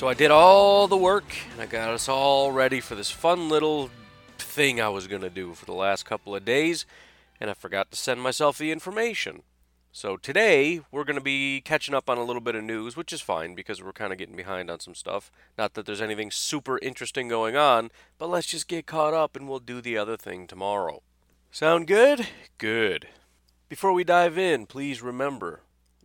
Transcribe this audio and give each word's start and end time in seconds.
So 0.00 0.08
I 0.08 0.14
did 0.14 0.30
all 0.30 0.88
the 0.88 0.96
work, 0.96 1.30
and 1.52 1.60
I 1.60 1.66
got 1.66 1.90
us 1.90 2.08
all 2.08 2.52
ready 2.52 2.80
for 2.80 2.94
this 2.94 3.10
fun 3.10 3.50
little 3.50 3.90
thing 4.38 4.80
I 4.80 4.88
was 4.88 5.06
going 5.06 5.20
to 5.20 5.28
do 5.28 5.52
for 5.52 5.66
the 5.66 5.74
last 5.74 6.06
couple 6.06 6.34
of 6.34 6.42
days, 6.42 6.86
and 7.38 7.50
I 7.50 7.52
forgot 7.52 7.90
to 7.90 7.98
send 7.98 8.22
myself 8.22 8.56
the 8.56 8.72
information. 8.72 9.42
So 9.92 10.16
today 10.16 10.80
we're 10.90 11.04
going 11.04 11.18
to 11.18 11.22
be 11.22 11.60
catching 11.60 11.94
up 11.94 12.08
on 12.08 12.16
a 12.16 12.24
little 12.24 12.40
bit 12.40 12.54
of 12.54 12.64
news, 12.64 12.96
which 12.96 13.12
is 13.12 13.20
fine 13.20 13.54
because 13.54 13.82
we're 13.82 13.92
kind 13.92 14.10
of 14.10 14.18
getting 14.18 14.36
behind 14.36 14.70
on 14.70 14.80
some 14.80 14.94
stuff. 14.94 15.30
Not 15.58 15.74
that 15.74 15.84
there's 15.84 16.00
anything 16.00 16.30
super 16.30 16.78
interesting 16.78 17.28
going 17.28 17.56
on, 17.56 17.90
but 18.16 18.30
let's 18.30 18.46
just 18.46 18.68
get 18.68 18.86
caught 18.86 19.12
up 19.12 19.36
and 19.36 19.50
we'll 19.50 19.58
do 19.58 19.82
the 19.82 19.98
other 19.98 20.16
thing 20.16 20.46
tomorrow. 20.46 21.02
Sound 21.50 21.86
good? 21.86 22.26
Good. 22.56 23.08
Before 23.68 23.92
we 23.92 24.04
dive 24.04 24.38
in, 24.38 24.64
please 24.64 25.02
remember 25.02 25.60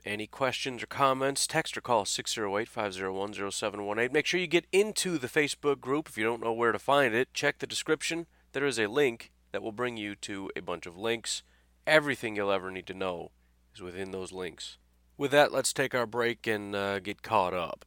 any 0.05 0.27
questions 0.27 0.83
or 0.83 0.87
comments, 0.87 1.47
text 1.47 1.77
or 1.77 1.81
call 1.81 2.05
608 2.05 2.67
501 2.67 3.51
0718. 3.51 4.13
Make 4.13 4.25
sure 4.25 4.39
you 4.39 4.47
get 4.47 4.67
into 4.71 5.17
the 5.17 5.27
Facebook 5.27 5.79
group. 5.79 6.07
If 6.07 6.17
you 6.17 6.23
don't 6.23 6.43
know 6.43 6.53
where 6.53 6.71
to 6.71 6.79
find 6.79 7.13
it, 7.13 7.33
check 7.33 7.59
the 7.59 7.67
description. 7.67 8.27
There 8.53 8.65
is 8.65 8.79
a 8.79 8.87
link 8.87 9.31
that 9.51 9.63
will 9.63 9.71
bring 9.71 9.97
you 9.97 10.15
to 10.15 10.51
a 10.55 10.61
bunch 10.61 10.85
of 10.85 10.97
links. 10.97 11.43
Everything 11.87 12.35
you'll 12.35 12.51
ever 12.51 12.71
need 12.71 12.87
to 12.87 12.93
know 12.93 13.31
is 13.73 13.81
within 13.81 14.11
those 14.11 14.31
links. 14.31 14.77
With 15.17 15.31
that, 15.31 15.51
let's 15.51 15.73
take 15.73 15.95
our 15.95 16.05
break 16.05 16.45
and 16.45 16.75
uh, 16.75 16.99
get 16.99 17.21
caught 17.21 17.53
up. 17.53 17.85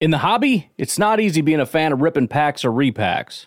In 0.00 0.10
the 0.10 0.18
hobby, 0.18 0.70
it's 0.76 0.98
not 0.98 1.20
easy 1.20 1.40
being 1.40 1.60
a 1.60 1.66
fan 1.66 1.92
of 1.92 2.02
ripping 2.02 2.28
packs 2.28 2.64
or 2.64 2.70
repacks. 2.70 3.46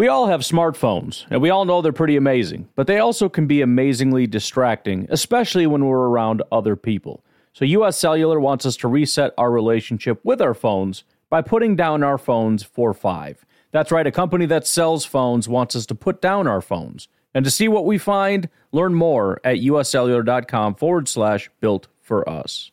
We 0.00 0.08
all 0.08 0.28
have 0.28 0.40
smartphones, 0.40 1.26
and 1.28 1.42
we 1.42 1.50
all 1.50 1.66
know 1.66 1.82
they're 1.82 1.92
pretty 1.92 2.16
amazing, 2.16 2.70
but 2.74 2.86
they 2.86 3.00
also 3.00 3.28
can 3.28 3.46
be 3.46 3.60
amazingly 3.60 4.26
distracting, 4.26 5.06
especially 5.10 5.66
when 5.66 5.84
we're 5.84 6.08
around 6.08 6.42
other 6.50 6.74
people. 6.74 7.22
So 7.52 7.66
US 7.66 7.98
Cellular 7.98 8.40
wants 8.40 8.64
us 8.64 8.78
to 8.78 8.88
reset 8.88 9.34
our 9.36 9.50
relationship 9.50 10.18
with 10.24 10.40
our 10.40 10.54
phones 10.54 11.04
by 11.28 11.42
putting 11.42 11.76
down 11.76 12.02
our 12.02 12.16
phones 12.16 12.62
for 12.62 12.94
five. 12.94 13.44
That's 13.72 13.92
right, 13.92 14.06
a 14.06 14.10
company 14.10 14.46
that 14.46 14.66
sells 14.66 15.04
phones 15.04 15.50
wants 15.50 15.76
us 15.76 15.84
to 15.84 15.94
put 15.94 16.22
down 16.22 16.46
our 16.46 16.62
phones. 16.62 17.08
And 17.34 17.44
to 17.44 17.50
see 17.50 17.68
what 17.68 17.84
we 17.84 17.98
find, 17.98 18.48
learn 18.72 18.94
more 18.94 19.38
at 19.44 19.58
uscellular.com 19.58 20.76
forward 20.76 21.08
slash 21.08 21.50
built 21.60 21.88
for 22.00 22.26
us. 22.26 22.70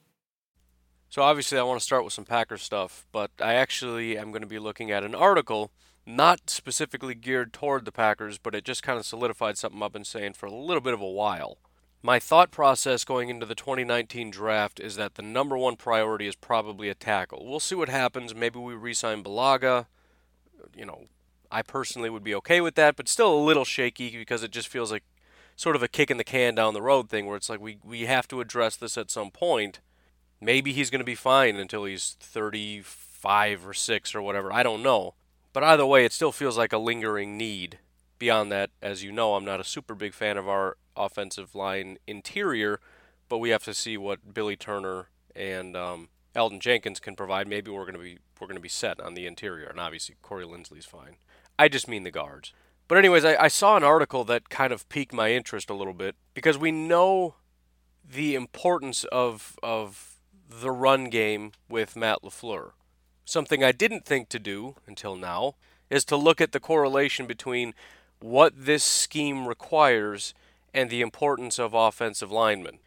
So, 1.10 1.24
obviously, 1.24 1.58
I 1.58 1.64
want 1.64 1.82
to 1.82 1.86
start 1.86 2.06
with 2.06 2.14
some 2.14 2.24
Packer 2.24 2.58
stuff, 2.58 3.06
but 3.12 3.32
I 3.42 3.56
actually 3.56 4.18
am 4.18 4.32
going 4.32 4.44
to 4.44 4.48
be 4.48 4.60
looking 4.60 4.92
at 4.92 5.04
an 5.04 5.14
article 5.14 5.72
not 6.08 6.50
specifically 6.50 7.14
geared 7.14 7.52
toward 7.52 7.84
the 7.84 7.92
Packers, 7.92 8.38
but 8.38 8.56
it 8.56 8.64
just 8.64 8.82
kind 8.82 8.98
of 8.98 9.06
solidified 9.06 9.58
something 9.58 9.84
I've 9.84 9.92
been 9.92 10.06
saying 10.06 10.34
for 10.34 10.46
a 10.46 10.54
little 10.54 10.82
bit 10.82 10.94
of 10.94 11.02
a 11.02 11.08
while. 11.08 11.58
My 12.02 12.18
thought 12.18 12.50
process 12.50 13.04
going 13.04 13.28
into 13.28 13.46
the 13.46 13.56
2019 13.56 14.32
draft 14.32 14.80
is 14.80 14.96
that 14.96 15.16
the 15.16 15.22
number 15.22 15.58
one 15.58 15.76
priority 15.76 16.26
is 16.26 16.36
probably 16.36 16.88
a 16.88 16.96
tackle. 16.96 17.46
We'll 17.46 17.60
see 17.60 17.76
what 17.76 17.90
happens. 17.90 18.34
Maybe 18.34 18.58
we 18.58 18.74
re 18.74 18.94
sign 18.94 19.22
Bulaga. 19.22 19.88
You 20.74 20.86
know, 20.86 21.06
I 21.52 21.62
personally 21.62 22.10
would 22.10 22.24
be 22.24 22.36
okay 22.36 22.62
with 22.62 22.76
that, 22.76 22.96
but 22.96 23.10
still 23.10 23.34
a 23.34 23.44
little 23.44 23.66
shaky 23.66 24.16
because 24.16 24.44
it 24.44 24.52
just 24.52 24.70
feels 24.70 24.92
like 24.92 25.04
sort 25.58 25.76
of 25.76 25.84
a 25.84 25.90
kick 25.90 26.10
in 26.10 26.18
the 26.18 26.24
can 26.24 26.56
down 26.56 26.74
the 26.74 26.82
road 26.82 27.10
thing 27.10 27.26
where 27.26 27.36
it's 27.36 27.50
like 27.50 27.60
we, 27.60 27.80
we 27.84 28.02
have 28.02 28.30
to 28.30 28.40
address 28.40 28.78
this 28.78 28.98
at 28.98 29.12
some 29.12 29.32
point. 29.32 29.82
Maybe 30.40 30.72
he's 30.72 30.90
going 30.90 31.00
to 31.00 31.06
be 31.06 31.16
fine 31.16 31.58
until 31.58 31.84
he's 31.84 32.16
35 32.22 33.68
or 33.68 33.74
6 33.74 34.16
or 34.16 34.22
whatever. 34.22 34.54
I 34.54 34.64
don't 34.64 34.84
know. 34.84 35.16
But 35.58 35.64
either 35.64 35.88
way, 35.88 36.06
it 36.06 36.14
still 36.14 36.32
feels 36.32 36.56
like 36.56 36.72
a 36.72 36.78
lingering 36.78 37.36
need. 37.36 37.80
Beyond 38.20 38.52
that, 38.52 38.70
as 38.80 39.04
you 39.04 39.12
know, 39.12 39.34
I'm 39.34 39.44
not 39.44 39.60
a 39.60 39.64
super 39.64 39.96
big 39.96 40.14
fan 40.14 40.38
of 40.38 40.48
our 40.48 40.78
offensive 40.96 41.56
line 41.56 41.98
interior, 42.06 42.80
but 43.28 43.40
we 43.40 43.50
have 43.50 43.64
to 43.64 43.74
see 43.74 43.98
what 43.98 44.36
Billy 44.36 44.56
Turner 44.56 45.10
and 45.36 45.76
um, 45.76 46.10
Elgton 46.36 46.60
Jenkins 46.60 47.00
can 47.00 47.16
provide. 47.16 47.48
Maybe 47.48 47.72
we're 47.72 47.86
going 47.86 47.96
to 47.96 48.00
be 48.00 48.20
we're 48.40 48.46
going 48.46 48.58
to 48.58 48.62
be 48.62 48.70
set 48.70 49.00
on 49.02 49.16
the 49.16 49.26
interior, 49.26 49.66
and 49.66 49.80
obviously 49.80 50.14
Corey 50.22 50.46
Linsley's 50.46 50.86
fine. 50.86 51.16
I 51.58 51.70
just 51.70 51.88
mean 51.88 52.04
the 52.04 52.12
guards. 52.12 52.54
But 52.88 53.00
anyways, 53.00 53.26
I, 53.26 53.36
I 53.38 53.48
saw 53.48 53.78
an 53.78 53.84
article 53.84 54.24
that 54.26 54.50
kind 54.50 54.72
of 54.72 54.88
piqued 54.90 55.12
my 55.12 55.32
interest 55.32 55.72
a 55.72 55.74
little 55.74 55.96
bit 55.96 56.18
because 56.36 56.60
we 56.60 56.72
know 56.72 57.34
the 58.08 58.36
importance 58.36 59.06
of 59.06 59.58
of 59.64 60.20
the 60.48 60.70
run 60.70 61.06
game 61.06 61.54
with 61.68 61.96
Matt 61.96 62.20
LaFleur. 62.22 62.74
Something 63.28 63.62
I 63.62 63.74
didn't 63.74 64.06
think 64.06 64.30
to 64.30 64.40
do 64.40 64.76
until 64.88 65.18
now 65.18 65.56
is 65.90 66.06
to 66.06 66.16
look 66.16 66.40
at 66.40 66.54
the 66.54 66.62
correlation 66.62 67.26
between 67.26 67.74
what 68.22 68.54
this 68.56 68.86
scheme 68.86 69.50
requires 69.50 70.34
and 70.74 70.90
the 70.90 71.02
importance 71.02 71.60
of 71.60 71.74
offensive 71.74 72.32
linemen. 72.32 72.80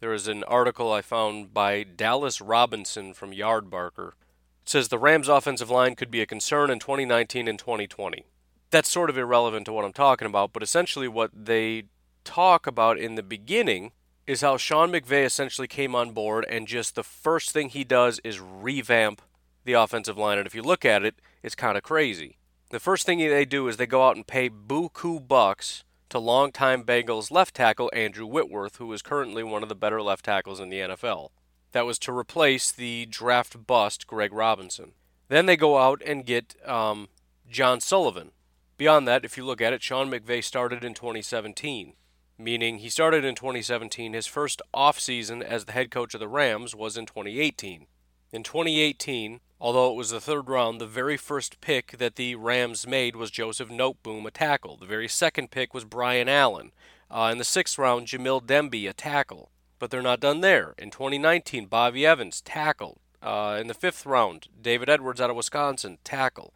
There 0.00 0.12
is 0.12 0.28
an 0.28 0.44
article 0.44 0.92
I 0.92 1.00
found 1.00 1.54
by 1.54 1.82
Dallas 1.82 2.42
Robinson 2.42 3.14
from 3.14 3.32
Yardbarker 3.32 4.08
It 4.08 4.68
says 4.68 4.88
the 4.88 4.98
Rams' 4.98 5.28
offensive 5.28 5.70
line 5.70 5.94
could 5.94 6.10
be 6.10 6.20
a 6.20 6.26
concern 6.26 6.68
in 6.68 6.78
2019 6.78 7.48
and 7.48 7.58
2020. 7.58 8.26
That's 8.70 8.90
sort 8.90 9.08
of 9.08 9.16
irrelevant 9.16 9.64
to 9.64 9.72
what 9.72 9.86
I'm 9.86 9.94
talking 9.94 10.26
about, 10.26 10.52
but 10.52 10.62
essentially 10.62 11.08
what 11.08 11.30
they 11.34 11.84
talk 12.22 12.66
about 12.66 12.98
in 12.98 13.14
the 13.14 13.22
beginning 13.22 13.92
is 14.26 14.42
how 14.42 14.58
Sean 14.58 14.92
McVay 14.92 15.24
essentially 15.24 15.66
came 15.66 15.94
on 15.94 16.10
board 16.10 16.44
and 16.50 16.68
just 16.68 16.96
the 16.96 17.02
first 17.02 17.52
thing 17.52 17.70
he 17.70 17.82
does 17.82 18.20
is 18.22 18.38
revamp 18.40 19.22
the 19.66 19.74
offensive 19.74 20.16
line. 20.16 20.38
And 20.38 20.46
if 20.46 20.54
you 20.54 20.62
look 20.62 20.84
at 20.84 21.04
it, 21.04 21.16
it's 21.42 21.54
kind 21.54 21.76
of 21.76 21.82
crazy. 21.82 22.38
The 22.70 22.80
first 22.80 23.06
thing 23.06 23.18
they 23.18 23.44
do 23.44 23.68
is 23.68 23.76
they 23.76 23.86
go 23.86 24.08
out 24.08 24.16
and 24.16 24.26
pay 24.26 24.50
buku 24.50 25.26
bucks 25.26 25.84
to 26.08 26.18
longtime 26.18 26.84
Bengals 26.84 27.30
left 27.30 27.54
tackle 27.54 27.90
Andrew 27.92 28.26
Whitworth, 28.26 28.76
who 28.76 28.92
is 28.92 29.02
currently 29.02 29.42
one 29.42 29.62
of 29.62 29.68
the 29.68 29.74
better 29.74 30.00
left 30.00 30.24
tackles 30.24 30.60
in 30.60 30.68
the 30.68 30.80
NFL 30.80 31.30
that 31.72 31.84
was 31.84 31.98
to 31.98 32.16
replace 32.16 32.72
the 32.72 33.06
draft 33.06 33.66
bust 33.66 34.06
Greg 34.06 34.32
Robinson. 34.32 34.92
Then 35.28 35.44
they 35.44 35.58
go 35.58 35.76
out 35.76 36.00
and 36.06 36.24
get 36.24 36.56
um, 36.66 37.08
John 37.50 37.80
Sullivan. 37.80 38.30
Beyond 38.78 39.06
that, 39.08 39.26
if 39.26 39.36
you 39.36 39.44
look 39.44 39.60
at 39.60 39.74
it, 39.74 39.82
Sean 39.82 40.10
McVay 40.10 40.42
started 40.42 40.84
in 40.84 40.94
2017, 40.94 41.92
meaning 42.38 42.78
he 42.78 42.88
started 42.88 43.26
in 43.26 43.34
2017. 43.34 44.14
His 44.14 44.26
first 44.26 44.62
offseason 44.74 45.42
as 45.42 45.66
the 45.66 45.72
head 45.72 45.90
coach 45.90 46.14
of 46.14 46.20
the 46.20 46.28
Rams 46.28 46.74
was 46.74 46.96
in 46.96 47.04
2018. 47.04 47.86
In 48.32 48.42
2018, 48.42 49.40
although 49.60 49.90
it 49.90 49.96
was 49.96 50.10
the 50.10 50.20
third 50.20 50.48
round, 50.48 50.80
the 50.80 50.86
very 50.86 51.16
first 51.16 51.60
pick 51.60 51.98
that 51.98 52.16
the 52.16 52.34
Rams 52.34 52.86
made 52.86 53.14
was 53.14 53.30
Joseph 53.30 53.68
Noteboom, 53.68 54.26
a 54.26 54.30
tackle. 54.30 54.76
The 54.76 54.86
very 54.86 55.08
second 55.08 55.50
pick 55.50 55.72
was 55.72 55.84
Brian 55.84 56.28
Allen. 56.28 56.72
Uh, 57.08 57.28
in 57.30 57.38
the 57.38 57.44
sixth 57.44 57.78
round, 57.78 58.08
Jamil 58.08 58.42
Demby, 58.42 58.88
a 58.88 58.92
tackle. 58.92 59.50
But 59.78 59.90
they're 59.90 60.02
not 60.02 60.20
done 60.20 60.40
there. 60.40 60.74
In 60.78 60.90
2019, 60.90 61.66
Bobby 61.66 62.04
Evans, 62.04 62.40
tackle. 62.40 63.00
Uh, 63.22 63.58
in 63.60 63.68
the 63.68 63.74
fifth 63.74 64.04
round, 64.04 64.48
David 64.60 64.88
Edwards 64.88 65.20
out 65.20 65.30
of 65.30 65.36
Wisconsin, 65.36 65.98
tackle. 66.02 66.52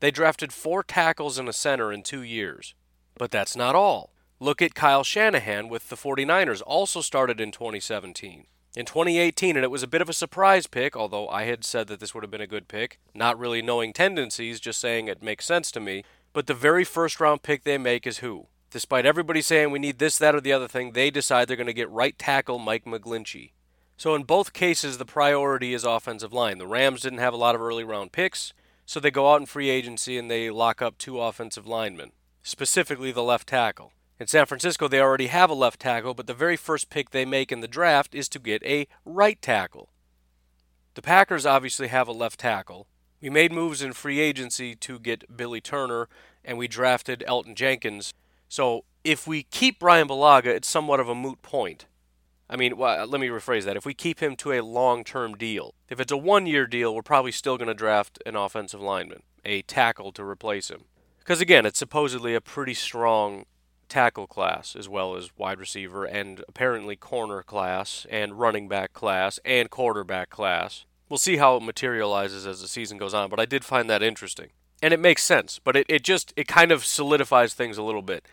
They 0.00 0.10
drafted 0.10 0.52
four 0.52 0.82
tackles 0.82 1.38
and 1.38 1.48
a 1.48 1.52
center 1.52 1.92
in 1.92 2.02
two 2.02 2.22
years. 2.22 2.74
But 3.16 3.30
that's 3.30 3.56
not 3.56 3.74
all. 3.74 4.10
Look 4.40 4.60
at 4.60 4.74
Kyle 4.74 5.04
Shanahan 5.04 5.68
with 5.68 5.88
the 5.88 5.96
49ers, 5.96 6.60
also 6.66 7.00
started 7.00 7.40
in 7.40 7.50
2017. 7.50 8.46
In 8.76 8.86
2018, 8.86 9.54
and 9.54 9.62
it 9.62 9.70
was 9.70 9.84
a 9.84 9.88
bit 9.88 10.02
of 10.02 10.08
a 10.08 10.12
surprise 10.12 10.66
pick, 10.66 10.96
although 10.96 11.28
I 11.28 11.44
had 11.44 11.64
said 11.64 11.86
that 11.86 12.00
this 12.00 12.12
would 12.12 12.24
have 12.24 12.30
been 12.32 12.40
a 12.40 12.46
good 12.48 12.66
pick, 12.66 12.98
not 13.14 13.38
really 13.38 13.62
knowing 13.62 13.92
tendencies, 13.92 14.58
just 14.58 14.80
saying 14.80 15.06
it 15.06 15.22
makes 15.22 15.44
sense 15.44 15.70
to 15.72 15.80
me. 15.80 16.02
But 16.32 16.48
the 16.48 16.54
very 16.54 16.82
first 16.82 17.20
round 17.20 17.44
pick 17.44 17.62
they 17.62 17.78
make 17.78 18.04
is 18.04 18.18
who? 18.18 18.48
Despite 18.72 19.06
everybody 19.06 19.42
saying 19.42 19.70
we 19.70 19.78
need 19.78 20.00
this, 20.00 20.18
that, 20.18 20.34
or 20.34 20.40
the 20.40 20.52
other 20.52 20.66
thing, 20.66 20.90
they 20.90 21.12
decide 21.12 21.46
they're 21.46 21.56
going 21.56 21.68
to 21.68 21.72
get 21.72 21.88
right 21.88 22.18
tackle 22.18 22.58
Mike 22.58 22.84
McGlinchey. 22.84 23.52
So 23.96 24.16
in 24.16 24.24
both 24.24 24.52
cases, 24.52 24.98
the 24.98 25.04
priority 25.04 25.72
is 25.72 25.84
offensive 25.84 26.32
line. 26.32 26.58
The 26.58 26.66
Rams 26.66 27.02
didn't 27.02 27.20
have 27.20 27.32
a 27.32 27.36
lot 27.36 27.54
of 27.54 27.60
early 27.60 27.84
round 27.84 28.10
picks, 28.10 28.52
so 28.84 28.98
they 28.98 29.12
go 29.12 29.32
out 29.32 29.40
in 29.40 29.46
free 29.46 29.70
agency 29.70 30.18
and 30.18 30.28
they 30.28 30.50
lock 30.50 30.82
up 30.82 30.98
two 30.98 31.20
offensive 31.20 31.68
linemen, 31.68 32.10
specifically 32.42 33.12
the 33.12 33.22
left 33.22 33.46
tackle. 33.46 33.92
In 34.20 34.28
San 34.28 34.46
Francisco, 34.46 34.86
they 34.86 35.00
already 35.00 35.26
have 35.26 35.50
a 35.50 35.54
left 35.54 35.80
tackle, 35.80 36.14
but 36.14 36.26
the 36.26 36.34
very 36.34 36.56
first 36.56 36.88
pick 36.88 37.10
they 37.10 37.24
make 37.24 37.50
in 37.50 37.60
the 37.60 37.68
draft 37.68 38.14
is 38.14 38.28
to 38.28 38.38
get 38.38 38.62
a 38.62 38.86
right 39.04 39.40
tackle. 39.42 39.88
The 40.94 41.02
Packers 41.02 41.44
obviously 41.44 41.88
have 41.88 42.06
a 42.06 42.12
left 42.12 42.38
tackle. 42.38 42.86
We 43.20 43.28
made 43.28 43.52
moves 43.52 43.82
in 43.82 43.92
free 43.92 44.20
agency 44.20 44.76
to 44.76 45.00
get 45.00 45.36
Billy 45.36 45.60
Turner, 45.60 46.08
and 46.44 46.56
we 46.56 46.68
drafted 46.68 47.24
Elgton 47.26 47.56
Jenkins. 47.56 48.14
So 48.48 48.84
if 49.02 49.26
we 49.26 49.42
keep 49.42 49.80
Brian 49.80 50.06
Bulaga, 50.06 50.46
it's 50.46 50.68
somewhat 50.68 51.00
of 51.00 51.08
a 51.08 51.14
moot 51.14 51.42
point. 51.42 51.86
I 52.48 52.56
mean, 52.56 52.76
well, 52.76 53.06
let 53.06 53.20
me 53.20 53.28
rephrase 53.28 53.64
that. 53.64 53.76
If 53.76 53.86
we 53.86 53.94
keep 53.94 54.20
him 54.20 54.36
to 54.36 54.52
a 54.52 54.60
long 54.60 55.02
term 55.02 55.34
deal, 55.34 55.74
if 55.88 55.98
it's 55.98 56.12
a 56.12 56.16
one 56.16 56.46
year 56.46 56.66
deal, 56.66 56.94
we're 56.94 57.02
probably 57.02 57.32
still 57.32 57.56
going 57.56 57.68
to 57.68 57.74
draft 57.74 58.22
an 58.26 58.36
offensive 58.36 58.80
lineman, 58.80 59.22
a 59.44 59.62
tackle 59.62 60.12
to 60.12 60.22
replace 60.22 60.70
him. 60.70 60.84
Because 61.18 61.40
again, 61.40 61.66
it's 61.66 61.78
supposedly 61.78 62.34
a 62.34 62.40
pretty 62.40 62.74
strong 62.74 63.46
tackle 63.88 64.26
class 64.26 64.76
as 64.76 64.88
well 64.88 65.16
as 65.16 65.30
wide 65.36 65.58
receiver 65.58 66.04
and 66.04 66.42
apparently 66.48 66.96
corner 66.96 67.42
class 67.42 68.06
and 68.10 68.38
running 68.38 68.68
back 68.68 68.92
class 68.92 69.38
and 69.44 69.70
quarterback 69.70 70.30
class. 70.30 70.84
We'll 71.08 71.18
see 71.18 71.36
how 71.36 71.56
it 71.56 71.62
materializes 71.62 72.46
as 72.46 72.60
the 72.60 72.68
season 72.68 72.98
goes 72.98 73.14
on, 73.14 73.30
but 73.30 73.40
I 73.40 73.44
did 73.44 73.64
find 73.64 73.88
that 73.90 74.02
interesting. 74.02 74.50
And 74.82 74.92
it 74.92 75.00
makes 75.00 75.22
sense, 75.22 75.60
but 75.62 75.76
it, 75.76 75.86
it 75.88 76.02
just 76.02 76.32
it 76.36 76.48
kind 76.48 76.72
of 76.72 76.84
solidifies 76.84 77.54
things 77.54 77.78
a 77.78 77.82
little 77.82 78.02
bit. 78.02 78.26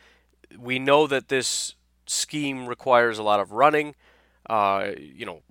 We 0.57 0.80
know 0.80 1.07
that 1.07 1.30
this 1.30 1.75
scheme 2.07 2.68
requires 2.68 3.18
a 3.18 3.24
lot 3.24 3.39
of 3.39 3.51
running, 3.51 3.95
uh, 4.50 4.92
you 4.98 5.25
know, 5.25 5.42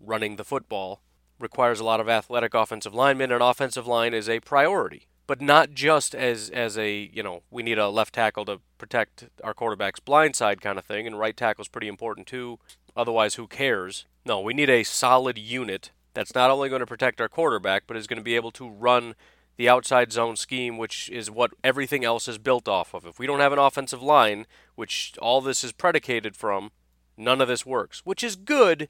running 0.00 0.36
the 0.36 0.44
football 0.44 1.00
requires 1.38 1.80
a 1.80 1.84
lot 1.84 2.00
of 2.00 2.08
athletic 2.08 2.54
offensive 2.54 2.94
linemen, 2.94 3.32
and 3.32 3.42
offensive 3.42 3.86
line 3.86 4.14
is 4.14 4.28
a 4.28 4.40
priority 4.40 5.06
but 5.30 5.40
not 5.40 5.70
just 5.70 6.12
as 6.12 6.50
as 6.50 6.76
a 6.76 7.08
you 7.12 7.22
know 7.22 7.44
we 7.52 7.62
need 7.62 7.78
a 7.78 7.88
left 7.88 8.16
tackle 8.16 8.44
to 8.44 8.60
protect 8.78 9.28
our 9.44 9.54
quarterback's 9.54 10.00
blind 10.00 10.34
side 10.34 10.60
kind 10.60 10.76
of 10.76 10.84
thing, 10.84 11.06
and 11.06 11.20
right 11.20 11.36
tackle 11.36 11.62
is 11.62 11.68
pretty 11.68 11.86
important 11.86 12.26
too. 12.26 12.58
Otherwise, 12.96 13.36
who 13.36 13.46
cares? 13.46 14.06
No, 14.24 14.40
we 14.40 14.54
need 14.54 14.68
a 14.68 14.82
solid 14.82 15.38
unit 15.38 15.92
that's 16.14 16.34
not 16.34 16.50
only 16.50 16.68
going 16.68 16.80
to 16.80 16.86
protect 16.86 17.20
our 17.20 17.28
quarterback, 17.28 17.84
but 17.86 17.96
is 17.96 18.08
going 18.08 18.16
to 18.16 18.24
be 18.24 18.34
able 18.34 18.50
to 18.50 18.68
run 18.68 19.14
the 19.56 19.68
outside 19.68 20.10
zone 20.10 20.34
scheme, 20.34 20.76
which 20.76 21.08
is 21.10 21.30
what 21.30 21.52
everything 21.62 22.04
else 22.04 22.26
is 22.26 22.36
built 22.36 22.66
off 22.66 22.92
of. 22.92 23.06
If 23.06 23.20
we 23.20 23.28
don't 23.28 23.38
have 23.38 23.52
an 23.52 23.58
offensive 23.60 24.02
line, 24.02 24.48
which 24.74 25.12
all 25.22 25.40
this 25.40 25.62
is 25.62 25.70
predicated 25.70 26.34
from, 26.34 26.72
none 27.16 27.40
of 27.40 27.46
this 27.46 27.64
works, 27.64 28.00
which 28.04 28.24
is 28.24 28.34
good 28.34 28.88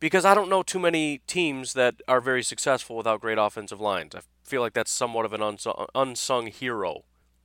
because 0.00 0.24
I 0.24 0.34
don't 0.34 0.48
know 0.48 0.62
too 0.62 0.78
many 0.78 1.18
teams 1.26 1.72
that 1.72 1.96
are 2.06 2.20
very 2.20 2.42
successful 2.42 2.96
without 2.96 3.20
great 3.20 3.38
offensive 3.38 3.80
lines. 3.80 4.14
I 4.14 4.20
feel 4.42 4.60
like 4.60 4.72
that's 4.72 4.90
somewhat 4.90 5.24
of 5.24 5.32
an 5.32 5.58
unsung, 5.94 6.46
hero. 6.46 7.04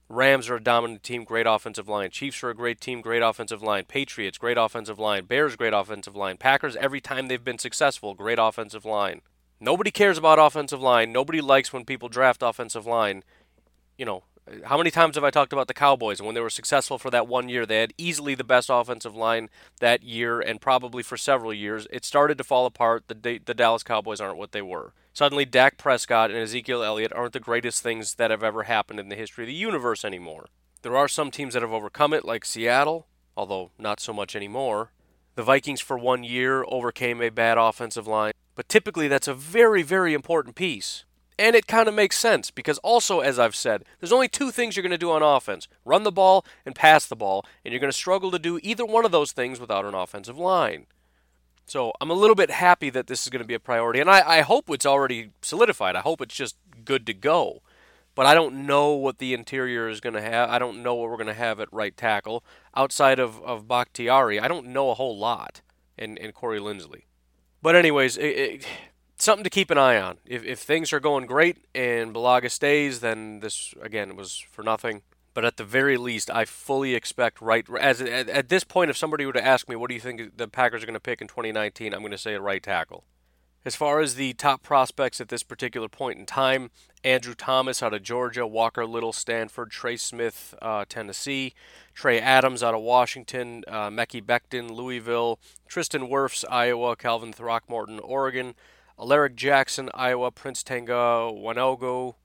Rams 0.09 0.49
are 0.49 0.57
a 0.57 0.63
dominant 0.63 1.01
team, 1.01 1.23
great 1.23 1.47
offensive 1.47 1.87
line. 1.87 2.11
Chiefs 2.11 2.43
are 2.43 2.49
a 2.49 2.55
great 2.55 2.79
team, 2.79 3.01
great 3.01 3.23
offensive 3.23 3.63
line. 3.63 3.85
Patriots, 3.85 4.37
great 4.37 4.57
offensive 4.57 4.99
line. 4.99 5.25
Bears, 5.25 5.55
great 5.55 5.73
offensive 5.73 6.15
line. 6.15 6.37
Packers, 6.37 6.75
every 6.75 7.01
time 7.01 7.27
they've 7.27 7.43
been 7.43 7.57
successful, 7.57 8.13
great 8.13 8.37
offensive 8.39 8.85
line. 8.85 9.21
Nobody 9.59 9.91
cares 9.91 10.17
about 10.17 10.39
offensive 10.39 10.81
line. 10.81 11.11
Nobody 11.11 11.41
likes 11.41 11.73
when 11.73 11.85
people 11.85 12.09
draft 12.09 12.43
offensive 12.43 12.85
line. 12.85 13.23
You 13.97 14.05
know, 14.05 14.23
how 14.65 14.77
many 14.77 14.91
times 14.91 15.15
have 15.15 15.23
I 15.23 15.31
talked 15.31 15.53
about 15.53 15.67
the 15.67 15.73
Cowboys? 15.73 16.19
And 16.19 16.25
when 16.25 16.35
they 16.35 16.41
were 16.41 16.49
successful 16.49 16.97
for 16.97 17.09
that 17.11 17.27
one 17.27 17.49
year, 17.49 17.65
they 17.65 17.79
had 17.79 17.93
easily 17.97 18.35
the 18.35 18.43
best 18.43 18.69
offensive 18.71 19.15
line 19.15 19.49
that 19.79 20.03
year 20.03 20.39
and 20.39 20.59
probably 20.59 21.01
for 21.01 21.17
several 21.17 21.53
years. 21.53 21.87
It 21.89 22.03
started 22.03 22.37
to 22.37 22.43
fall 22.43 22.65
apart. 22.65 23.05
The, 23.07 23.39
the 23.43 23.53
Dallas 23.53 23.83
Cowboys 23.83 24.19
aren't 24.19 24.37
what 24.37 24.51
they 24.51 24.61
were. 24.61 24.93
Suddenly, 25.13 25.45
Dak 25.45 25.77
Prescott 25.77 26.31
and 26.31 26.39
Ezekiel 26.39 26.83
Elliott 26.83 27.13
aren't 27.13 27.33
the 27.33 27.39
greatest 27.39 27.83
things 27.83 28.15
that 28.15 28.31
have 28.31 28.43
ever 28.43 28.63
happened 28.63 28.99
in 28.99 29.09
the 29.09 29.15
history 29.15 29.43
of 29.45 29.47
the 29.47 29.53
universe 29.53 30.03
anymore. 30.03 30.47
There 30.81 30.97
are 30.97 31.07
some 31.07 31.31
teams 31.31 31.53
that 31.53 31.61
have 31.61 31.71
overcome 31.71 32.13
it, 32.13 32.25
like 32.25 32.43
Seattle, 32.43 33.07
although 33.37 33.71
not 33.77 33.99
so 33.99 34.11
much 34.11 34.35
anymore. 34.35 34.91
The 35.35 35.43
Vikings, 35.43 35.81
for 35.81 35.97
one 35.97 36.23
year, 36.23 36.65
overcame 36.67 37.21
a 37.21 37.29
bad 37.29 37.57
offensive 37.57 38.07
line. 38.07 38.33
But 38.55 38.69
typically, 38.69 39.07
that's 39.07 39.27
a 39.27 39.33
very, 39.33 39.83
very 39.83 40.13
important 40.13 40.55
piece. 40.55 41.05
And 41.37 41.55
it 41.55 41.67
kind 41.67 41.87
of 41.87 41.95
makes 41.95 42.17
sense 42.17 42.51
because 42.51 42.77
also, 42.79 43.19
as 43.19 43.39
I've 43.39 43.55
said, 43.55 43.83
there's 43.99 44.11
only 44.11 44.27
two 44.27 44.51
things 44.51 44.75
you're 44.75 44.83
going 44.83 44.91
to 44.91 44.97
do 44.97 45.11
on 45.11 45.23
offense 45.23 45.67
run 45.83 46.03
the 46.03 46.11
ball 46.11 46.45
and 46.65 46.75
pass 46.75 47.05
the 47.05 47.15
ball, 47.15 47.45
and 47.63 47.71
you're 47.71 47.79
going 47.79 47.91
to 47.91 47.97
struggle 47.97 48.31
to 48.31 48.39
do 48.39 48.59
either 48.61 48.85
one 48.85 49.05
of 49.05 49.11
those 49.11 49.31
things 49.31 49.59
without 49.59 49.85
an 49.85 49.95
offensive 49.95 50.37
line. 50.37 50.85
So 51.65 51.93
I'm 52.01 52.09
a 52.09 52.15
little 52.15 52.35
bit 52.35 52.51
happy 52.51 52.89
that 52.89 53.07
this 53.07 53.23
is 53.23 53.29
going 53.29 53.41
to 53.41 53.47
be 53.47 53.53
a 53.53 53.59
priority, 53.59 53.99
and 53.99 54.09
I, 54.09 54.39
I 54.39 54.41
hope 54.41 54.69
it's 54.69 54.85
already 54.85 55.31
solidified. 55.41 55.95
I 55.95 56.01
hope 56.01 56.21
it's 56.21 56.35
just 56.35 56.57
good 56.85 57.05
to 57.07 57.13
go. 57.13 57.61
But 58.15 58.27
I 58.27 58.35
don't 58.35 58.67
know 58.67 58.91
what 58.91 59.17
the 59.17 59.33
interior 59.33 59.89
is 59.89 59.99
going 59.99 60.13
to 60.13 60.21
have. 60.21 60.49
I 60.49 60.59
don't 60.59 60.83
know 60.83 60.93
what 60.93 61.09
we're 61.09 61.17
going 61.17 61.27
to 61.27 61.33
have 61.33 61.59
at 61.59 61.73
right 61.73 61.97
tackle. 61.97 62.43
Outside 62.75 63.17
of, 63.17 63.41
of 63.41 63.67
Bakhtiari, 63.67 64.39
I 64.39 64.47
don't 64.47 64.67
know 64.67 64.91
a 64.91 64.93
whole 64.93 65.17
lot 65.17 65.61
and, 65.97 66.17
in 66.19 66.31
Corey 66.31 66.59
Linsley. 66.59 67.05
But, 67.61 67.75
anyways, 67.75 68.17
it, 68.17 68.25
it, 68.25 68.65
something 69.23 69.43
to 69.43 69.49
keep 69.49 69.71
an 69.71 69.77
eye 69.77 69.99
on. 69.99 70.17
If, 70.25 70.43
if 70.43 70.59
things 70.59 70.93
are 70.93 70.99
going 70.99 71.25
great 71.25 71.65
and 71.73 72.13
Bulaga 72.13 72.49
stays, 72.49 72.99
then 72.99 73.39
this 73.39 73.73
again 73.81 74.15
was 74.15 74.43
for 74.51 74.63
nothing. 74.63 75.01
But 75.33 75.45
at 75.45 75.57
the 75.57 75.63
very 75.63 75.97
least, 75.97 76.29
I 76.29 76.45
fully 76.45 76.93
expect 76.93 77.41
right 77.41 77.65
as 77.79 78.01
at, 78.01 78.29
at 78.29 78.49
this 78.49 78.63
point, 78.63 78.91
if 78.91 78.97
somebody 78.97 79.25
were 79.25 79.33
to 79.33 79.45
ask 79.45 79.67
me, 79.67 79.75
what 79.75 79.87
do 79.87 79.95
you 79.95 79.99
think 79.99 80.37
the 80.37 80.47
Packers 80.47 80.83
are 80.83 80.85
going 80.85 80.93
to 80.93 80.99
pick 80.99 81.21
in 81.21 81.27
2019, 81.27 81.93
I'm 81.93 82.01
going 82.01 82.11
to 82.11 82.17
say 82.17 82.35
a 82.35 82.41
right 82.41 82.61
tackle. 82.61 83.03
As 83.65 83.77
far 83.77 84.01
as 84.01 84.15
the 84.15 84.33
top 84.33 84.61
prospects 84.61 85.21
at 85.21 85.29
this 85.29 85.41
particular 85.41 85.87
point 85.87 86.19
in 86.19 86.25
time, 86.25 86.69
Andrew 87.01 87.33
Thomas 87.33 87.81
out 87.81 87.93
of 87.93 88.03
Georgia, 88.03 88.45
Walker 88.45 88.85
Little, 88.85 89.13
Stanford, 89.13 89.71
Trey 89.71 89.95
Smith, 89.95 90.53
uh, 90.61 90.83
Tennessee, 90.87 91.53
Trey 91.93 92.19
Adams 92.19 92.61
out 92.61 92.73
of 92.73 92.81
Washington, 92.81 93.63
uh, 93.69 93.89
Mekhi 93.89 94.21
Becton, 94.21 94.69
Louisville, 94.69 95.39
Tristan 95.65 96.09
Wirfs, 96.09 96.43
Iowa, 96.49 96.97
Calvin 96.97 97.31
Throckmorton, 97.31 97.99
Oregon, 97.99 98.53
Alaric 98.99 99.35
Jackson, 99.35 99.89
Iowa, 99.93 100.31
Prince 100.31 100.63
Tega 100.63 101.31
Wanogho 101.33 102.15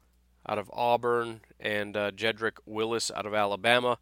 out 0.49 0.59
of 0.59 0.71
Auburn, 0.73 1.41
and 1.61 1.97
uh, 1.97 2.11
Jedrick 2.11 2.59
Willis 2.65 3.11
out 3.15 3.27
of 3.27 3.35
Alabama. 3.35 3.99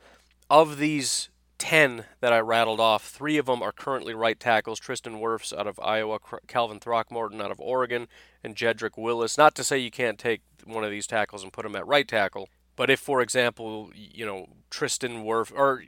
Of 0.48 0.78
these 0.78 1.28
10 1.58 2.04
that 2.20 2.32
I 2.32 2.38
rattled 2.38 2.80
off, 2.80 3.08
three 3.08 3.38
of 3.38 3.46
them 3.46 3.62
are 3.62 3.72
currently 3.72 4.14
right 4.14 4.38
tackles 4.38 4.78
Tristan 4.78 5.14
Wirfs 5.14 5.56
out 5.56 5.66
of 5.66 5.80
Iowa, 5.80 6.18
Calvin 6.46 6.78
Throckmorton 6.78 7.40
out 7.40 7.50
of 7.50 7.60
Oregon, 7.60 8.08
and 8.44 8.54
Jedrick 8.54 8.96
Willis. 8.96 9.38
Not 9.38 9.54
to 9.56 9.64
say 9.64 9.78
you 9.78 9.90
can't 9.90 10.18
take 10.18 10.42
one 10.64 10.84
of 10.84 10.90
these 10.90 11.06
tackles 11.06 11.42
and 11.42 11.52
put 11.52 11.66
him 11.66 11.76
at 11.76 11.86
right 11.86 12.06
tackle, 12.06 12.48
but 12.76 12.90
if, 12.90 13.00
for 13.00 13.20
example, 13.20 13.90
you 13.94 14.26
know, 14.26 14.48
Tristan 14.70 15.24
Wirfs, 15.24 15.52
or 15.54 15.82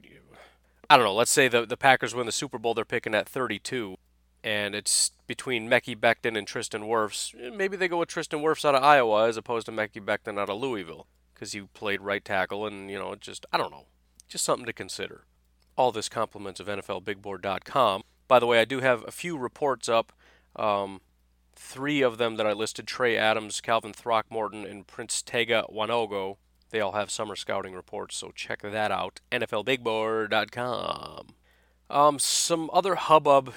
I 0.88 0.96
don't 0.96 1.04
know, 1.04 1.14
let's 1.14 1.30
say 1.30 1.48
the, 1.48 1.66
the 1.66 1.76
Packers 1.76 2.14
win 2.14 2.26
the 2.26 2.32
Super 2.32 2.58
Bowl, 2.58 2.74
they're 2.74 2.84
picking 2.84 3.14
at 3.14 3.28
32 3.28 3.96
and 4.42 4.74
it's 4.74 5.12
between 5.26 5.68
Mekhi 5.68 5.96
Becton 5.96 6.36
and 6.36 6.46
Tristan 6.46 6.82
Wirfs. 6.82 7.34
Maybe 7.52 7.76
they 7.76 7.88
go 7.88 7.98
with 7.98 8.08
Tristan 8.08 8.40
Wirfs 8.40 8.64
out 8.64 8.74
of 8.74 8.82
Iowa 8.82 9.28
as 9.28 9.36
opposed 9.36 9.66
to 9.66 9.72
Mekhi 9.72 10.00
Becton 10.04 10.38
out 10.38 10.50
of 10.50 10.60
Louisville 10.60 11.06
because 11.34 11.52
he 11.52 11.60
played 11.60 12.00
right 12.00 12.24
tackle, 12.24 12.66
and 12.66 12.90
you 12.90 12.98
know, 12.98 13.14
just 13.14 13.46
I 13.52 13.58
don't 13.58 13.70
know, 13.70 13.86
just 14.28 14.44
something 14.44 14.66
to 14.66 14.72
consider. 14.72 15.24
All 15.76 15.92
this 15.92 16.08
compliments 16.08 16.58
of 16.60 16.66
NFLBigBoard.com. 16.66 18.02
By 18.26 18.38
the 18.40 18.46
way, 18.46 18.60
I 18.60 18.64
do 18.64 18.80
have 18.80 19.04
a 19.06 19.12
few 19.12 19.38
reports 19.38 19.88
up. 19.88 20.12
Um, 20.56 21.00
three 21.54 22.02
of 22.02 22.18
them 22.18 22.36
that 22.36 22.46
I 22.46 22.52
listed: 22.52 22.86
Trey 22.86 23.16
Adams, 23.16 23.60
Calvin 23.60 23.92
Throckmorton, 23.92 24.64
and 24.64 24.86
Prince 24.86 25.22
Tega 25.22 25.64
Wanogho. 25.72 26.36
They 26.70 26.80
all 26.80 26.92
have 26.92 27.10
summer 27.10 27.36
scouting 27.36 27.74
reports, 27.74 28.16
so 28.16 28.30
check 28.34 28.62
that 28.62 28.90
out. 28.90 29.20
NFLBigBoard.com. 29.32 31.28
Um, 31.90 32.18
some 32.18 32.70
other 32.72 32.96
hubbub. 32.96 33.52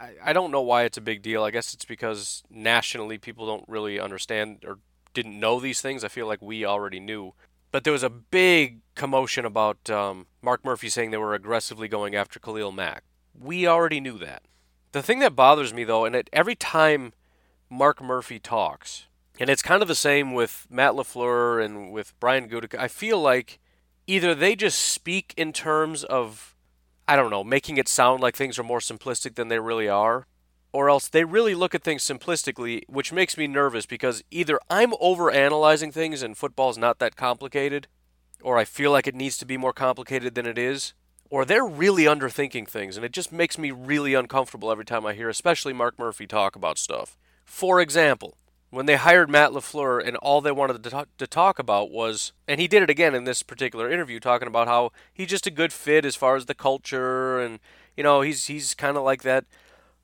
I, 0.00 0.30
I 0.30 0.32
don't 0.32 0.50
know 0.50 0.62
why 0.62 0.84
it's 0.84 0.98
a 0.98 1.02
big 1.02 1.22
deal. 1.22 1.44
I 1.44 1.50
guess 1.50 1.74
it's 1.74 1.84
because 1.84 2.42
nationally 2.50 3.18
people 3.18 3.46
don't 3.46 3.68
really 3.68 4.00
understand 4.00 4.64
or 4.66 4.78
didn't 5.12 5.38
know 5.38 5.60
these 5.60 5.80
things. 5.80 6.04
I 6.04 6.08
feel 6.08 6.26
like 6.26 6.42
we 6.42 6.64
already 6.64 7.00
knew. 7.00 7.34
But 7.70 7.84
there 7.84 7.92
was 7.92 8.02
a 8.02 8.10
big 8.10 8.80
commotion 8.94 9.44
about 9.44 9.90
um, 9.90 10.26
Mark 10.40 10.64
Murphy 10.64 10.88
saying 10.88 11.10
they 11.10 11.16
were 11.16 11.34
aggressively 11.34 11.88
going 11.88 12.14
after 12.14 12.38
Khalil 12.38 12.72
Mack. 12.72 13.02
We 13.38 13.66
already 13.66 14.00
knew 14.00 14.18
that. 14.18 14.42
The 14.92 15.02
thing 15.02 15.18
that 15.18 15.34
bothers 15.34 15.74
me, 15.74 15.82
though, 15.82 16.04
and 16.04 16.14
it, 16.14 16.30
every 16.32 16.54
time 16.54 17.12
Mark 17.68 18.00
Murphy 18.00 18.38
talks. 18.38 19.06
And 19.40 19.50
it's 19.50 19.62
kind 19.62 19.82
of 19.82 19.88
the 19.88 19.96
same 19.96 20.32
with 20.32 20.68
Matt 20.70 20.92
LaFleur 20.92 21.64
and 21.64 21.90
with 21.90 22.14
Brian 22.20 22.48
Gutekunst. 22.48 22.78
I 22.78 22.86
feel 22.86 23.20
like 23.20 23.58
either 24.06 24.34
they 24.36 24.54
just 24.54 24.78
speak 24.78 25.34
in 25.36 25.52
terms 25.52 26.04
of, 26.04 26.53
I 27.06 27.16
don't 27.16 27.30
know, 27.30 27.44
making 27.44 27.76
it 27.76 27.88
sound 27.88 28.20
like 28.20 28.34
things 28.34 28.58
are 28.58 28.62
more 28.62 28.78
simplistic 28.80 29.34
than 29.34 29.48
they 29.48 29.58
really 29.58 29.88
are, 29.88 30.26
or 30.72 30.88
else 30.88 31.06
they 31.06 31.24
really 31.24 31.54
look 31.54 31.74
at 31.74 31.84
things 31.84 32.02
simplistically, 32.02 32.82
which 32.88 33.12
makes 33.12 33.36
me 33.36 33.46
nervous 33.46 33.84
because 33.84 34.24
either 34.30 34.58
I'm 34.70 34.92
overanalyzing 34.92 35.92
things 35.92 36.22
and 36.22 36.36
football's 36.36 36.78
not 36.78 36.98
that 37.00 37.14
complicated, 37.14 37.88
or 38.42 38.56
I 38.56 38.64
feel 38.64 38.90
like 38.90 39.06
it 39.06 39.14
needs 39.14 39.36
to 39.38 39.46
be 39.46 39.56
more 39.56 39.72
complicated 39.72 40.34
than 40.34 40.46
it 40.46 40.58
is, 40.58 40.94
or 41.30 41.44
they're 41.44 41.64
really 41.64 42.04
underthinking 42.04 42.66
things, 42.68 42.96
and 42.96 43.04
it 43.04 43.12
just 43.12 43.32
makes 43.32 43.58
me 43.58 43.70
really 43.70 44.14
uncomfortable 44.14 44.70
every 44.70 44.84
time 44.84 45.04
I 45.04 45.12
hear, 45.12 45.28
especially 45.28 45.72
Mark 45.72 45.98
Murphy 45.98 46.26
talk 46.26 46.56
about 46.56 46.78
stuff. 46.78 47.18
For 47.44 47.80
example, 47.80 48.38
when 48.74 48.86
they 48.86 48.96
hired 48.96 49.30
Matt 49.30 49.52
LaFleur 49.52 50.04
and 50.04 50.16
all 50.16 50.40
they 50.40 50.50
wanted 50.50 50.82
to 50.82 50.90
talk, 50.90 51.08
to 51.18 51.26
talk 51.26 51.58
about 51.58 51.90
was, 51.90 52.32
and 52.48 52.60
he 52.60 52.66
did 52.66 52.82
it 52.82 52.90
again 52.90 53.14
in 53.14 53.24
this 53.24 53.42
particular 53.42 53.90
interview, 53.90 54.18
talking 54.18 54.48
about 54.48 54.66
how 54.66 54.90
he's 55.12 55.28
just 55.28 55.46
a 55.46 55.50
good 55.50 55.72
fit 55.72 56.04
as 56.04 56.16
far 56.16 56.34
as 56.36 56.46
the 56.46 56.54
culture, 56.54 57.38
and 57.38 57.60
you 57.96 58.02
know 58.02 58.20
he's 58.20 58.46
he's 58.46 58.74
kind 58.74 58.96
of 58.96 59.04
like 59.04 59.22
that 59.22 59.44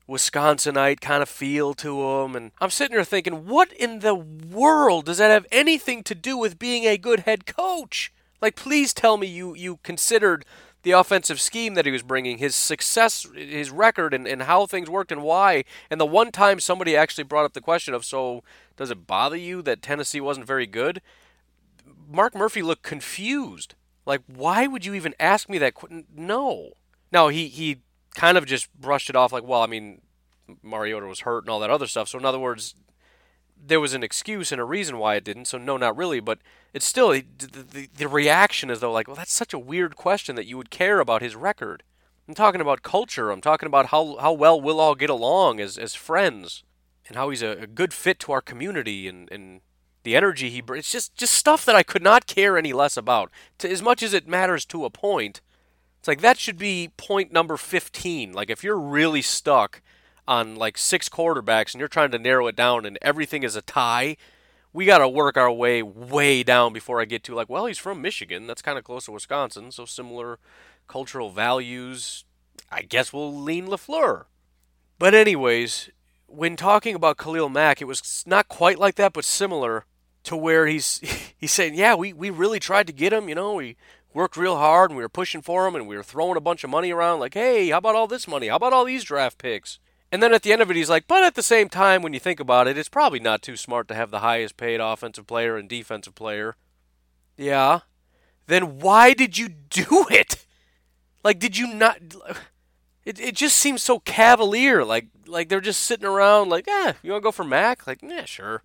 Wisconsinite 0.07 1.01
kind 1.01 1.21
of 1.21 1.29
feel 1.29 1.73
to 1.75 2.01
him. 2.01 2.35
And 2.35 2.51
I'm 2.59 2.69
sitting 2.69 2.95
there 2.95 3.03
thinking, 3.03 3.45
what 3.45 3.71
in 3.73 3.99
the 3.99 4.15
world 4.15 5.05
does 5.05 5.17
that 5.17 5.31
have 5.31 5.45
anything 5.51 6.03
to 6.03 6.15
do 6.15 6.37
with 6.37 6.59
being 6.59 6.85
a 6.85 6.97
good 6.97 7.21
head 7.21 7.45
coach? 7.45 8.13
Like, 8.41 8.55
please 8.55 8.93
tell 8.93 9.17
me 9.17 9.27
you 9.27 9.53
you 9.55 9.79
considered 9.83 10.45
the 10.83 10.91
offensive 10.91 11.39
scheme 11.39 11.75
that 11.75 11.85
he 11.85 11.91
was 11.91 12.01
bringing, 12.01 12.37
his 12.37 12.55
success, 12.55 13.27
his 13.35 13.69
record, 13.69 14.13
and, 14.13 14.27
and 14.27 14.43
how 14.43 14.65
things 14.65 14.89
worked 14.89 15.11
and 15.11 15.21
why. 15.21 15.63
And 15.89 15.99
the 15.99 16.05
one 16.05 16.31
time 16.31 16.59
somebody 16.59 16.95
actually 16.95 17.23
brought 17.23 17.45
up 17.45 17.53
the 17.53 17.61
question 17.61 17.93
of, 17.93 18.05
so 18.05 18.43
does 18.77 18.91
it 18.91 19.05
bother 19.05 19.35
you 19.35 19.61
that 19.61 19.81
Tennessee 19.81 20.21
wasn't 20.21 20.47
very 20.47 20.65
good? 20.65 21.01
Mark 22.09 22.35
Murphy 22.35 22.61
looked 22.61 22.83
confused. 22.83 23.75
Like, 24.05 24.21
why 24.27 24.67
would 24.67 24.85
you 24.85 24.93
even 24.93 25.13
ask 25.19 25.47
me 25.49 25.57
that? 25.59 25.73
No. 26.15 26.71
No, 27.11 27.27
he, 27.27 27.47
he 27.47 27.81
kind 28.15 28.37
of 28.37 28.45
just 28.45 28.73
brushed 28.73 29.09
it 29.09 29.15
off 29.15 29.31
like, 29.31 29.43
well, 29.43 29.61
I 29.61 29.67
mean, 29.67 30.01
Mariota 30.63 31.05
was 31.05 31.21
hurt 31.21 31.43
and 31.43 31.49
all 31.49 31.59
that 31.59 31.69
other 31.69 31.87
stuff. 31.87 32.09
So, 32.09 32.17
in 32.17 32.25
other 32.25 32.39
words, 32.39 32.75
there 33.63 33.79
was 33.79 33.93
an 33.93 34.03
excuse 34.03 34.51
and 34.51 34.59
a 34.59 34.65
reason 34.65 34.97
why 34.97 35.15
it 35.15 35.23
didn't. 35.23 35.45
So 35.45 35.57
no, 35.57 35.77
not 35.77 35.95
really, 35.95 36.19
but 36.19 36.39
it's 36.73 36.85
still 36.85 37.09
the, 37.09 37.25
the, 37.37 37.89
the 37.95 38.07
reaction 38.07 38.69
is 38.69 38.79
though 38.79 38.91
like, 38.91 39.07
well, 39.07 39.15
that's 39.15 39.33
such 39.33 39.53
a 39.53 39.59
weird 39.59 39.95
question 39.95 40.35
that 40.35 40.45
you 40.45 40.57
would 40.57 40.69
care 40.69 40.99
about 40.99 41.21
his 41.21 41.35
record. 41.35 41.83
I'm 42.27 42.35
talking 42.35 42.61
about 42.61 42.83
culture. 42.83 43.29
I'm 43.29 43.41
talking 43.41 43.67
about 43.67 43.87
how 43.87 44.15
how 44.17 44.31
well 44.31 44.59
we'll 44.59 44.79
all 44.79 44.95
get 44.95 45.09
along 45.09 45.59
as 45.59 45.77
as 45.77 45.95
friends, 45.95 46.63
and 47.07 47.17
how 47.17 47.29
he's 47.29 47.41
a, 47.41 47.63
a 47.63 47.67
good 47.67 47.93
fit 47.93 48.19
to 48.19 48.31
our 48.31 48.41
community 48.41 49.07
and 49.07 49.29
and 49.31 49.61
the 50.03 50.15
energy 50.15 50.49
he 50.49 50.61
brings. 50.61 50.85
It's 50.85 50.91
just 50.91 51.15
just 51.15 51.33
stuff 51.33 51.65
that 51.65 51.75
I 51.75 51.83
could 51.83 52.03
not 52.03 52.27
care 52.27 52.57
any 52.57 52.73
less 52.73 52.95
about. 52.95 53.31
To, 53.59 53.69
as 53.69 53.81
much 53.81 54.01
as 54.01 54.13
it 54.13 54.27
matters 54.27 54.65
to 54.67 54.85
a 54.85 54.89
point, 54.89 55.41
it's 55.99 56.07
like 56.07 56.21
that 56.21 56.39
should 56.39 56.57
be 56.57 56.91
point 56.95 57.31
number 57.31 57.57
15. 57.57 58.33
Like 58.33 58.49
if 58.49 58.63
you're 58.63 58.79
really 58.79 59.21
stuck 59.21 59.81
on 60.27 60.55
like 60.55 60.77
six 60.77 61.09
quarterbacks 61.09 61.73
and 61.73 61.79
you're 61.79 61.87
trying 61.87 62.11
to 62.11 62.19
narrow 62.19 62.47
it 62.47 62.55
down 62.55 62.85
and 62.85 62.97
everything 63.01 63.43
is 63.43 63.55
a 63.55 63.61
tie, 63.61 64.17
we 64.73 64.85
got 64.85 64.99
to 64.99 65.09
work 65.09 65.37
our 65.37 65.51
way 65.51 65.81
way 65.81 66.43
down 66.43 66.73
before 66.73 67.01
I 67.01 67.05
get 67.05 67.23
to 67.23 67.35
like, 67.35 67.49
well, 67.49 67.65
he's 67.65 67.77
from 67.77 68.01
Michigan. 68.01 68.47
That's 68.47 68.61
kind 68.61 68.77
of 68.77 68.83
close 68.83 69.05
to 69.05 69.11
Wisconsin, 69.11 69.71
so 69.71 69.85
similar 69.85 70.39
cultural 70.87 71.31
values. 71.31 72.25
I 72.71 72.83
guess 72.83 73.11
we'll 73.11 73.35
lean 73.35 73.67
LaFleur. 73.67 74.25
But 74.97 75.13
anyways, 75.13 75.89
when 76.27 76.55
talking 76.55 76.95
about 76.95 77.17
Khalil 77.17 77.49
Mack, 77.49 77.81
it 77.81 77.85
was 77.85 78.23
not 78.25 78.47
quite 78.47 78.79
like 78.79 78.95
that, 78.95 79.13
but 79.13 79.25
similar 79.25 79.85
to 80.23 80.37
where 80.37 80.67
he's 80.67 80.99
he's 81.37 81.51
saying, 81.51 81.75
yeah, 81.75 81.95
we, 81.95 82.13
we 82.13 82.29
really 82.29 82.59
tried 82.59 82.87
to 82.87 82.93
get 82.93 83.13
him. 83.13 83.27
You 83.27 83.35
know, 83.35 83.55
we 83.55 83.75
worked 84.13 84.37
real 84.37 84.57
hard 84.57 84.89
and 84.89 84.97
we 84.97 85.03
were 85.03 85.09
pushing 85.09 85.41
for 85.41 85.67
him 85.67 85.75
and 85.75 85.87
we 85.87 85.95
were 85.95 86.03
throwing 86.03 86.37
a 86.37 86.41
bunch 86.41 86.63
of 86.63 86.69
money 86.69 86.91
around. 86.91 87.19
Like, 87.19 87.33
hey, 87.33 87.69
how 87.69 87.77
about 87.77 87.95
all 87.95 88.07
this 88.07 88.27
money? 88.27 88.47
How 88.47 88.57
about 88.57 88.73
all 88.73 88.85
these 88.85 89.03
draft 89.03 89.37
picks? 89.37 89.79
And 90.11 90.21
then 90.21 90.33
at 90.33 90.41
the 90.43 90.51
end 90.51 90.61
of 90.61 90.69
it, 90.69 90.75
he's 90.75 90.89
like, 90.89 91.07
but 91.07 91.23
at 91.23 91.35
the 91.35 91.43
same 91.43 91.69
time, 91.69 92.01
when 92.01 92.13
you 92.13 92.19
think 92.19 92.39
about 92.39 92.67
it, 92.67 92.77
it's 92.77 92.89
probably 92.89 93.19
not 93.19 93.41
too 93.41 93.55
smart 93.55 93.87
to 93.87 93.95
have 93.95 94.11
the 94.11 94.19
highest 94.19 94.57
paid 94.57 94.81
offensive 94.81 95.25
player 95.25 95.55
and 95.55 95.69
defensive 95.69 96.15
player. 96.15 96.55
Yeah. 97.37 97.79
Then 98.47 98.79
why 98.79 99.13
did 99.13 99.37
you 99.37 99.49
do 99.69 100.05
it? 100.09 100.45
Like, 101.23 101.39
did 101.39 101.57
you 101.57 101.73
not? 101.73 101.97
It, 103.03 103.19
it 103.19 103.35
just 103.35 103.57
seems 103.57 103.81
so 103.81 103.97
cavalier. 103.97 104.85
Like, 104.85 105.07
like 105.25 105.49
they're 105.49 105.59
just 105.59 105.85
sitting 105.85 106.05
around, 106.05 106.49
like, 106.49 106.67
yeah, 106.67 106.93
you 107.01 107.11
want 107.11 107.23
to 107.23 107.25
go 107.25 107.31
for 107.31 107.43
Mack? 107.43 107.87
Like, 107.87 108.03
yeah, 108.03 108.25
sure. 108.25 108.61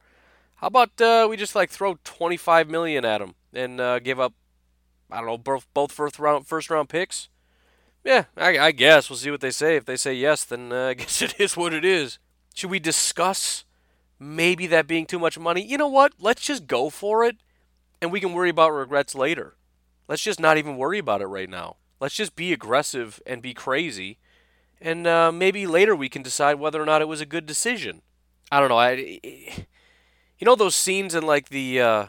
How 0.57 0.67
about 0.67 1.01
uh, 1.01 1.27
we 1.31 1.39
just 1.39 1.55
like 1.55 1.71
throw 1.71 1.99
25 2.05 2.69
million 2.69 3.07
at 3.07 3.23
him 3.23 3.35
and 3.55 3.81
uh, 3.81 3.99
give 3.99 4.21
up, 4.21 4.35
I 5.11 5.19
don't 5.19 5.27
know, 5.27 5.39
both 5.39 5.67
both 5.73 5.91
first 5.91 6.19
round 6.19 6.47
first 6.47 6.69
round 6.69 6.91
picks? 6.91 7.31
Yeah, 8.07 8.27
I, 8.37 8.57
I, 8.57 8.71
guess 8.71 9.11
we'll 9.11 9.17
see 9.17 9.33
what 9.33 9.41
they 9.41 9.51
say. 9.51 9.75
If 9.75 9.85
they 9.85 9.97
say 9.97 10.15
yes, 10.15 10.45
then 10.45 10.73
uh, 10.73 10.87
I 10.91 10.95
guess 10.95 11.21
it 11.21 11.41
is 11.41 11.57
what 11.57 11.75
it 11.75 11.85
is. 11.85 12.21
Should 12.55 12.71
we 12.71 12.79
discuss 12.79 13.65
maybe 14.21 14.69
that 14.69 14.87
being 14.87 15.07
too 15.07 15.19
much 15.19 15.37
money? 15.37 15.61
You 15.61 15.77
know 15.77 15.89
what? 15.89 16.13
Let's 16.21 16.43
just 16.43 16.69
go 16.69 16.89
for 16.89 17.25
it, 17.25 17.37
and 18.01 18.13
we 18.13 18.21
can 18.21 18.33
worry 18.33 18.49
about 18.49 18.71
regrets 18.71 19.17
later. 19.17 19.57
Let's 20.07 20.23
just 20.23 20.39
not 20.39 20.57
even 20.57 20.77
worry 20.77 21.01
about 21.01 21.21
it 21.21 21.27
right 21.27 21.51
now. 21.51 21.79
Let's 21.99 22.15
just 22.15 22.37
be 22.37 22.53
aggressive 22.53 23.21
and 23.27 23.43
be 23.43 23.55
crazy, 23.55 24.19
and 24.81 25.05
uh, 25.09 25.33
maybe 25.33 25.67
later 25.67 25.97
we 25.97 26.09
can 26.09 26.23
decide 26.23 26.61
whether 26.61 26.81
or 26.81 26.87
not 26.87 27.03
it 27.03 27.09
was 27.09 27.21
a 27.21 27.27
good 27.27 27.45
decision. 27.45 28.03
I 28.53 28.61
don't 28.61 28.69
know. 28.69 28.79
I, 28.79 29.19
you 30.39 30.45
know 30.45 30.55
those 30.55 30.77
scenes 30.77 31.13
in 31.13 31.27
like 31.27 31.49
the 31.49 31.81
uh, 31.81 32.07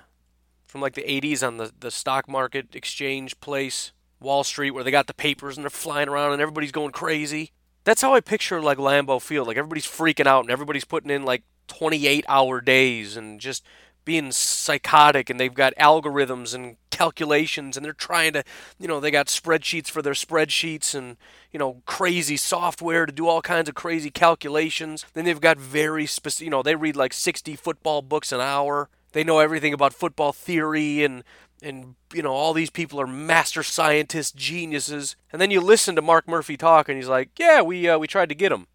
from 0.67 0.81
like 0.81 0.93
the 0.93 1.01
80s 1.01 1.41
on 1.41 1.57
the 1.57 1.71
the 1.79 1.89
stock 1.89 2.29
market 2.29 2.75
exchange 2.75 3.39
place 3.39 3.93
Wall 4.19 4.43
Street 4.43 4.71
where 4.71 4.83
they 4.83 4.91
got 4.91 5.07
the 5.07 5.13
papers 5.13 5.57
and 5.57 5.63
they're 5.63 5.69
flying 5.69 6.09
around 6.09 6.33
and 6.33 6.41
everybody's 6.41 6.71
going 6.71 6.91
crazy. 6.91 7.51
That's 7.83 8.01
how 8.01 8.13
I 8.13 8.19
picture 8.19 8.61
like 8.61 8.77
Lambeau 8.77 9.21
Field. 9.21 9.47
Like 9.47 9.57
everybody's 9.57 9.85
freaking 9.85 10.27
out 10.27 10.43
and 10.43 10.51
everybody's 10.51 10.85
putting 10.85 11.11
in 11.11 11.23
like 11.23 11.43
28 11.67 12.25
hour 12.27 12.61
days 12.61 13.17
and 13.17 13.39
just 13.39 13.63
being 14.07 14.31
psychotic 14.31 15.29
and 15.29 15.37
they've 15.37 15.53
got 15.53 15.73
algorithms 15.75 16.55
and 16.55 16.77
calculations 16.89 17.75
and 17.75 17.85
they're 17.85 17.91
trying 17.91 18.31
to 18.31 18.43
you 18.79 18.87
know 18.87 19.01
they 19.01 19.11
got 19.11 19.27
spreadsheets 19.27 19.89
for 19.89 20.01
their 20.01 20.13
spreadsheets 20.13 20.95
and 20.95 21.17
you 21.51 21.59
know 21.59 21.81
crazy 21.85 22.37
software 22.37 23.05
to 23.05 23.11
do 23.11 23.27
all 23.27 23.41
kinds 23.41 23.67
of 23.67 23.75
crazy 23.75 24.09
calculations 24.09 25.05
then 25.13 25.25
they've 25.25 25.41
got 25.41 25.59
very 25.59 26.05
specific 26.05 26.45
you 26.45 26.49
know 26.49 26.63
they 26.63 26.73
read 26.73 26.95
like 26.95 27.13
60 27.13 27.55
football 27.57 28.01
books 28.01 28.31
an 28.31 28.39
hour 28.39 28.89
they 29.11 29.25
know 29.25 29.39
everything 29.39 29.73
about 29.73 29.93
football 29.93 30.31
theory 30.31 31.03
and 31.03 31.23
and 31.61 31.95
you 32.13 32.21
know 32.21 32.31
all 32.31 32.53
these 32.53 32.69
people 32.69 32.99
are 33.01 33.07
master 33.07 33.63
scientists 33.63 34.31
geniuses. 34.31 35.15
And 35.31 35.41
then 35.41 35.51
you 35.51 35.61
listen 35.61 35.95
to 35.95 36.01
mark 36.01 36.27
murphy 36.27 36.57
talk 36.57 36.89
and 36.89 36.97
he's 36.97 37.07
like 37.07 37.29
yeah 37.37 37.61
we 37.61 37.87
uh, 37.87 37.97
we 37.97 38.07
tried 38.07 38.29
to 38.29 38.35
get 38.35 38.51
him. 38.51 38.67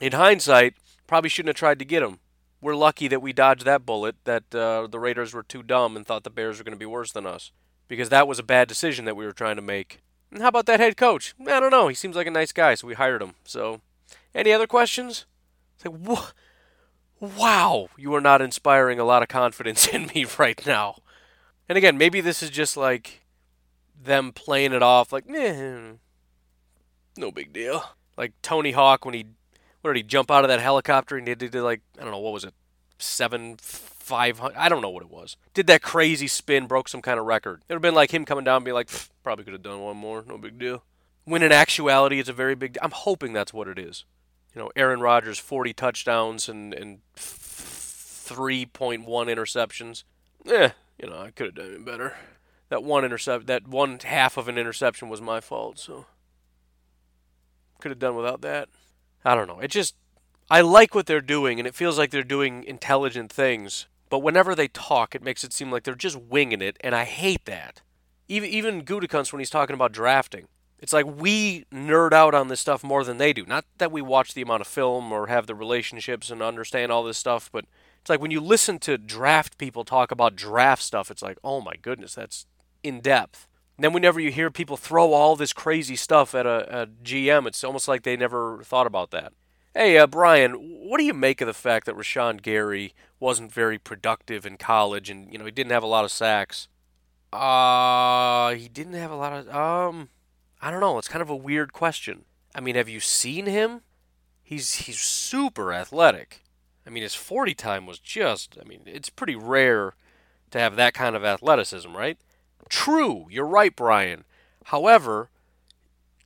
In 0.00 0.12
hindsight 0.12 0.74
probably 1.06 1.30
shouldn't 1.30 1.48
have 1.48 1.56
tried 1.56 1.78
to 1.78 1.84
get 1.84 2.02
him. 2.02 2.20
We're 2.60 2.76
lucky 2.76 3.08
that 3.08 3.22
we 3.22 3.32
dodged 3.32 3.64
that 3.64 3.86
bullet 3.86 4.16
that 4.24 4.54
uh, 4.54 4.86
the 4.88 4.98
raiders 4.98 5.32
were 5.32 5.42
too 5.42 5.62
dumb 5.62 5.96
and 5.96 6.06
thought 6.06 6.24
the 6.24 6.30
bears 6.30 6.58
were 6.58 6.64
going 6.64 6.76
to 6.76 6.78
be 6.78 6.86
worse 6.86 7.12
than 7.12 7.26
us 7.26 7.52
because 7.86 8.08
that 8.08 8.28
was 8.28 8.38
a 8.38 8.44
bad 8.44 8.68
decision 8.68 9.04
that 9.04 9.16
we 9.16 9.24
were 9.24 9.32
trying 9.32 9.56
to 9.56 9.62
make. 9.62 10.00
And 10.30 10.42
how 10.42 10.48
about 10.48 10.66
that 10.66 10.80
head 10.80 10.96
coach? 10.96 11.34
I 11.46 11.60
don't 11.60 11.70
know. 11.70 11.88
He 11.88 11.94
seems 11.94 12.16
like 12.16 12.26
a 12.26 12.30
nice 12.32 12.52
guy 12.52 12.74
so 12.74 12.86
we 12.86 12.94
hired 12.94 13.22
him. 13.22 13.34
So 13.44 13.80
any 14.34 14.52
other 14.52 14.66
questions? 14.66 15.24
It's 15.76 15.84
like 15.84 16.06
wh- 16.06 16.32
wow 17.20 17.88
you 17.96 18.14
are 18.14 18.20
not 18.20 18.40
inspiring 18.40 19.00
a 19.00 19.04
lot 19.04 19.22
of 19.22 19.28
confidence 19.28 19.86
in 19.92 20.06
me 20.14 20.26
right 20.38 20.64
now 20.66 20.96
and 21.68 21.78
again, 21.78 21.98
maybe 21.98 22.20
this 22.20 22.42
is 22.42 22.50
just 22.50 22.76
like 22.76 23.24
them 24.00 24.32
playing 24.32 24.72
it 24.72 24.82
off 24.82 25.12
like, 25.12 25.24
eh, 25.28 25.92
no 27.16 27.30
big 27.30 27.52
deal. 27.52 27.84
Like 28.16 28.32
Tony 28.42 28.72
Hawk 28.72 29.04
when 29.04 29.14
he, 29.14 29.26
where 29.80 29.92
did 29.92 30.00
he 30.00 30.04
jump 30.04 30.30
out 30.30 30.44
of 30.44 30.48
that 30.48 30.60
helicopter 30.60 31.16
and 31.16 31.28
he 31.28 31.34
did, 31.34 31.54
like, 31.54 31.82
I 31.98 32.02
don't 32.02 32.10
know, 32.10 32.18
what 32.18 32.32
was 32.32 32.44
it, 32.44 32.54
seven, 32.98 33.56
five 33.58 34.38
hundred, 34.38 34.56
I 34.56 34.68
don't 34.68 34.82
know 34.82 34.90
what 34.90 35.02
it 35.02 35.10
was. 35.10 35.36
Did 35.54 35.66
that 35.66 35.82
crazy 35.82 36.26
spin, 36.26 36.66
broke 36.66 36.88
some 36.88 37.02
kind 37.02 37.20
of 37.20 37.26
record. 37.26 37.62
It 37.68 37.72
would 37.72 37.76
have 37.76 37.82
been 37.82 37.94
like 37.94 38.12
him 38.12 38.24
coming 38.24 38.44
down 38.44 38.64
and 38.66 38.74
like, 38.74 38.88
probably 39.22 39.44
could 39.44 39.52
have 39.52 39.62
done 39.62 39.80
one 39.80 39.96
more, 39.96 40.24
no 40.26 40.38
big 40.38 40.58
deal. 40.58 40.84
When 41.24 41.42
in 41.42 41.52
actuality, 41.52 42.18
it's 42.18 42.30
a 42.30 42.32
very 42.32 42.54
big, 42.54 42.78
I'm 42.80 42.90
hoping 42.92 43.34
that's 43.34 43.52
what 43.52 43.68
it 43.68 43.78
is. 43.78 44.04
You 44.54 44.62
know, 44.62 44.70
Aaron 44.74 45.00
Rodgers, 45.00 45.38
40 45.38 45.74
touchdowns 45.74 46.48
and, 46.48 46.72
and 46.72 47.00
3.1 47.16 49.04
interceptions. 49.04 50.04
Eh, 50.46 50.70
you 50.98 51.08
know, 51.08 51.18
I 51.18 51.30
could 51.30 51.46
have 51.46 51.54
done 51.54 51.72
it 51.72 51.84
better. 51.84 52.16
That 52.68 52.82
one 52.82 53.04
intercept, 53.04 53.46
that 53.46 53.66
one 53.66 53.98
half 54.00 54.36
of 54.36 54.48
an 54.48 54.58
interception 54.58 55.08
was 55.08 55.20
my 55.20 55.40
fault, 55.40 55.78
so 55.78 56.06
could 57.80 57.90
have 57.90 57.98
done 57.98 58.16
without 58.16 58.40
that. 58.42 58.68
I 59.24 59.34
don't 59.34 59.46
know. 59.46 59.60
It 59.60 59.70
just 59.70 59.94
I 60.50 60.60
like 60.60 60.94
what 60.94 61.06
they're 61.06 61.20
doing 61.20 61.58
and 61.58 61.66
it 61.66 61.74
feels 61.74 61.98
like 61.98 62.10
they're 62.10 62.22
doing 62.22 62.64
intelligent 62.64 63.32
things, 63.32 63.86
but 64.08 64.20
whenever 64.20 64.54
they 64.54 64.68
talk, 64.68 65.14
it 65.14 65.22
makes 65.22 65.44
it 65.44 65.52
seem 65.52 65.70
like 65.70 65.84
they're 65.84 65.94
just 65.94 66.20
winging 66.20 66.62
it 66.62 66.76
and 66.80 66.94
I 66.94 67.04
hate 67.04 67.44
that. 67.46 67.82
Even 68.28 68.50
even 68.50 68.84
Gutekunst 68.84 69.32
when 69.32 69.40
he's 69.40 69.50
talking 69.50 69.74
about 69.74 69.92
drafting. 69.92 70.48
It's 70.80 70.92
like 70.92 71.06
we 71.06 71.64
nerd 71.72 72.12
out 72.12 72.34
on 72.34 72.48
this 72.48 72.60
stuff 72.60 72.84
more 72.84 73.02
than 73.02 73.18
they 73.18 73.32
do. 73.32 73.44
Not 73.44 73.64
that 73.78 73.90
we 73.90 74.00
watch 74.00 74.34
the 74.34 74.42
amount 74.42 74.60
of 74.60 74.68
film 74.68 75.12
or 75.12 75.26
have 75.26 75.46
the 75.46 75.54
relationships 75.54 76.30
and 76.30 76.40
understand 76.40 76.92
all 76.92 77.02
this 77.02 77.18
stuff, 77.18 77.50
but 77.52 77.64
it's 78.00 78.10
like 78.10 78.20
when 78.20 78.30
you 78.30 78.40
listen 78.40 78.78
to 78.80 78.98
draft 78.98 79.58
people 79.58 79.84
talk 79.84 80.10
about 80.10 80.36
draft 80.36 80.82
stuff, 80.82 81.10
it's 81.10 81.22
like, 81.22 81.38
oh 81.44 81.60
my 81.60 81.74
goodness, 81.80 82.14
that's 82.14 82.46
in 82.82 83.00
depth. 83.00 83.46
And 83.76 83.84
then 83.84 83.92
whenever 83.92 84.18
you 84.18 84.32
hear 84.32 84.50
people 84.50 84.76
throw 84.76 85.12
all 85.12 85.36
this 85.36 85.52
crazy 85.52 85.94
stuff 85.94 86.34
at 86.34 86.46
a, 86.46 86.82
a 86.82 86.86
GM, 86.86 87.46
it's 87.46 87.62
almost 87.62 87.86
like 87.86 88.02
they 88.02 88.16
never 88.16 88.60
thought 88.64 88.88
about 88.88 89.12
that. 89.12 89.32
Hey, 89.72 89.96
uh, 89.98 90.08
Brian, 90.08 90.54
what 90.54 90.98
do 90.98 91.04
you 91.04 91.14
make 91.14 91.40
of 91.40 91.46
the 91.46 91.54
fact 91.54 91.86
that 91.86 91.94
Rashan 91.96 92.42
Gary 92.42 92.94
wasn't 93.20 93.52
very 93.52 93.78
productive 93.78 94.44
in 94.44 94.56
college, 94.56 95.08
and 95.08 95.30
you 95.32 95.38
know 95.38 95.44
he 95.44 95.52
didn't 95.52 95.70
have 95.70 95.84
a 95.84 95.86
lot 95.86 96.04
of 96.04 96.10
sacks? 96.10 96.66
Uh, 97.32 98.54
he 98.54 98.68
didn't 98.68 98.94
have 98.94 99.12
a 99.12 99.16
lot 99.16 99.32
of 99.32 99.48
um. 99.54 100.08
I 100.60 100.72
don't 100.72 100.80
know. 100.80 100.98
It's 100.98 101.06
kind 101.06 101.22
of 101.22 101.30
a 101.30 101.36
weird 101.36 101.72
question. 101.72 102.24
I 102.52 102.60
mean, 102.60 102.74
have 102.74 102.88
you 102.88 102.98
seen 102.98 103.46
him? 103.46 103.82
He's 104.42 104.74
he's 104.74 104.98
super 104.98 105.72
athletic. 105.72 106.42
I 106.88 106.90
mean, 106.90 107.02
his 107.02 107.14
40 107.14 107.54
time 107.54 107.84
was 107.84 107.98
just. 107.98 108.56
I 108.58 108.66
mean, 108.66 108.80
it's 108.86 109.10
pretty 109.10 109.36
rare 109.36 109.92
to 110.50 110.58
have 110.58 110.74
that 110.76 110.94
kind 110.94 111.14
of 111.14 111.22
athleticism, 111.22 111.94
right? 111.94 112.16
True, 112.70 113.26
you're 113.30 113.46
right, 113.46 113.76
Brian. 113.76 114.24
However, 114.64 115.28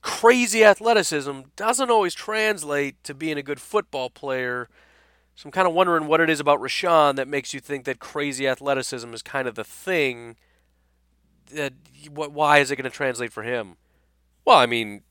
crazy 0.02 0.64
athleticism 0.64 1.40
doesn't 1.57 1.90
always 1.90 2.14
translate 2.14 3.02
to 3.02 3.12
being 3.12 3.38
a 3.38 3.42
good 3.42 3.61
football 3.61 4.09
player. 4.09 4.69
So 5.35 5.49
I'm 5.49 5.52
kind 5.52 5.66
of 5.66 5.75
wondering 5.75 6.07
what 6.07 6.21
it 6.21 6.31
is 6.31 6.38
about 6.38 6.61
Rashan 6.61 7.16
that 7.16 7.26
makes 7.26 7.52
you 7.52 7.59
think 7.59 7.85
that 7.85 7.99
crazy 7.99 8.47
athleticism 8.47 9.12
is 9.12 9.23
kind 9.23 9.49
of 9.49 9.57
the 9.57 9.64
thing. 9.64 10.37
That 11.52 11.73
what? 12.09 12.31
why 12.31 12.59
is 12.59 12.71
it 12.71 12.76
going 12.76 12.85
to 12.85 12.90
translate 12.90 13.33
for 13.33 13.42
him? 13.42 13.78
Well, 14.45 14.59
I 14.59 14.66
mean, 14.66 15.02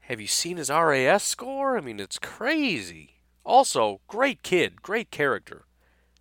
have 0.00 0.18
you 0.18 0.26
seen 0.26 0.56
his 0.56 0.70
RAS 0.70 1.24
score? 1.24 1.76
I 1.76 1.82
mean, 1.82 2.00
it's 2.00 2.18
crazy. 2.18 3.17
Also, 3.48 4.00
great 4.08 4.42
kid, 4.42 4.82
great 4.82 5.10
character. 5.10 5.64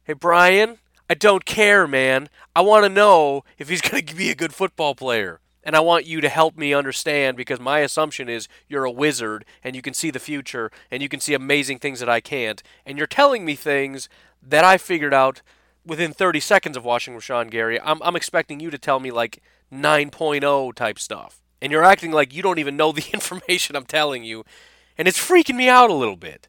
Hey, 0.06 0.14
Brian, 0.14 0.78
I 1.10 1.14
don't 1.14 1.44
care, 1.44 1.86
man. 1.86 2.30
I 2.56 2.62
want 2.62 2.86
to 2.86 2.90
know 2.90 3.44
if 3.58 3.68
he's 3.68 3.82
going 3.90 4.06
to 4.06 4.16
be 4.16 4.30
a 4.30 4.36
good 4.36 4.54
football 4.54 4.96
player. 4.96 5.42
And 5.62 5.76
I 5.76 5.82
want 5.82 6.06
you 6.06 6.22
to 6.22 6.30
help 6.30 6.58
me 6.58 6.74
understand 6.74 7.36
because 7.36 7.60
my 7.60 7.80
assumption 7.80 8.30
is 8.30 8.48
you're 8.70 8.86
a 8.86 8.92
wizard 8.92 9.44
and 9.62 9.76
you 9.76 9.82
can 9.82 9.94
see 9.94 10.10
the 10.10 10.20
future 10.20 10.72
and 10.90 11.04
you 11.04 11.10
can 11.10 11.20
see 11.20 11.34
amazing 11.34 11.80
things 11.80 12.00
that 12.00 12.08
I 12.08 12.22
can't. 12.22 12.64
And 12.86 12.98
you're 12.98 13.06
telling 13.06 13.44
me 13.44 13.56
things 13.56 14.08
that 14.42 14.64
I 14.64 14.78
figured 14.78 15.14
out 15.14 15.42
within 15.86 16.14
30 16.14 16.40
seconds 16.40 16.78
of 16.78 16.86
watching 16.86 17.14
Rashan 17.14 17.52
Gary. 17.52 17.78
I'm, 17.82 18.02
I'm 18.02 18.16
expecting 18.16 18.62
you 18.62 18.70
to 18.70 18.78
tell 18.78 19.02
me 19.02 19.12
like 19.12 19.44
9.0 19.70 20.74
type 20.76 20.98
stuff 20.98 21.42
and 21.62 21.74
you're 21.74 21.84
acting 21.84 22.12
like 22.12 22.34
you 22.34 22.42
don't 22.42 22.60
even 22.60 22.78
know 22.78 22.94
the 22.94 23.06
information 23.14 23.76
I'm 23.76 23.86
telling 23.86 24.24
you, 24.24 24.46
and 24.98 25.08
it's 25.08 25.20
freaking 25.20 25.56
me 25.56 25.68
out 25.68 25.90
a 25.90 25.94
little 25.94 26.16
bit. 26.16 26.48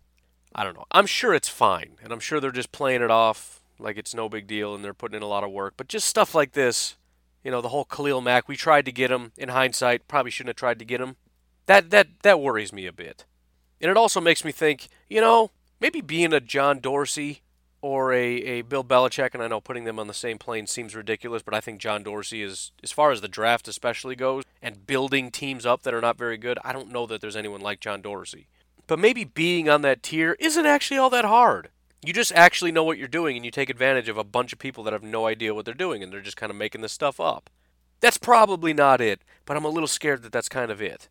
I 0.54 0.64
don't 0.64 0.74
know. 0.74 0.86
I'm 0.90 1.06
sure 1.06 1.34
it's 1.34 1.48
fine, 1.48 1.96
and 2.02 2.12
I'm 2.12 2.20
sure 2.20 2.40
they're 2.40 2.50
just 2.50 2.72
playing 2.72 3.02
it 3.02 3.10
off 3.10 3.58
like 3.78 3.96
it's 3.96 4.14
no 4.14 4.28
big 4.28 4.46
deal 4.46 4.74
and 4.74 4.84
they're 4.84 4.94
putting 4.94 5.16
in 5.16 5.22
a 5.22 5.28
lot 5.28 5.44
of 5.44 5.50
work. 5.50 5.74
But 5.76 5.88
just 5.88 6.06
stuff 6.06 6.34
like 6.34 6.52
this, 6.52 6.96
you 7.44 7.50
know, 7.50 7.60
the 7.60 7.68
whole 7.68 7.84
Khalil 7.84 8.20
Mack, 8.20 8.48
we 8.48 8.56
tried 8.56 8.84
to 8.86 8.92
get 8.92 9.10
him. 9.10 9.32
In 9.36 9.50
hindsight, 9.50 10.08
probably 10.08 10.30
shouldn't 10.30 10.50
have 10.50 10.56
tried 10.56 10.78
to 10.80 10.84
get 10.84 11.00
him. 11.00 11.16
That 11.66 11.90
that 11.90 12.08
that 12.22 12.40
worries 12.40 12.72
me 12.72 12.86
a 12.86 12.92
bit. 12.92 13.24
And 13.80 13.90
it 13.90 13.96
also 13.96 14.20
makes 14.20 14.44
me 14.44 14.52
think, 14.52 14.88
you 15.08 15.20
know, 15.20 15.50
maybe 15.80 16.00
being 16.00 16.32
a 16.32 16.40
John 16.40 16.80
Dorsey 16.80 17.42
or 17.80 18.12
a, 18.12 18.26
a 18.26 18.62
Bill 18.62 18.82
Belichick, 18.82 19.34
and 19.34 19.42
I 19.42 19.46
know 19.46 19.60
putting 19.60 19.84
them 19.84 20.00
on 20.00 20.08
the 20.08 20.14
same 20.14 20.36
plane 20.36 20.66
seems 20.66 20.96
ridiculous, 20.96 21.42
but 21.42 21.54
I 21.54 21.60
think 21.60 21.78
John 21.80 22.02
Dorsey 22.02 22.42
is, 22.42 22.72
as 22.82 22.90
far 22.90 23.12
as 23.12 23.20
the 23.20 23.28
draft 23.28 23.68
especially 23.68 24.16
goes, 24.16 24.42
and 24.60 24.84
building 24.84 25.30
teams 25.30 25.64
up 25.64 25.82
that 25.82 25.94
are 25.94 26.00
not 26.00 26.18
very 26.18 26.36
good, 26.36 26.58
I 26.64 26.72
don't 26.72 26.90
know 26.90 27.06
that 27.06 27.20
there's 27.20 27.36
anyone 27.36 27.60
like 27.60 27.78
John 27.78 28.02
Dorsey. 28.02 28.48
But 28.88 28.98
maybe 28.98 29.22
being 29.22 29.68
on 29.68 29.82
that 29.82 30.02
tier 30.02 30.36
isn't 30.40 30.66
actually 30.66 30.98
all 30.98 31.10
that 31.10 31.24
hard. 31.24 31.68
You 32.04 32.12
just 32.12 32.32
actually 32.32 32.72
know 32.72 32.82
what 32.82 32.98
you're 32.98 33.06
doing, 33.06 33.36
and 33.36 33.44
you 33.44 33.50
take 33.52 33.70
advantage 33.70 34.08
of 34.08 34.18
a 34.18 34.24
bunch 34.24 34.52
of 34.52 34.58
people 34.58 34.82
that 34.84 34.92
have 34.92 35.02
no 35.02 35.26
idea 35.26 35.54
what 35.54 35.64
they're 35.64 35.74
doing, 35.74 36.02
and 36.02 36.12
they're 36.12 36.20
just 36.20 36.36
kind 36.36 36.50
of 36.50 36.56
making 36.56 36.80
this 36.80 36.92
stuff 36.92 37.20
up. 37.20 37.50
That's 38.00 38.18
probably 38.18 38.72
not 38.72 39.00
it, 39.00 39.22
but 39.44 39.56
I'm 39.56 39.64
a 39.64 39.68
little 39.68 39.88
scared 39.88 40.22
that 40.22 40.32
that's 40.32 40.48
kind 40.48 40.70
of 40.70 40.80
it. 40.80 41.08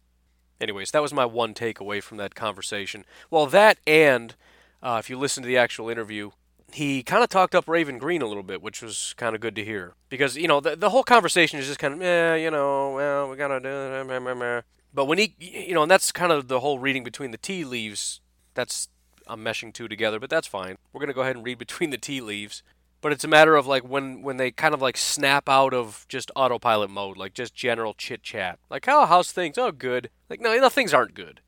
Anyways, 0.59 0.91
that 0.91 1.01
was 1.01 1.13
my 1.13 1.25
one 1.25 1.53
takeaway 1.53 2.01
from 2.01 2.17
that 2.17 2.35
conversation. 2.35 3.05
Well, 3.29 3.45
that 3.47 3.77
and 3.85 4.35
uh, 4.81 4.97
if 4.99 5.09
you 5.09 5.19
listen 5.19 5.43
to 5.43 5.47
the 5.47 5.57
actual 5.57 5.89
interview, 5.89 6.31
he 6.71 7.03
kind 7.03 7.23
of 7.23 7.29
talked 7.29 7.53
up 7.53 7.67
Raven 7.67 7.97
Greene 7.99 8.21
a 8.21 8.27
little 8.27 8.43
bit, 8.43 8.61
which 8.61 8.81
was 8.81 9.13
kind 9.17 9.35
of 9.35 9.41
good 9.41 9.55
to 9.55 9.63
hear. 9.63 9.93
Because, 10.09 10.35
you 10.35 10.47
know, 10.47 10.59
the, 10.59 10.75
the 10.75 10.89
whole 10.89 11.03
conversation 11.03 11.59
is 11.59 11.67
just 11.67 11.79
kind 11.79 11.93
of, 11.93 12.01
eh, 12.01 12.35
you 12.37 12.49
know, 12.49 12.93
well, 12.93 13.29
we 13.29 13.37
got 13.37 13.49
to 13.49 13.59
do 13.59 13.69
it. 13.69 14.76
But 14.97 15.05
when 15.05 15.19
he, 15.19 15.35
you 15.37 15.75
know, 15.75 15.83
and 15.83 15.91
that's 15.91 16.11
kind 16.11 16.31
of 16.31 16.47
the 16.47 16.59
whole 16.59 16.79
reading 16.79 17.03
between 17.03 17.29
the 17.29 17.37
tea 17.37 17.63
leaves. 17.63 18.19
That's, 18.55 18.89
I'm 19.27 19.43
meshing 19.43 19.71
two 19.71 19.87
together, 19.87 20.19
but 20.19 20.31
that's 20.31 20.47
fine. 20.47 20.77
We're 20.91 20.99
going 20.99 21.09
to 21.09 21.13
go 21.13 21.21
ahead 21.21 21.35
and 21.35 21.45
read 21.45 21.59
between 21.59 21.91
the 21.91 21.99
tea 21.99 22.19
leaves. 22.19 22.63
But 22.99 23.11
it's 23.11 23.23
a 23.23 23.27
matter 23.27 23.55
of 23.55 23.67
like 23.67 23.83
when, 23.87 24.23
when 24.23 24.37
they 24.37 24.49
kind 24.49 24.73
of 24.73 24.81
like 24.81 24.97
snap 24.97 25.47
out 25.47 25.71
of 25.71 26.07
just 26.09 26.31
autopilot 26.35 26.89
mode, 26.89 27.15
like 27.15 27.35
just 27.35 27.53
general 27.53 27.93
chit 27.93 28.23
chat. 28.23 28.57
Like, 28.71 28.87
oh, 28.87 29.05
how's 29.05 29.31
things? 29.31 29.59
Oh, 29.59 29.71
good. 29.71 30.09
Like, 30.29 30.41
no, 30.41 30.57
no, 30.57 30.67
things 30.67 30.95
aren't 30.95 31.13
good. 31.13 31.41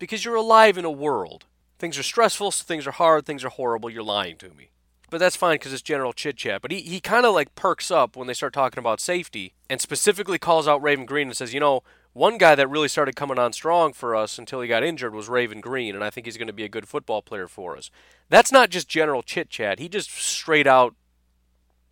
Because 0.00 0.24
you're 0.24 0.34
alive 0.34 0.76
in 0.76 0.84
a 0.84 0.90
world 0.90 1.46
Things 1.78 1.96
are 1.96 2.02
stressful, 2.02 2.50
things 2.50 2.88
are 2.88 2.92
hard, 2.92 3.24
things 3.24 3.44
are 3.44 3.50
horrible, 3.50 3.88
you're 3.88 4.02
lying 4.02 4.36
to 4.38 4.50
me. 4.50 4.70
But 5.10 5.18
that's 5.18 5.36
fine 5.36 5.54
because 5.54 5.72
it's 5.72 5.80
general 5.80 6.12
chit 6.12 6.36
chat. 6.36 6.60
But 6.60 6.72
he, 6.72 6.80
he 6.80 7.00
kind 7.00 7.24
of 7.24 7.34
like 7.34 7.54
perks 7.54 7.90
up 7.90 8.16
when 8.16 8.26
they 8.26 8.34
start 8.34 8.52
talking 8.52 8.80
about 8.80 9.00
safety 9.00 9.54
and 9.70 9.80
specifically 9.80 10.38
calls 10.38 10.66
out 10.66 10.82
Raven 10.82 11.06
Greene 11.06 11.28
and 11.28 11.36
says, 11.36 11.54
you 11.54 11.60
know, 11.60 11.82
one 12.12 12.38
guy 12.38 12.54
that 12.54 12.68
really 12.68 12.88
started 12.88 13.16
coming 13.16 13.38
on 13.38 13.52
strong 13.52 13.92
for 13.92 14.16
us 14.16 14.38
until 14.38 14.60
he 14.60 14.68
got 14.68 14.82
injured 14.82 15.14
was 15.14 15.28
Raven 15.28 15.60
Greene, 15.60 15.94
and 15.94 16.02
I 16.02 16.10
think 16.10 16.26
he's 16.26 16.36
going 16.36 16.48
to 16.48 16.52
be 16.52 16.64
a 16.64 16.68
good 16.68 16.88
football 16.88 17.22
player 17.22 17.46
for 17.46 17.76
us. 17.76 17.90
That's 18.28 18.50
not 18.52 18.70
just 18.70 18.88
general 18.88 19.22
chit 19.22 19.50
chat. 19.50 19.78
He 19.78 19.88
just 19.88 20.10
straight 20.10 20.66
out 20.66 20.94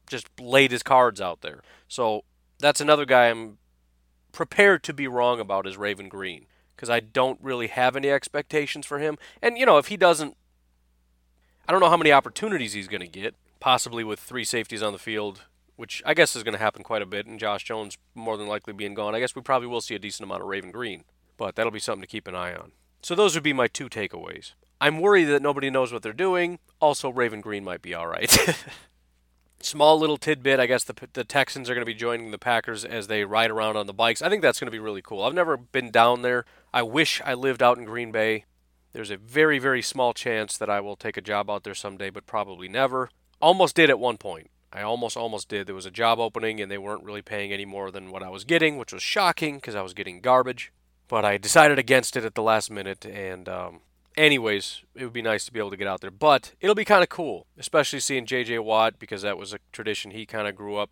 just 0.08 0.28
laid 0.40 0.70
his 0.70 0.82
cards 0.82 1.20
out 1.20 1.40
there. 1.42 1.62
So 1.88 2.24
that's 2.58 2.80
another 2.80 3.04
guy 3.04 3.28
I'm 3.28 3.58
prepared 4.32 4.82
to 4.84 4.92
be 4.92 5.08
wrong 5.08 5.40
about 5.40 5.66
is 5.66 5.76
Raven 5.76 6.08
Greene 6.08 6.46
because 6.74 6.90
I 6.90 7.00
don't 7.00 7.38
really 7.42 7.68
have 7.68 7.96
any 7.96 8.10
expectations 8.10 8.86
for 8.86 8.98
him. 8.98 9.18
And, 9.42 9.56
you 9.56 9.66
know, 9.66 9.78
if 9.78 9.88
he 9.88 9.96
doesn't, 9.96 10.36
I 11.66 11.72
don't 11.72 11.80
know 11.80 11.90
how 11.90 11.96
many 11.96 12.12
opportunities 12.12 12.74
he's 12.74 12.88
going 12.88 13.00
to 13.00 13.08
get, 13.08 13.34
possibly 13.60 14.04
with 14.04 14.20
three 14.20 14.44
safeties 14.44 14.82
on 14.82 14.92
the 14.92 14.98
field, 14.98 15.42
which 15.76 16.02
I 16.04 16.14
guess 16.14 16.34
is 16.34 16.42
going 16.42 16.54
to 16.54 16.58
happen 16.58 16.82
quite 16.82 17.02
a 17.02 17.06
bit, 17.06 17.26
and 17.26 17.38
Josh 17.38 17.64
Jones 17.64 17.96
more 18.14 18.36
than 18.36 18.48
likely 18.48 18.72
being 18.72 18.94
gone. 18.94 19.14
I 19.14 19.20
guess 19.20 19.36
we 19.36 19.42
probably 19.42 19.68
will 19.68 19.80
see 19.80 19.94
a 19.94 19.98
decent 19.98 20.24
amount 20.24 20.42
of 20.42 20.48
Raven 20.48 20.70
Greene. 20.70 21.04
but 21.36 21.54
that'll 21.54 21.72
be 21.72 21.78
something 21.78 22.02
to 22.02 22.06
keep 22.06 22.26
an 22.26 22.34
eye 22.34 22.54
on. 22.54 22.72
So 23.02 23.14
those 23.14 23.34
would 23.34 23.44
be 23.44 23.52
my 23.52 23.68
two 23.68 23.88
takeaways. 23.88 24.52
I'm 24.80 25.00
worried 25.00 25.24
that 25.24 25.42
nobody 25.42 25.70
knows 25.70 25.92
what 25.92 26.02
they're 26.02 26.12
doing. 26.12 26.58
Also, 26.80 27.08
Raven 27.10 27.40
Green 27.40 27.64
might 27.64 27.82
be 27.82 27.94
all 27.94 28.06
right. 28.06 28.36
Small 29.60 29.98
little 29.98 30.18
tidbit. 30.18 30.60
I 30.60 30.66
guess 30.66 30.84
the 30.84 30.94
the 31.14 31.24
Texans 31.24 31.70
are 31.70 31.74
going 31.74 31.84
to 31.84 31.90
be 31.90 31.94
joining 31.94 32.30
the 32.30 32.38
Packers 32.38 32.84
as 32.84 33.06
they 33.06 33.24
ride 33.24 33.50
around 33.50 33.76
on 33.76 33.86
the 33.86 33.94
bikes. 33.94 34.20
I 34.22 34.28
think 34.28 34.42
that's 34.42 34.60
going 34.60 34.66
to 34.66 34.72
be 34.72 34.78
really 34.78 35.02
cool. 35.02 35.22
I've 35.22 35.34
never 35.34 35.56
been 35.56 35.90
down 35.90 36.22
there. 36.22 36.44
I 36.74 36.82
wish 36.82 37.22
I 37.24 37.34
lived 37.34 37.62
out 37.62 37.78
in 37.78 37.84
Green 37.84 38.12
Bay. 38.12 38.44
There's 38.92 39.10
a 39.10 39.16
very 39.16 39.58
very 39.58 39.82
small 39.82 40.12
chance 40.12 40.58
that 40.58 40.70
I 40.70 40.80
will 40.80 40.96
take 40.96 41.16
a 41.16 41.22
job 41.22 41.50
out 41.50 41.64
there 41.64 41.74
someday, 41.74 42.10
but 42.10 42.26
probably 42.26 42.68
never. 42.68 43.08
Almost 43.40 43.76
did 43.76 43.90
at 43.90 43.98
one 43.98 44.18
point. 44.18 44.50
I 44.72 44.82
almost 44.82 45.16
almost 45.16 45.48
did. 45.48 45.66
There 45.66 45.74
was 45.74 45.86
a 45.86 45.90
job 45.90 46.18
opening 46.18 46.60
and 46.60 46.70
they 46.70 46.78
weren't 46.78 47.04
really 47.04 47.22
paying 47.22 47.52
any 47.52 47.64
more 47.64 47.90
than 47.90 48.10
what 48.10 48.22
I 48.22 48.28
was 48.30 48.44
getting, 48.44 48.76
which 48.76 48.92
was 48.92 49.02
shocking 49.02 49.56
because 49.56 49.74
I 49.74 49.82
was 49.82 49.94
getting 49.94 50.20
garbage. 50.20 50.72
But 51.08 51.24
I 51.24 51.38
decided 51.38 51.78
against 51.78 52.16
it 52.16 52.24
at 52.24 52.34
the 52.34 52.42
last 52.42 52.70
minute 52.70 53.06
and 53.06 53.48
um, 53.48 53.80
anyways, 54.16 54.82
it 54.94 55.04
would 55.04 55.12
be 55.12 55.22
nice 55.22 55.44
to 55.44 55.52
be 55.52 55.58
able 55.58 55.70
to 55.70 55.76
get 55.76 55.86
out 55.86 56.00
there. 56.00 56.10
But 56.10 56.54
it'll 56.60 56.74
be 56.74 56.84
kind 56.84 57.02
of 57.02 57.08
cool, 57.08 57.46
especially 57.58 58.00
seeing 58.00 58.26
J.J. 58.26 58.58
Watt 58.60 58.98
because 58.98 59.22
that 59.22 59.38
was 59.38 59.52
a 59.52 59.58
tradition 59.72 60.10
he 60.10 60.26
kind 60.26 60.48
of 60.48 60.56
grew 60.56 60.76
up, 60.76 60.90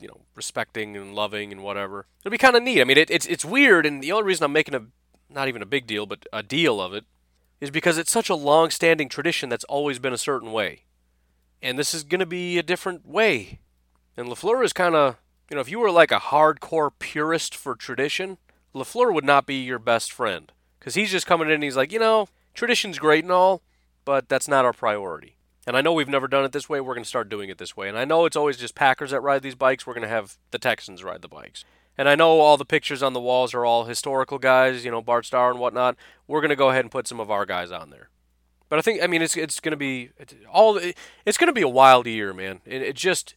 you 0.00 0.08
know, 0.08 0.20
respecting 0.34 0.96
and 0.96 1.14
loving 1.14 1.52
and 1.52 1.62
whatever. 1.62 2.06
It'll 2.20 2.30
be 2.30 2.38
kind 2.38 2.56
of 2.56 2.62
neat. 2.62 2.80
I 2.80 2.84
mean, 2.84 2.98
it, 2.98 3.10
it's 3.10 3.26
it's 3.26 3.44
weird, 3.44 3.86
and 3.86 4.02
the 4.02 4.12
only 4.12 4.24
reason 4.24 4.44
I'm 4.44 4.52
making 4.52 4.74
a 4.74 4.82
not 5.30 5.48
even 5.48 5.62
a 5.62 5.66
big 5.66 5.86
deal, 5.86 6.06
but 6.06 6.26
a 6.32 6.42
deal 6.42 6.80
of 6.80 6.94
it, 6.94 7.04
is 7.60 7.70
because 7.70 7.98
it's 7.98 8.10
such 8.10 8.28
a 8.28 8.34
long-standing 8.34 9.08
tradition 9.08 9.48
that's 9.48 9.64
always 9.64 9.98
been 9.98 10.12
a 10.12 10.18
certain 10.18 10.52
way, 10.52 10.84
and 11.64 11.78
this 11.78 11.94
is 11.94 12.04
going 12.04 12.20
to 12.20 12.26
be 12.26 12.58
a 12.58 12.62
different 12.62 13.08
way. 13.08 13.58
And 14.18 14.28
Lafleur 14.28 14.62
is 14.62 14.74
kind 14.74 14.94
of, 14.94 15.16
you 15.50 15.54
know, 15.54 15.62
if 15.62 15.70
you 15.70 15.80
were 15.80 15.90
like 15.90 16.12
a 16.12 16.20
hardcore 16.20 16.90
purist 16.98 17.56
for 17.56 17.74
tradition, 17.74 18.36
Lafleur 18.74 19.12
would 19.14 19.24
not 19.24 19.46
be 19.46 19.64
your 19.64 19.78
best 19.78 20.12
friend 20.12 20.52
because 20.78 20.94
he's 20.94 21.10
just 21.10 21.26
coming 21.26 21.48
in 21.48 21.54
and 21.54 21.62
he's 21.64 21.76
like, 21.76 21.90
you 21.90 21.98
know, 21.98 22.28
tradition's 22.52 22.98
great 22.98 23.24
and 23.24 23.32
all, 23.32 23.62
but 24.04 24.28
that's 24.28 24.46
not 24.46 24.66
our 24.66 24.74
priority. 24.74 25.36
And 25.66 25.74
I 25.74 25.80
know 25.80 25.94
we've 25.94 26.06
never 26.06 26.28
done 26.28 26.44
it 26.44 26.52
this 26.52 26.68
way. 26.68 26.82
We're 26.82 26.94
going 26.94 27.04
to 27.04 27.08
start 27.08 27.30
doing 27.30 27.48
it 27.48 27.56
this 27.56 27.74
way. 27.74 27.88
And 27.88 27.96
I 27.96 28.04
know 28.04 28.26
it's 28.26 28.36
always 28.36 28.58
just 28.58 28.74
Packers 28.74 29.12
that 29.12 29.22
ride 29.22 29.42
these 29.42 29.54
bikes. 29.54 29.86
We're 29.86 29.94
going 29.94 30.02
to 30.02 30.08
have 30.08 30.36
the 30.50 30.58
Texans 30.58 31.02
ride 31.02 31.22
the 31.22 31.28
bikes. 31.28 31.64
And 31.96 32.10
I 32.10 32.14
know 32.14 32.40
all 32.40 32.58
the 32.58 32.66
pictures 32.66 33.02
on 33.02 33.14
the 33.14 33.20
walls 33.20 33.54
are 33.54 33.64
all 33.64 33.84
historical 33.84 34.38
guys, 34.38 34.84
you 34.84 34.90
know, 34.90 35.00
Bart 35.00 35.24
Starr 35.24 35.50
and 35.50 35.58
whatnot. 35.58 35.96
We're 36.26 36.42
going 36.42 36.50
to 36.50 36.56
go 36.56 36.68
ahead 36.68 36.84
and 36.84 36.90
put 36.90 37.08
some 37.08 37.20
of 37.20 37.30
our 37.30 37.46
guys 37.46 37.72
on 37.72 37.88
there. 37.88 38.10
But 38.74 38.80
I 38.80 38.82
think, 38.82 39.04
I 39.04 39.06
mean, 39.06 39.22
it's 39.22 39.36
it's 39.36 39.60
going 39.60 39.70
to 39.70 39.76
be 39.76 40.10
it's 40.18 40.34
all 40.52 40.80
it's 41.24 41.38
going 41.38 41.46
to 41.46 41.52
be 41.52 41.62
a 41.62 41.68
wild 41.68 42.08
year, 42.08 42.34
man. 42.34 42.60
It, 42.66 42.82
it 42.82 42.96
just 42.96 43.36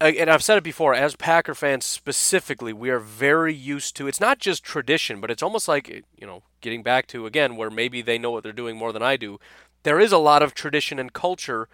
and 0.00 0.30
I've 0.30 0.44
said 0.44 0.58
it 0.58 0.62
before, 0.62 0.94
as 0.94 1.16
Packer 1.16 1.56
fans 1.56 1.84
specifically, 1.84 2.72
we 2.72 2.88
are 2.90 3.00
very 3.00 3.52
used 3.52 3.96
to. 3.96 4.06
It's 4.06 4.20
not 4.20 4.38
just 4.38 4.62
tradition, 4.62 5.20
but 5.20 5.32
it's 5.32 5.42
almost 5.42 5.66
like 5.66 5.88
you 5.88 6.24
know, 6.24 6.44
getting 6.60 6.84
back 6.84 7.08
to 7.08 7.26
again 7.26 7.56
where 7.56 7.68
maybe 7.68 8.00
they 8.00 8.16
know 8.16 8.30
what 8.30 8.44
they're 8.44 8.52
doing 8.52 8.76
more 8.76 8.92
than 8.92 9.02
I 9.02 9.16
do. 9.16 9.40
There 9.82 9.98
is 9.98 10.12
a 10.12 10.18
lot 10.18 10.40
of 10.40 10.54
tradition 10.54 11.00
and 11.00 11.12
culture 11.12 11.68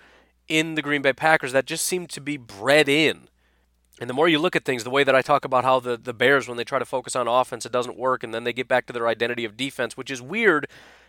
in 0.48 0.74
the 0.74 0.80
Green 0.80 1.02
Bay 1.02 1.12
Packers 1.12 1.52
that 1.52 1.66
just 1.66 1.84
seem 1.84 2.06
to 2.06 2.20
be 2.22 2.38
bred 2.38 2.88
in. 2.88 3.28
And 4.00 4.08
the 4.08 4.14
more 4.14 4.26
you 4.26 4.38
look 4.38 4.56
at 4.56 4.64
things, 4.64 4.84
the 4.84 4.90
way 4.90 5.04
that 5.04 5.14
I 5.14 5.20
talk 5.20 5.44
about 5.44 5.64
how 5.64 5.80
the, 5.80 5.98
the 5.98 6.14
Bears, 6.14 6.48
when 6.48 6.56
they 6.56 6.64
try 6.64 6.78
to 6.78 6.87
focus 6.87 7.14
on 7.14 7.28
offense, 7.28 7.66
it 7.66 7.72
doesn't 7.72 7.98
work, 7.98 8.22
and 8.24 8.32
then 8.32 8.44
they 8.44 8.54
get 8.54 8.68
back 8.68 8.87
to 8.87 8.92
their 8.94 9.08
identity 9.08 9.44
of 9.44 9.54
defense, 9.54 9.98
which 9.98 10.11
is 10.11 10.22
weird 10.22 10.66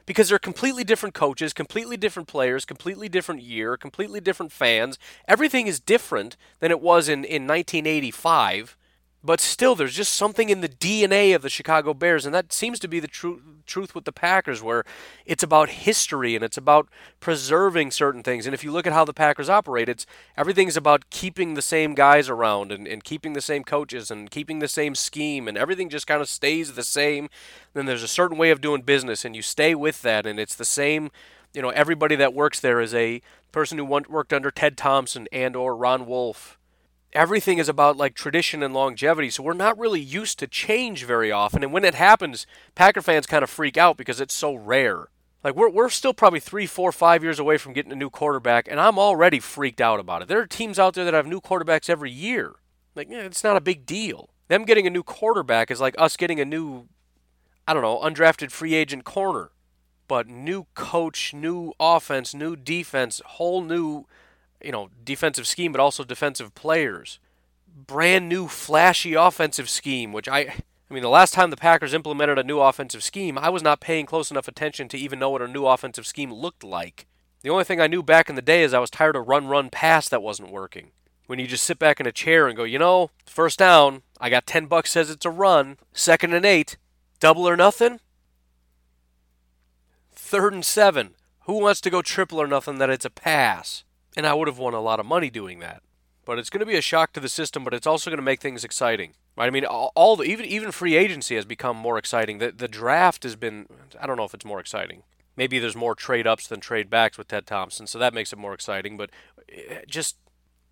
because 0.09 0.29
they're 0.29 0.39
completely 0.39 0.83
different 0.83 1.13
coaches, 1.13 1.53
completely 1.53 1.95
different 1.95 2.27
players, 2.27 2.65
completely 2.65 3.07
different 3.07 3.43
year, 3.43 3.77
completely 3.77 4.19
different 4.19 4.51
fans. 4.51 4.97
Everything 5.27 5.67
is 5.67 5.79
different 5.79 6.35
than 6.61 6.71
it 6.71 6.81
was 6.81 7.07
in, 7.07 7.23
in 7.23 7.45
1985. 7.45 8.75
But 9.21 9.41
still, 9.41 9.75
there's 9.75 9.95
just 9.95 10.13
something 10.13 10.49
in 10.49 10.61
the 10.61 10.69
DNA 10.69 11.35
of 11.35 11.41
the 11.41 11.49
Chicago 11.49 11.93
Bears, 11.93 12.25
and 12.25 12.33
that 12.33 12.53
seems 12.53 12.79
to 12.79 12.87
be 12.87 13.01
the 13.01 13.07
tr- 13.07 13.41
truth 13.65 13.93
with 13.93 14.05
the 14.05 14.13
Packers, 14.13 14.63
where 14.63 14.85
it's 15.25 15.43
about 15.43 15.69
history 15.69 16.35
and 16.35 16.43
it's 16.43 16.55
about 16.55 16.87
preserving 17.19 17.91
certain 17.91 18.23
things. 18.23 18.45
And 18.45 18.53
if 18.53 18.63
you 18.63 18.71
look 18.71 18.87
at 18.87 18.93
how 18.93 19.03
the 19.03 19.13
Packers 19.13 19.49
operate, 19.49 19.89
it's 19.89 20.05
everything's 20.37 20.77
about 20.77 21.09
keeping 21.09 21.55
the 21.55 21.61
same 21.61 21.95
guys 21.95 22.29
around 22.29 22.71
and, 22.71 22.87
and 22.87 23.03
keeping 23.03 23.33
the 23.33 23.41
same 23.41 23.65
coaches 23.65 24.09
and 24.09 24.31
keeping 24.31 24.59
the 24.59 24.69
same 24.69 24.95
scheme, 24.95 25.49
and 25.49 25.57
everything 25.57 25.89
just 25.89 26.07
kind 26.07 26.21
of 26.21 26.29
stays 26.29 26.75
the 26.75 26.83
same. 26.83 27.29
Then 27.73 27.87
there's 27.87 28.03
a 28.03 28.07
certain 28.07 28.37
way 28.37 28.51
of 28.51 28.61
doing 28.61 28.83
business, 28.83 29.25
and 29.25 29.35
you 29.35 29.41
stay 29.41 29.75
with 29.75 30.01
that, 30.01 30.25
and 30.25 30.39
it's 30.39 30.55
the 30.55 30.63
same. 30.63 31.11
You 31.53 31.61
know, 31.61 31.69
everybody 31.69 32.15
that 32.15 32.33
works 32.33 32.61
there 32.61 32.79
is 32.79 32.93
a 32.93 33.21
person 33.51 33.77
who 33.79 33.85
worked 33.85 34.31
under 34.31 34.49
Ted 34.49 34.77
Thompson 34.77 35.27
and 35.33 35.57
or 35.57 35.75
Ron 35.75 36.05
Wolf 36.05 36.58
everything 37.13 37.57
is 37.57 37.69
about 37.69 37.97
like 37.97 38.13
tradition 38.13 38.63
and 38.63 38.73
longevity. 38.73 39.29
So 39.29 39.43
we're 39.43 39.53
not 39.53 39.77
really 39.77 40.01
used 40.01 40.39
to 40.39 40.47
change 40.47 41.05
very 41.05 41.31
often. 41.31 41.63
And 41.63 41.73
when 41.73 41.85
it 41.85 41.95
happens, 41.95 42.45
Packer 42.75 43.01
fans 43.01 43.27
kind 43.27 43.43
of 43.43 43.49
freak 43.49 43.77
out 43.77 43.97
because 43.97 44.21
it's 44.21 44.33
so 44.33 44.53
rare. 44.53 45.09
Like 45.43 45.55
we're 45.55 45.69
we're 45.69 45.89
still 45.89 46.13
probably 46.13 46.41
three, 46.41 46.65
four, 46.65 46.91
five 46.91 47.23
years 47.23 47.39
away 47.39 47.57
from 47.57 47.73
getting 47.73 47.93
a 47.93 47.95
new 47.95 48.09
quarterback, 48.09 48.67
and 48.69 48.79
I'm 48.79 48.99
already 48.99 49.39
freaked 49.39 49.79
out 49.79 49.99
about 49.99 50.21
it. 50.21 50.27
There 50.27 50.39
are 50.39 50.47
teams 50.47 50.77
out 50.77 50.95
there 50.95 51.05
that 51.05 51.13
have 51.13 51.27
new 51.27 51.39
quarterbacks 51.39 51.89
every 51.89 52.11
year. 52.11 52.55
Like, 52.93 53.09
yeah, 53.09 53.21
it's 53.21 53.43
not 53.43 53.55
a 53.55 53.61
big 53.61 53.85
deal. 53.85 54.31
Them 54.49 54.65
getting 54.65 54.85
a 54.85 54.89
new 54.89 55.03
quarterback 55.03 55.71
is 55.71 55.79
like 55.79 55.95
us 55.97 56.17
getting 56.17 56.41
a 56.41 56.45
new, 56.45 56.87
I 57.65 57.73
don't 57.73 57.83
know, 57.83 57.99
undrafted 57.99 58.51
free 58.51 58.73
agent 58.73 59.05
corner. 59.05 59.51
But 60.09 60.27
new 60.27 60.65
coach, 60.73 61.33
new 61.33 61.71
offense, 61.79 62.33
new 62.33 62.55
defense, 62.55 63.21
whole 63.23 63.61
new 63.61 64.07
you 64.63 64.71
know, 64.71 64.89
defensive 65.03 65.47
scheme, 65.47 65.71
but 65.71 65.81
also 65.81 66.03
defensive 66.03 66.53
players. 66.55 67.19
Brand 67.67 68.27
new 68.27 68.47
flashy 68.47 69.13
offensive 69.13 69.69
scheme, 69.69 70.11
which 70.11 70.27
I 70.27 70.63
I 70.89 70.93
mean, 70.93 71.03
the 71.03 71.09
last 71.09 71.35
time 71.35 71.51
the 71.51 71.57
Packers 71.57 71.93
implemented 71.93 72.39
a 72.39 72.43
new 72.43 72.59
offensive 72.59 73.03
scheme, 73.03 73.37
I 73.37 73.49
was 73.49 73.61
not 73.61 73.79
paying 73.79 74.07
close 74.07 74.31
enough 74.31 74.47
attention 74.47 74.87
to 74.89 74.97
even 74.97 75.19
know 75.19 75.29
what 75.29 75.43
a 75.43 75.47
new 75.47 75.67
offensive 75.67 76.07
scheme 76.07 76.33
looked 76.33 76.63
like. 76.63 77.05
The 77.41 77.49
only 77.51 77.63
thing 77.63 77.79
I 77.79 77.87
knew 77.87 78.01
back 78.01 78.27
in 78.27 78.35
the 78.35 78.41
day 78.41 78.63
is 78.63 78.73
I 78.73 78.79
was 78.79 78.89
tired 78.89 79.15
of 79.15 79.27
run 79.27 79.47
run 79.47 79.69
pass 79.69 80.09
that 80.09 80.23
wasn't 80.23 80.51
working. 80.51 80.91
When 81.27 81.37
you 81.37 81.45
just 81.45 81.63
sit 81.63 81.77
back 81.77 81.99
in 81.99 82.07
a 82.07 82.11
chair 82.11 82.47
and 82.47 82.57
go, 82.57 82.63
you 82.63 82.79
know, 82.79 83.11
first 83.27 83.59
down, 83.59 84.01
I 84.19 84.31
got 84.31 84.47
10 84.47 84.65
bucks 84.65 84.91
says 84.91 85.11
it's 85.11 85.25
a 85.25 85.29
run, 85.29 85.77
second 85.93 86.33
and 86.33 86.45
8, 86.45 86.75
double 87.19 87.47
or 87.47 87.55
nothing. 87.55 87.99
Third 90.11 90.53
and 90.53 90.65
7, 90.65 91.11
who 91.41 91.59
wants 91.59 91.81
to 91.81 91.91
go 91.91 92.01
triple 92.01 92.41
or 92.41 92.47
nothing 92.47 92.79
that 92.79 92.89
it's 92.89 93.05
a 93.05 93.11
pass? 93.11 93.83
And 94.15 94.25
I 94.25 94.33
would 94.33 94.47
have 94.47 94.57
won 94.57 94.73
a 94.73 94.81
lot 94.81 94.99
of 94.99 95.05
money 95.05 95.29
doing 95.29 95.59
that. 95.59 95.81
But 96.25 96.37
it's 96.37 96.49
going 96.49 96.59
to 96.59 96.65
be 96.65 96.75
a 96.75 96.81
shock 96.81 97.13
to 97.13 97.19
the 97.19 97.29
system, 97.29 97.63
but 97.63 97.73
it's 97.73 97.87
also 97.87 98.09
going 98.09 98.19
to 98.19 98.23
make 98.23 98.39
things 98.39 98.63
exciting. 98.63 99.13
Right? 99.35 99.47
I 99.47 99.49
mean, 99.49 99.65
all, 99.65 100.15
the 100.15 100.23
even 100.23 100.45
even 100.45 100.71
free 100.71 100.95
agency 100.95 101.35
has 101.35 101.45
become 101.45 101.77
more 101.77 101.97
exciting. 101.97 102.39
The 102.39 102.51
the 102.51 102.67
draft 102.67 103.23
has 103.23 103.35
been 103.35 103.67
I 103.99 104.05
don't 104.05 104.17
know 104.17 104.25
if 104.25 104.33
it's 104.33 104.45
more 104.45 104.59
exciting. 104.59 105.03
Maybe 105.35 105.59
there's 105.59 105.75
more 105.75 105.95
trade 105.95 106.27
ups 106.27 106.47
than 106.47 106.59
trade 106.59 106.89
backs 106.89 107.17
with 107.17 107.29
Ted 107.29 107.47
Thompson, 107.47 107.87
so 107.87 107.97
that 107.97 108.13
makes 108.13 108.33
it 108.33 108.37
more 108.37 108.53
exciting. 108.53 108.97
But 108.97 109.09
eh, 109.47 109.81
just 109.87 110.17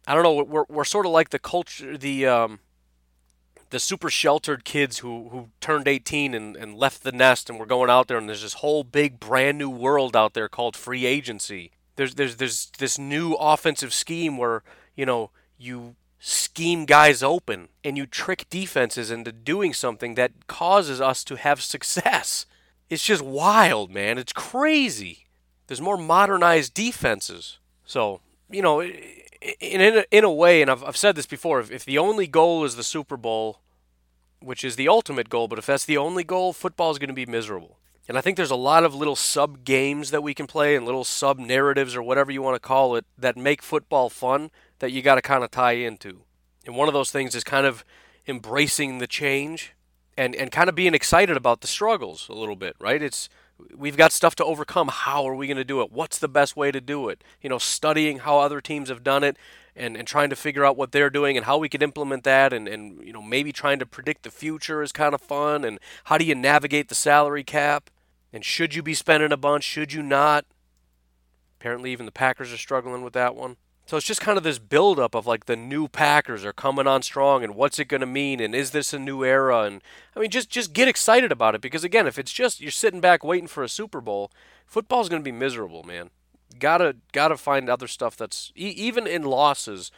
I 0.05 0.13
don't 0.13 0.23
know. 0.23 0.43
We're 0.43 0.65
we're 0.67 0.83
sort 0.83 1.05
of 1.05 1.11
like 1.13 1.29
the 1.29 1.39
culture 1.39 1.97
the 1.97 2.27
um, 2.27 2.59
the 3.69 3.79
super 3.79 4.09
sheltered 4.09 4.63
kids 4.63 4.99
who, 4.99 5.29
who 5.29 5.49
turned 5.59 5.87
18 5.87 6.33
and, 6.33 6.55
and 6.55 6.75
left 6.75 7.03
the 7.03 7.11
nest 7.11 7.49
and 7.49 7.59
we're 7.59 7.65
going 7.65 7.89
out 7.89 8.07
there 8.07 8.17
and 8.17 8.29
there's 8.29 8.41
this 8.41 8.55
whole 8.55 8.83
big 8.83 9.19
brand 9.19 9.57
new 9.57 9.69
world 9.69 10.15
out 10.15 10.33
there 10.33 10.47
called 10.47 10.75
free 10.75 11.05
agency 11.05 11.71
there's 11.97 12.15
there's 12.15 12.37
there's 12.37 12.71
this 12.77 12.97
new 12.97 13.33
offensive 13.33 13.93
scheme 13.93 14.37
where 14.37 14.63
you 14.95 15.05
know 15.05 15.31
you 15.57 15.95
scheme 16.19 16.85
guys 16.85 17.21
open 17.21 17.67
and 17.83 17.97
you 17.97 18.05
trick 18.05 18.47
defenses 18.49 19.11
into 19.11 19.31
doing 19.31 19.73
something 19.73 20.15
that 20.15 20.47
causes 20.47 20.99
us 20.99 21.23
to 21.23 21.35
have 21.35 21.61
success. 21.61 22.45
It's 22.89 23.05
just 23.05 23.21
wild, 23.21 23.91
man. 23.91 24.17
It's 24.17 24.33
crazy. 24.33 25.27
There's 25.67 25.81
more 25.81 25.97
modernized 25.97 26.73
defenses. 26.73 27.59
So, 27.85 28.21
you 28.49 28.61
know, 28.61 28.81
in, 28.81 28.93
in, 29.59 29.97
a, 29.97 30.05
in 30.09 30.23
a 30.23 30.31
way, 30.31 30.61
and 30.61 30.71
I've, 30.71 30.83
I've 30.83 30.97
said 30.97 31.15
this 31.15 31.25
before, 31.25 31.59
if, 31.59 31.69
if 31.69 31.85
the 31.85 31.97
only 31.97 32.27
goal 32.27 32.63
is 32.63 32.75
the 32.75 32.83
Super 32.83 33.17
Bowl, 33.17 33.59
which 34.39 34.63
is 34.63 34.75
the 34.75 34.87
ultimate 34.87 35.29
goal, 35.29 35.47
but 35.47 35.59
if 35.59 35.65
that's 35.65 35.85
the 35.85 35.97
only 35.97 36.23
goal, 36.23 36.53
football 36.53 36.91
is 36.91 36.97
going 36.97 37.09
to 37.09 37.13
be 37.13 37.25
miserable. 37.25 37.77
And 38.07 38.17
I 38.17 38.21
think 38.21 38.37
there's 38.37 38.51
a 38.51 38.55
lot 38.55 38.83
of 38.83 38.95
little 38.95 39.15
sub 39.15 39.65
games 39.65 40.11
that 40.11 40.23
we 40.23 40.33
can 40.33 40.47
play 40.47 40.75
and 40.75 40.85
little 40.85 41.03
sub 41.03 41.39
narratives 41.39 41.95
or 41.95 42.01
whatever 42.01 42.31
you 42.31 42.41
want 42.41 42.55
to 42.55 42.59
call 42.59 42.95
it 42.95 43.05
that 43.17 43.35
make 43.35 43.61
football 43.61 44.09
fun 44.09 44.49
that 44.79 44.91
you 44.91 45.01
got 45.01 45.15
to 45.15 45.21
kind 45.21 45.43
of 45.43 45.51
tie 45.51 45.73
into. 45.73 46.21
And 46.65 46.75
one 46.75 46.87
of 46.87 46.93
those 46.93 47.11
things 47.11 47.35
is 47.35 47.43
kind 47.43 47.65
of 47.65 47.83
embracing 48.27 48.99
the 48.99 49.07
change 49.07 49.73
and, 50.17 50.35
and 50.35 50.51
kind 50.51 50.69
of 50.69 50.75
being 50.75 50.93
excited 50.93 51.35
about 51.35 51.61
the 51.61 51.67
struggles 51.67 52.29
a 52.29 52.33
little 52.33 52.55
bit, 52.55 52.75
right? 52.79 53.01
It's 53.01 53.29
we've 53.75 53.97
got 53.97 54.11
stuff 54.11 54.35
to 54.35 54.45
overcome. 54.45 54.87
How 54.87 55.27
are 55.27 55.35
we 55.35 55.47
going 55.47 55.57
to 55.57 55.63
do 55.65 55.81
it? 55.81 55.91
What's 55.91 56.17
the 56.17 56.27
best 56.27 56.55
way 56.55 56.71
to 56.71 56.79
do 56.79 57.09
it? 57.09 57.23
You 57.41 57.49
know, 57.49 57.57
studying 57.57 58.19
how 58.19 58.39
other 58.39 58.61
teams 58.61 58.89
have 58.89 59.03
done 59.03 59.23
it 59.23 59.37
and, 59.77 59.95
and 59.95 60.07
trying 60.07 60.29
to 60.29 60.35
figure 60.35 60.65
out 60.65 60.77
what 60.77 60.91
they're 60.91 61.09
doing 61.09 61.37
and 61.37 61.45
how 61.45 61.57
we 61.57 61.69
can 61.69 61.81
implement 61.81 62.23
that 62.23 62.51
and, 62.51 62.67
and 62.67 63.03
you 63.05 63.13
know 63.13 63.21
maybe 63.21 63.51
trying 63.51 63.79
to 63.79 63.85
predict 63.85 64.23
the 64.23 64.31
future 64.31 64.81
is 64.81 64.91
kind 64.91 65.13
of 65.13 65.21
fun 65.21 65.63
and 65.63 65.79
how 66.05 66.17
do 66.17 66.25
you 66.25 66.35
navigate 66.35 66.89
the 66.89 66.95
salary 66.95 67.43
cap 67.43 67.89
and 68.33 68.43
should 68.43 68.75
you 68.75 68.83
be 68.83 68.93
spending 68.93 69.31
a 69.31 69.37
bunch? 69.37 69.63
Should 69.63 69.93
you 69.93 70.03
not? 70.03 70.45
Apparently, 71.59 71.91
even 71.91 72.05
the 72.05 72.11
Packers 72.11 72.53
are 72.53 72.57
struggling 72.57 73.01
with 73.01 73.13
that 73.13 73.35
one. 73.35 73.57
So 73.87 73.95
it's 73.95 74.05
just 74.05 74.19
kind 74.19 74.37
of 74.37 74.43
this 74.43 74.59
buildup 74.59 75.15
of 75.15 75.25
like 75.25 75.45
the 75.45 75.55
new 75.55 75.87
Packers 75.87 76.43
are 76.43 76.51
coming 76.51 76.87
on 76.87 77.01
strong, 77.01 77.41
and 77.41 77.55
what's 77.55 77.79
it 77.79 77.87
going 77.87 78.01
to 78.01 78.07
mean, 78.07 78.41
and 78.41 78.53
is 78.53 78.71
this 78.71 78.93
a 78.93 78.99
new 78.99 79.23
era? 79.23 79.61
And 79.61 79.81
I 80.13 80.19
mean, 80.19 80.29
just 80.29 80.49
just 80.49 80.73
get 80.73 80.89
excited 80.89 81.31
about 81.31 81.55
it 81.55 81.61
because 81.61 81.85
again, 81.85 82.05
if 82.05 82.19
it's 82.19 82.33
just 82.33 82.59
you're 82.59 82.69
sitting 82.69 82.99
back 82.99 83.23
waiting 83.23 83.47
for 83.47 83.63
a 83.63 83.69
Super 83.69 84.01
Bowl, 84.01 84.29
football's 84.65 85.07
going 85.07 85.21
to 85.21 85.25
be 85.25 85.31
miserable, 85.31 85.83
man. 85.83 86.09
Gotta 86.59 86.97
gotta 87.13 87.37
find 87.37 87.69
other 87.69 87.87
stuff 87.87 88.17
that's 88.17 88.51
e- 88.57 88.73
even 88.75 89.07
in 89.07 89.23
losses, 89.23 89.89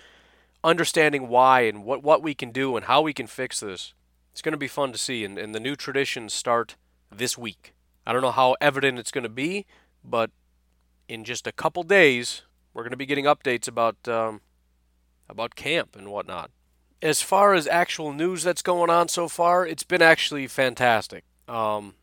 understanding 0.63 1.28
why 1.28 1.62
and 1.62 1.84
what 1.84 2.04
what 2.04 2.22
we 2.22 2.36
can 2.36 2.52
do 2.52 2.76
and 2.76 2.86
how 2.86 3.02
we 3.02 3.13
can 3.13 3.28
fix 3.28 3.60
this. 3.60 3.96
It's 4.32 4.44
going 4.44 4.54
to 4.54 4.58
be 4.58 4.68
fun 4.68 4.92
to 4.92 5.00
see, 5.00 5.26
and, 5.26 5.39
and 5.39 5.56
the 5.56 5.60
new 5.60 5.76
traditions 5.76 6.34
start 6.34 6.76
this 7.12 7.38
week. 7.38 7.74
I 8.10 8.12
don't 8.12 8.24
know 8.24 8.32
how 8.32 8.56
evident 8.60 8.98
it's 8.98 9.12
going 9.12 9.22
to 9.22 9.30
be, 9.30 9.67
but 10.04 10.32
in 11.08 11.24
just 11.24 11.45
a 11.45 11.52
couple 11.52 11.84
days, 11.84 12.41
we're 12.74 12.82
going 12.82 12.89
to 12.89 12.98
be 12.98 13.06
getting 13.06 13.26
updates 13.26 13.67
about 13.67 13.98
um, 14.08 14.41
about 15.30 15.54
camp 15.54 15.95
and 15.95 16.10
whatnot. 16.10 16.50
As 17.04 17.22
far 17.22 17.54
as 17.54 17.67
actual 17.67 18.12
news 18.12 18.41
that's 18.41 18.63
going 18.63 18.89
on 18.89 19.10
so 19.10 19.28
far, 19.28 19.63
it's 19.67 19.84
been 19.84 20.02
actually 20.02 20.48
fantastic. 20.48 21.24
Um, 21.48 21.93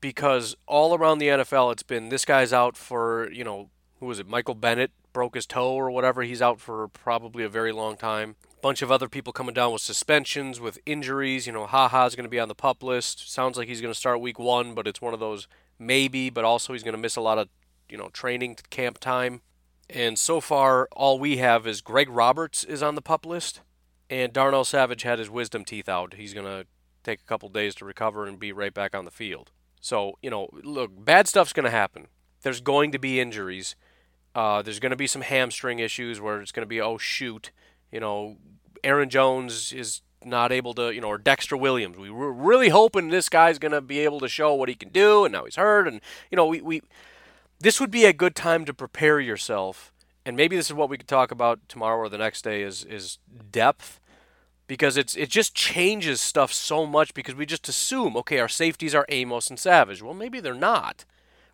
because 0.00 0.56
all 0.66 0.96
around 0.96 1.18
the 1.18 1.28
NFL, 1.28 1.70
it's 1.70 1.84
been 1.84 2.08
this 2.08 2.24
guy's 2.24 2.52
out 2.52 2.76
for 2.76 3.30
you 3.30 3.44
know 3.44 3.70
who 4.00 4.06
was 4.06 4.18
it? 4.18 4.26
Michael 4.26 4.56
Bennett 4.56 4.90
broke 5.12 5.36
his 5.36 5.46
toe 5.46 5.74
or 5.74 5.92
whatever. 5.92 6.22
He's 6.22 6.42
out 6.42 6.58
for 6.58 6.88
probably 6.88 7.44
a 7.44 7.48
very 7.48 7.70
long 7.70 7.96
time 7.96 8.34
bunch 8.62 8.80
of 8.80 8.90
other 8.90 9.08
people 9.08 9.32
coming 9.32 9.52
down 9.52 9.72
with 9.72 9.82
suspensions, 9.82 10.60
with 10.60 10.78
injuries. 10.86 11.46
You 11.46 11.52
know, 11.52 11.64
is 11.64 12.14
going 12.14 12.24
to 12.24 12.28
be 12.28 12.40
on 12.40 12.48
the 12.48 12.54
pup 12.54 12.82
list. 12.82 13.30
Sounds 13.30 13.58
like 13.58 13.68
he's 13.68 13.82
going 13.82 13.92
to 13.92 13.98
start 13.98 14.20
week 14.20 14.38
one, 14.38 14.74
but 14.74 14.86
it's 14.86 15.02
one 15.02 15.12
of 15.12 15.20
those 15.20 15.48
maybe, 15.78 16.30
but 16.30 16.44
also 16.44 16.72
he's 16.72 16.82
going 16.82 16.94
to 16.94 17.00
miss 17.00 17.16
a 17.16 17.20
lot 17.20 17.38
of, 17.38 17.48
you 17.88 17.98
know, 17.98 18.08
training 18.08 18.56
camp 18.70 18.98
time. 18.98 19.42
And 19.90 20.18
so 20.18 20.40
far, 20.40 20.88
all 20.92 21.18
we 21.18 21.36
have 21.38 21.66
is 21.66 21.82
Greg 21.82 22.08
Roberts 22.08 22.64
is 22.64 22.82
on 22.82 22.94
the 22.94 23.02
pup 23.02 23.26
list, 23.26 23.60
and 24.08 24.32
Darnell 24.32 24.64
Savage 24.64 25.02
had 25.02 25.18
his 25.18 25.28
wisdom 25.28 25.64
teeth 25.64 25.88
out. 25.88 26.14
He's 26.14 26.32
going 26.32 26.46
to 26.46 26.66
take 27.02 27.20
a 27.20 27.24
couple 27.24 27.48
days 27.48 27.74
to 27.74 27.84
recover 27.84 28.26
and 28.26 28.38
be 28.38 28.52
right 28.52 28.72
back 28.72 28.94
on 28.94 29.04
the 29.04 29.10
field. 29.10 29.50
So, 29.80 30.18
you 30.22 30.30
know, 30.30 30.48
look, 30.52 30.92
bad 31.04 31.26
stuff's 31.26 31.52
going 31.52 31.64
to 31.64 31.70
happen. 31.70 32.06
There's 32.42 32.60
going 32.60 32.92
to 32.92 32.98
be 32.98 33.20
injuries. 33.20 33.74
Uh, 34.34 34.62
there's 34.62 34.78
going 34.78 34.90
to 34.90 34.96
be 34.96 35.08
some 35.08 35.22
hamstring 35.22 35.80
issues 35.80 36.20
where 36.20 36.40
it's 36.40 36.52
going 36.52 36.64
to 36.64 36.68
be, 36.68 36.80
oh, 36.80 36.96
shoot, 36.96 37.50
you 37.92 38.00
know, 38.00 38.36
Aaron 38.82 39.10
Jones 39.10 39.72
is 39.72 40.00
not 40.24 40.50
able 40.50 40.74
to, 40.74 40.92
you 40.92 41.00
know, 41.00 41.08
or 41.08 41.18
Dexter 41.18 41.56
Williams. 41.56 41.96
We 41.96 42.10
were 42.10 42.32
really 42.32 42.70
hoping 42.70 43.08
this 43.08 43.28
guy's 43.28 43.58
going 43.58 43.72
to 43.72 43.80
be 43.80 44.00
able 44.00 44.20
to 44.20 44.28
show 44.28 44.54
what 44.54 44.68
he 44.68 44.74
can 44.74 44.88
do, 44.88 45.24
and 45.24 45.32
now 45.32 45.44
he's 45.44 45.56
hurt. 45.56 45.86
And, 45.86 46.00
you 46.30 46.36
know, 46.36 46.46
we, 46.46 46.60
we 46.60 46.82
this 47.60 47.80
would 47.80 47.90
be 47.92 48.04
a 48.04 48.12
good 48.12 48.34
time 48.34 48.64
to 48.64 48.74
prepare 48.74 49.20
yourself 49.20 49.92
and 50.24 50.36
maybe 50.36 50.56
this 50.56 50.66
is 50.66 50.74
what 50.74 50.88
we 50.88 50.98
could 50.98 51.08
talk 51.08 51.30
about 51.30 51.60
tomorrow 51.68 51.98
or 51.98 52.08
the 52.08 52.18
next 52.18 52.42
day 52.42 52.62
is 52.62 52.84
is 52.84 53.18
depth 53.50 54.00
because 54.66 54.96
it's 54.96 55.16
it 55.16 55.28
just 55.28 55.54
changes 55.54 56.20
stuff 56.20 56.52
so 56.52 56.86
much 56.86 57.14
because 57.14 57.34
we 57.34 57.46
just 57.46 57.68
assume 57.68 58.16
okay 58.16 58.38
our 58.38 58.48
safeties 58.48 58.94
are 58.94 59.06
Amos 59.08 59.50
and 59.50 59.58
Savage. 59.58 60.02
Well, 60.02 60.14
maybe 60.14 60.40
they're 60.40 60.54
not. 60.54 61.04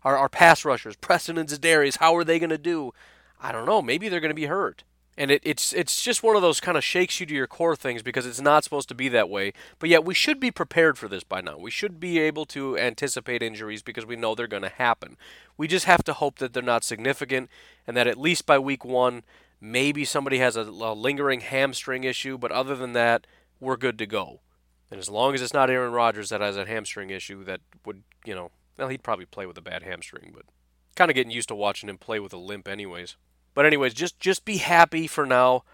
Our 0.03 0.17
our 0.17 0.29
pass 0.29 0.63
rushers, 0.63 0.95
Preston 0.95 1.37
and 1.37 1.49
Za'Darius, 1.49 1.97
how 1.97 2.15
are 2.15 2.23
they 2.23 2.39
going 2.39 2.49
to 2.51 2.57
do? 2.57 2.93
I 3.41 3.51
don't 3.51 3.65
know. 3.65 3.81
Maybe 3.81 4.09
they're 4.09 4.19
going 4.19 4.29
to 4.29 4.35
be 4.35 4.45
hurt. 4.45 4.83
And 5.19 5.31
it, 5.31 5.41
it's 5.43 5.73
it's 5.73 6.01
just 6.01 6.23
one 6.23 6.37
of 6.37 6.41
those 6.41 6.61
kind 6.61 6.77
of 6.77 6.83
shakes 6.83 7.19
you 7.19 7.25
to 7.25 7.33
your 7.35 7.45
core 7.45 7.75
things 7.75 8.01
because 8.01 8.25
it's 8.25 8.39
not 8.39 8.63
supposed 8.63 8.87
to 8.87 8.95
be 8.95 9.09
that 9.09 9.29
way. 9.29 9.51
But 9.77 9.89
yet 9.89 10.05
we 10.05 10.13
should 10.13 10.39
be 10.39 10.49
prepared 10.49 10.97
for 10.97 11.09
this 11.09 11.25
by 11.25 11.41
now. 11.41 11.57
We 11.57 11.71
should 11.71 11.99
be 11.99 12.19
able 12.19 12.45
to 12.45 12.77
anticipate 12.77 13.43
injuries 13.43 13.83
because 13.83 14.05
we 14.05 14.15
know 14.15 14.33
they're 14.33 14.47
going 14.47 14.63
to 14.63 14.69
happen. 14.69 15.17
We 15.57 15.67
just 15.67 15.83
have 15.85 16.05
to 16.05 16.13
hope 16.13 16.39
that 16.39 16.53
they're 16.53 16.63
not 16.63 16.85
significant 16.85 17.49
and 17.85 17.97
that 17.97 18.07
at 18.07 18.17
least 18.17 18.45
by 18.45 18.59
week 18.59 18.85
one, 18.85 19.23
maybe 19.59 20.05
somebody 20.05 20.37
has 20.37 20.55
a, 20.55 20.61
a 20.61 20.93
lingering 20.93 21.41
hamstring 21.41 22.05
issue. 22.05 22.37
But 22.37 22.53
other 22.53 22.77
than 22.77 22.93
that, 22.93 23.27
we're 23.59 23.75
good 23.75 23.99
to 23.99 24.05
go. 24.05 24.39
And 24.89 25.01
as 25.01 25.09
long 25.09 25.35
as 25.35 25.41
it's 25.41 25.53
not 25.53 25.69
Aaron 25.69 25.91
Rodgers 25.91 26.29
that 26.29 26.39
has 26.39 26.55
a 26.55 26.65
hamstring 26.65 27.09
issue 27.09 27.43
that 27.43 27.59
would, 27.85 28.03
you 28.25 28.33
know, 28.33 28.51
well, 28.77 28.87
he'd 28.87 29.03
probably 29.03 29.25
play 29.25 29.45
with 29.45 29.57
a 29.57 29.61
bad 29.61 29.83
hamstring, 29.83 30.31
but 30.33 30.45
kind 30.95 31.11
of 31.11 31.15
getting 31.15 31.31
used 31.31 31.49
to 31.49 31.55
watching 31.55 31.89
him 31.89 31.97
play 31.97 32.21
with 32.21 32.31
a 32.31 32.37
limp, 32.37 32.69
anyways. 32.69 33.17
But 33.59 33.65
anyways, 33.65 33.93
just 33.93 34.21
just 34.21 34.45
be 34.45 34.55
happy 34.55 35.05
for 35.05 35.25
now. 35.25 35.65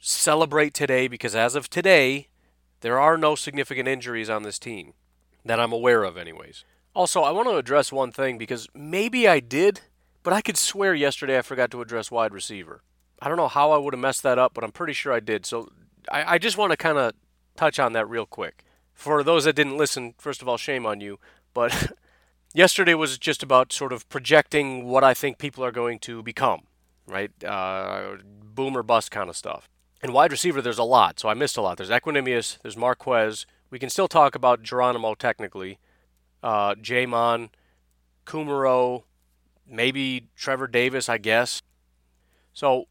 Celebrate 0.00 0.74
today 0.74 1.08
because 1.08 1.34
as 1.34 1.56
of 1.56 1.68
today, 1.68 2.28
there 2.82 3.00
are 3.00 3.18
no 3.18 3.34
significant 3.34 3.88
injuries 3.88 4.30
on 4.30 4.44
this 4.44 4.60
team 4.60 4.92
that 5.44 5.58
I'm 5.58 5.72
aware 5.72 6.04
of 6.04 6.16
anyways. 6.16 6.64
Also, 6.94 7.22
I 7.22 7.32
want 7.32 7.48
to 7.48 7.56
address 7.56 7.90
one 7.90 8.12
thing 8.12 8.38
because 8.38 8.68
maybe 8.76 9.26
I 9.26 9.40
did, 9.40 9.80
but 10.22 10.32
I 10.32 10.40
could 10.40 10.56
swear 10.56 10.94
yesterday 10.94 11.36
I 11.36 11.42
forgot 11.42 11.72
to 11.72 11.82
address 11.82 12.12
wide 12.12 12.32
receiver. 12.32 12.84
I 13.20 13.26
don't 13.26 13.38
know 13.38 13.48
how 13.48 13.72
I 13.72 13.78
would 13.78 13.92
have 13.92 14.00
messed 14.00 14.22
that 14.22 14.38
up, 14.38 14.54
but 14.54 14.62
I'm 14.62 14.70
pretty 14.70 14.92
sure 14.92 15.12
I 15.12 15.18
did. 15.18 15.44
So 15.44 15.68
I, 16.12 16.34
I 16.34 16.38
just 16.38 16.56
want 16.56 16.70
to 16.70 16.76
kind 16.76 16.96
of 16.96 17.12
touch 17.56 17.80
on 17.80 17.92
that 17.94 18.08
real 18.08 18.24
quick. 18.24 18.64
For 18.94 19.24
those 19.24 19.46
that 19.46 19.56
didn't 19.56 19.76
listen, 19.76 20.14
first 20.16 20.42
of 20.42 20.48
all, 20.48 20.58
shame 20.58 20.86
on 20.86 21.00
you. 21.00 21.18
But 21.54 21.92
yesterday 22.54 22.94
was 22.94 23.18
just 23.18 23.42
about 23.42 23.72
sort 23.72 23.92
of 23.92 24.08
projecting 24.08 24.84
what 24.84 25.02
I 25.02 25.12
think 25.12 25.38
people 25.38 25.64
are 25.64 25.72
going 25.72 25.98
to 25.98 26.22
become 26.22 26.68
right? 27.06 27.30
Uh, 27.44 28.16
boom 28.44 28.76
or 28.76 28.82
bust 28.82 29.10
kind 29.10 29.28
of 29.28 29.36
stuff. 29.36 29.68
And 30.02 30.12
wide 30.12 30.32
receiver, 30.32 30.60
there's 30.60 30.78
a 30.78 30.84
lot, 30.84 31.20
so 31.20 31.28
I 31.28 31.34
missed 31.34 31.56
a 31.56 31.62
lot. 31.62 31.76
There's 31.76 31.90
Equanimeous, 31.90 32.58
there's 32.62 32.76
Marquez. 32.76 33.46
We 33.70 33.78
can 33.78 33.88
still 33.88 34.08
talk 34.08 34.34
about 34.34 34.62
Geronimo 34.62 35.14
technically. 35.14 35.78
Uh, 36.42 36.74
J'Mon, 36.74 37.50
Kumerow, 38.26 39.04
maybe 39.66 40.28
Trevor 40.36 40.66
Davis, 40.66 41.08
I 41.08 41.18
guess. 41.18 41.62
So 42.52 42.88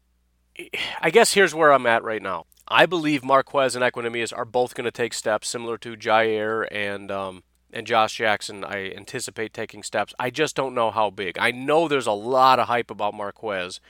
I 1.00 1.10
guess 1.10 1.34
here's 1.34 1.54
where 1.54 1.72
I'm 1.72 1.86
at 1.86 2.02
right 2.02 2.22
now. 2.22 2.46
I 2.68 2.86
believe 2.86 3.24
Marquez 3.24 3.76
and 3.76 3.84
Equanimeous 3.84 4.36
are 4.36 4.44
both 4.44 4.74
going 4.74 4.84
to 4.84 4.90
take 4.90 5.14
steps 5.14 5.48
similar 5.48 5.76
to 5.78 5.96
Jair 5.96 6.66
and 6.70 7.10
um, 7.10 7.42
and 7.72 7.86
Josh 7.86 8.16
Jackson. 8.16 8.64
I 8.64 8.90
anticipate 8.90 9.52
taking 9.52 9.82
steps. 9.82 10.14
I 10.18 10.30
just 10.30 10.56
don't 10.56 10.74
know 10.74 10.90
how 10.90 11.10
big. 11.10 11.38
I 11.38 11.50
know 11.50 11.88
there's 11.88 12.06
a 12.06 12.12
lot 12.12 12.58
of 12.58 12.68
hype 12.68 12.90
about 12.90 13.14
Marquez, 13.14 13.80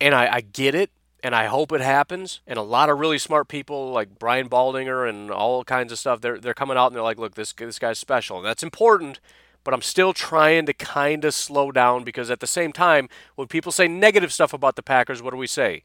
and 0.00 0.14
I, 0.14 0.36
I 0.36 0.40
get 0.40 0.74
it, 0.74 0.90
and 1.22 1.34
I 1.34 1.46
hope 1.46 1.72
it 1.72 1.80
happens. 1.80 2.40
And 2.46 2.58
a 2.58 2.62
lot 2.62 2.90
of 2.90 2.98
really 2.98 3.18
smart 3.18 3.48
people 3.48 3.90
like 3.90 4.18
Brian 4.18 4.48
Baldinger 4.48 5.08
and 5.08 5.30
all 5.30 5.64
kinds 5.64 5.92
of 5.92 5.98
stuff, 5.98 6.20
they're 6.20 6.38
they're 6.38 6.54
coming 6.54 6.76
out 6.76 6.88
and 6.88 6.96
they're 6.96 7.02
like, 7.02 7.18
look, 7.18 7.34
this 7.34 7.52
this 7.52 7.78
guy's 7.78 7.98
special, 7.98 8.38
and 8.38 8.46
that's 8.46 8.62
important. 8.62 9.20
But 9.64 9.74
I'm 9.74 9.82
still 9.82 10.14
trying 10.14 10.64
to 10.66 10.72
kind 10.72 11.24
of 11.24 11.34
slow 11.34 11.70
down 11.70 12.04
because 12.04 12.30
at 12.30 12.40
the 12.40 12.46
same 12.46 12.72
time, 12.72 13.08
when 13.34 13.48
people 13.48 13.72
say 13.72 13.86
negative 13.86 14.32
stuff 14.32 14.54
about 14.54 14.76
the 14.76 14.82
Packers, 14.82 15.20
what 15.20 15.32
do 15.32 15.36
we 15.36 15.46
say? 15.46 15.82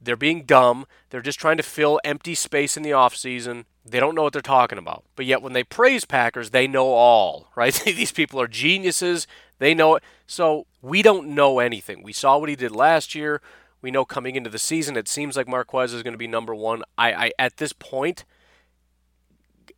They're 0.00 0.16
being 0.16 0.44
dumb. 0.44 0.86
They're 1.10 1.20
just 1.20 1.38
trying 1.38 1.58
to 1.58 1.62
fill 1.62 2.00
empty 2.04 2.34
space 2.34 2.76
in 2.76 2.82
the 2.82 2.90
offseason. 2.90 3.64
They 3.84 4.00
don't 4.00 4.14
know 4.14 4.22
what 4.22 4.32
they're 4.32 4.42
talking 4.42 4.78
about. 4.78 5.04
But 5.14 5.26
yet, 5.26 5.42
when 5.42 5.52
they 5.52 5.64
praise 5.64 6.04
Packers, 6.04 6.50
they 6.50 6.66
know 6.66 6.88
all, 6.88 7.48
right? 7.56 7.74
These 7.84 8.12
people 8.12 8.40
are 8.40 8.48
geniuses. 8.48 9.26
They 9.58 9.74
know 9.74 9.96
it. 9.96 10.02
So 10.26 10.66
we 10.80 11.02
don't 11.02 11.28
know 11.28 11.58
anything. 11.58 12.02
We 12.02 12.12
saw 12.12 12.38
what 12.38 12.48
he 12.48 12.56
did 12.56 12.72
last 12.72 13.14
year. 13.14 13.42
We 13.82 13.90
know 13.90 14.04
coming 14.04 14.36
into 14.36 14.50
the 14.50 14.58
season, 14.58 14.96
it 14.96 15.08
seems 15.08 15.36
like 15.36 15.48
Marquez 15.48 15.94
is 15.94 16.02
going 16.02 16.12
to 16.12 16.18
be 16.18 16.26
number 16.26 16.54
one. 16.54 16.82
I, 16.98 17.12
I 17.12 17.32
at 17.38 17.56
this 17.56 17.72
point, 17.72 18.24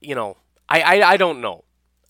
you 0.01 0.15
know, 0.15 0.39
I, 0.69 0.81
I, 0.81 1.11
I 1.11 1.17
don't 1.17 1.41
know. 1.41 1.65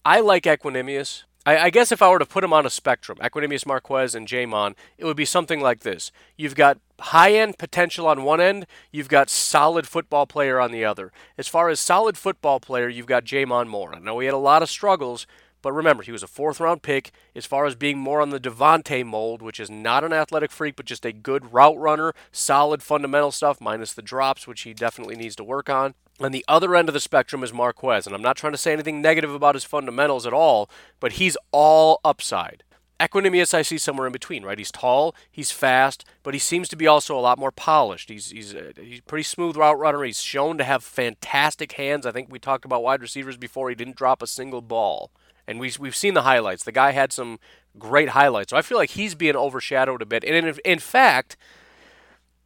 I 0.04 0.20
like 0.20 0.44
Equanimeous. 0.44 1.24
I, 1.44 1.58
I, 1.58 1.70
guess 1.70 1.90
if 1.90 2.00
I 2.00 2.08
were 2.08 2.20
to 2.20 2.26
put 2.26 2.42
them 2.42 2.52
on 2.52 2.66
a 2.66 2.70
spectrum, 2.70 3.18
Equanimeous 3.18 3.66
Marquez 3.66 4.14
and 4.14 4.28
J'Mon, 4.28 4.74
it 4.96 5.04
would 5.04 5.16
be 5.16 5.24
something 5.24 5.60
like 5.60 5.80
this. 5.80 6.12
You've 6.36 6.54
got 6.54 6.78
high 7.00 7.32
end 7.32 7.58
potential 7.58 8.06
on 8.06 8.22
one 8.22 8.40
end, 8.40 8.66
you've 8.92 9.08
got 9.08 9.28
solid 9.28 9.88
football 9.88 10.26
player 10.26 10.60
on 10.60 10.70
the 10.70 10.84
other. 10.84 11.10
As 11.36 11.48
far 11.48 11.68
as 11.68 11.80
solid 11.80 12.16
football 12.16 12.60
player, 12.60 12.88
you've 12.88 13.06
got 13.06 13.24
J'Mon 13.24 13.66
Moore. 13.66 13.94
I 13.94 13.98
know 13.98 14.20
he 14.20 14.26
had 14.26 14.34
a 14.34 14.38
lot 14.38 14.62
of 14.62 14.70
struggles, 14.70 15.26
but 15.62 15.72
remember, 15.72 16.02
he 16.02 16.12
was 16.12 16.24
a 16.24 16.28
fourth 16.28 16.60
round 16.60 16.82
pick. 16.82 17.12
As 17.34 17.46
far 17.46 17.66
as 17.66 17.74
being 17.74 17.98
more 17.98 18.20
on 18.20 18.30
the 18.30 18.40
Davante 18.40 19.04
mold, 19.04 19.42
which 19.42 19.60
is 19.60 19.70
not 19.70 20.04
an 20.04 20.12
athletic 20.12 20.50
freak, 20.50 20.76
but 20.76 20.86
just 20.86 21.04
a 21.04 21.12
good 21.12 21.52
route 21.52 21.78
runner, 21.78 22.12
solid 22.32 22.82
fundamental 22.82 23.30
stuff, 23.30 23.60
minus 23.60 23.92
the 23.92 24.02
drops, 24.02 24.46
which 24.46 24.62
he 24.62 24.74
definitely 24.74 25.16
needs 25.16 25.36
to 25.36 25.44
work 25.44 25.70
on. 25.70 25.94
On 26.22 26.30
the 26.32 26.44
other 26.46 26.76
end 26.76 26.88
of 26.88 26.92
the 26.92 27.00
spectrum 27.00 27.42
is 27.42 27.52
Marquez, 27.52 28.06
and 28.06 28.14
I'm 28.14 28.22
not 28.22 28.36
trying 28.36 28.52
to 28.52 28.58
say 28.58 28.72
anything 28.72 29.02
negative 29.02 29.34
about 29.34 29.56
his 29.56 29.64
fundamentals 29.64 30.26
at 30.26 30.32
all, 30.32 30.70
but 31.00 31.12
he's 31.12 31.36
all 31.50 32.00
upside. 32.04 32.62
Equanimeous, 33.00 33.52
I 33.52 33.62
see 33.62 33.78
somewhere 33.78 34.06
in 34.06 34.12
between, 34.12 34.44
right? 34.44 34.58
He's 34.58 34.70
tall, 34.70 35.16
he's 35.28 35.50
fast, 35.50 36.04
but 36.22 36.34
he 36.34 36.38
seems 36.38 36.68
to 36.68 36.76
be 36.76 36.86
also 36.86 37.18
a 37.18 37.20
lot 37.20 37.38
more 37.38 37.50
polished. 37.50 38.08
He's 38.08 38.30
he's 38.30 38.54
uh, 38.54 38.70
he's 38.76 39.00
pretty 39.00 39.24
smooth 39.24 39.56
route 39.56 39.78
runner. 39.78 40.04
He's 40.04 40.22
shown 40.22 40.56
to 40.58 40.64
have 40.64 40.84
fantastic 40.84 41.72
hands. 41.72 42.06
I 42.06 42.12
think 42.12 42.30
we 42.30 42.38
talked 42.38 42.64
about 42.64 42.84
wide 42.84 43.02
receivers 43.02 43.36
before. 43.36 43.68
He 43.68 43.74
didn't 43.74 43.96
drop 43.96 44.22
a 44.22 44.28
single 44.28 44.62
ball, 44.62 45.10
and 45.48 45.58
we 45.58 45.72
we've 45.80 45.96
seen 45.96 46.14
the 46.14 46.22
highlights. 46.22 46.62
The 46.62 46.70
guy 46.70 46.92
had 46.92 47.12
some 47.12 47.40
great 47.76 48.10
highlights. 48.10 48.50
So 48.50 48.56
I 48.56 48.62
feel 48.62 48.78
like 48.78 48.90
he's 48.90 49.16
being 49.16 49.34
overshadowed 49.34 50.02
a 50.02 50.06
bit. 50.06 50.22
And 50.22 50.36
in, 50.36 50.58
in 50.64 50.78
fact, 50.78 51.36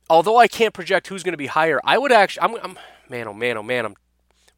although 0.09 0.39
I 0.39 0.49
can't 0.49 0.73
project 0.73 1.09
who's 1.09 1.23
going 1.23 1.35
to 1.35 1.39
be 1.39 1.49
higher, 1.49 1.81
I 1.85 1.99
would 1.99 2.13
actually 2.13 2.45
I'm, 2.45 2.57
I'm 2.63 2.79
man, 3.11 3.29
oh 3.29 3.35
man, 3.35 3.57
oh 3.57 3.63
man, 3.63 3.85
I'm 3.87 3.97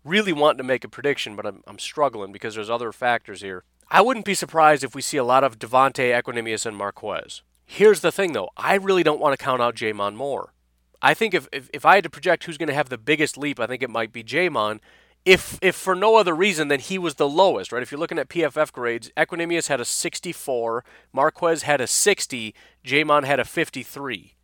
really 0.04 0.32
wanting 0.32 0.58
to 0.58 0.64
make 0.64 0.84
a 0.84 0.88
prediction, 0.88 1.36
but 1.36 1.46
I'm, 1.46 1.62
I'm 1.66 1.78
struggling 1.78 2.32
because 2.32 2.54
there's 2.54 2.70
other 2.70 2.92
factors 2.92 3.40
here. 3.40 3.64
I 3.90 4.00
wouldn't 4.02 4.26
be 4.26 4.34
surprised 4.34 4.84
if 4.84 4.94
we 4.94 5.02
see 5.02 5.16
a 5.16 5.24
lot 5.24 5.44
of 5.44 5.58
Davante, 5.58 6.12
Equanimeous, 6.12 6.66
and 6.66 6.76
Marquez. 6.76 7.42
Here's 7.64 8.00
the 8.00 8.12
thing, 8.12 8.32
though. 8.32 8.50
I 8.56 8.74
really 8.74 9.02
don't 9.02 9.20
want 9.20 9.38
to 9.38 9.42
count 9.42 9.62
out 9.62 9.76
J'Mon 9.76 10.14
Moore. 10.14 10.52
I 11.00 11.14
think 11.14 11.34
if, 11.34 11.48
if, 11.52 11.70
if 11.72 11.84
I 11.84 11.96
had 11.96 12.04
to 12.04 12.10
project 12.10 12.44
who's 12.44 12.58
going 12.58 12.68
to 12.68 12.74
have 12.74 12.88
the 12.88 12.98
biggest 12.98 13.38
leap, 13.38 13.60
I 13.60 13.66
think 13.66 13.82
it 13.82 13.90
might 13.90 14.12
be 14.12 14.24
J'Mon. 14.24 14.80
If, 15.24 15.58
if 15.60 15.76
for 15.76 15.94
no 15.94 16.16
other 16.16 16.34
reason 16.34 16.68
than 16.68 16.80
he 16.80 16.98
was 16.98 17.16
the 17.16 17.28
lowest, 17.28 17.72
right? 17.72 17.82
If 17.82 17.92
you're 17.92 18.00
looking 18.00 18.18
at 18.18 18.28
PFF 18.28 18.72
grades, 18.72 19.10
Equanimeous 19.16 19.68
had 19.68 19.80
a 19.80 19.84
64, 19.84 20.84
Marquez 21.12 21.62
had 21.62 21.80
a 21.80 21.86
60, 21.86 22.54
J'Mon 22.84 23.24
had 23.24 23.40
a 23.40 23.44
53. 23.44 24.34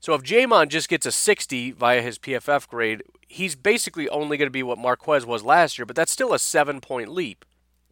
So 0.00 0.14
if 0.14 0.22
J'Mon 0.22 0.68
just 0.68 0.88
gets 0.88 1.04
a 1.04 1.12
60 1.12 1.72
via 1.72 2.00
his 2.00 2.18
PFF 2.18 2.66
grade, 2.66 3.02
he's 3.28 3.54
basically 3.54 4.08
only 4.08 4.38
going 4.38 4.46
to 4.46 4.50
be 4.50 4.62
what 4.62 4.78
Marquez 4.78 5.26
was 5.26 5.44
last 5.44 5.78
year, 5.78 5.84
but 5.84 5.94
that's 5.94 6.10
still 6.10 6.32
a 6.32 6.38
seven 6.38 6.80
point 6.80 7.10
leap. 7.10 7.44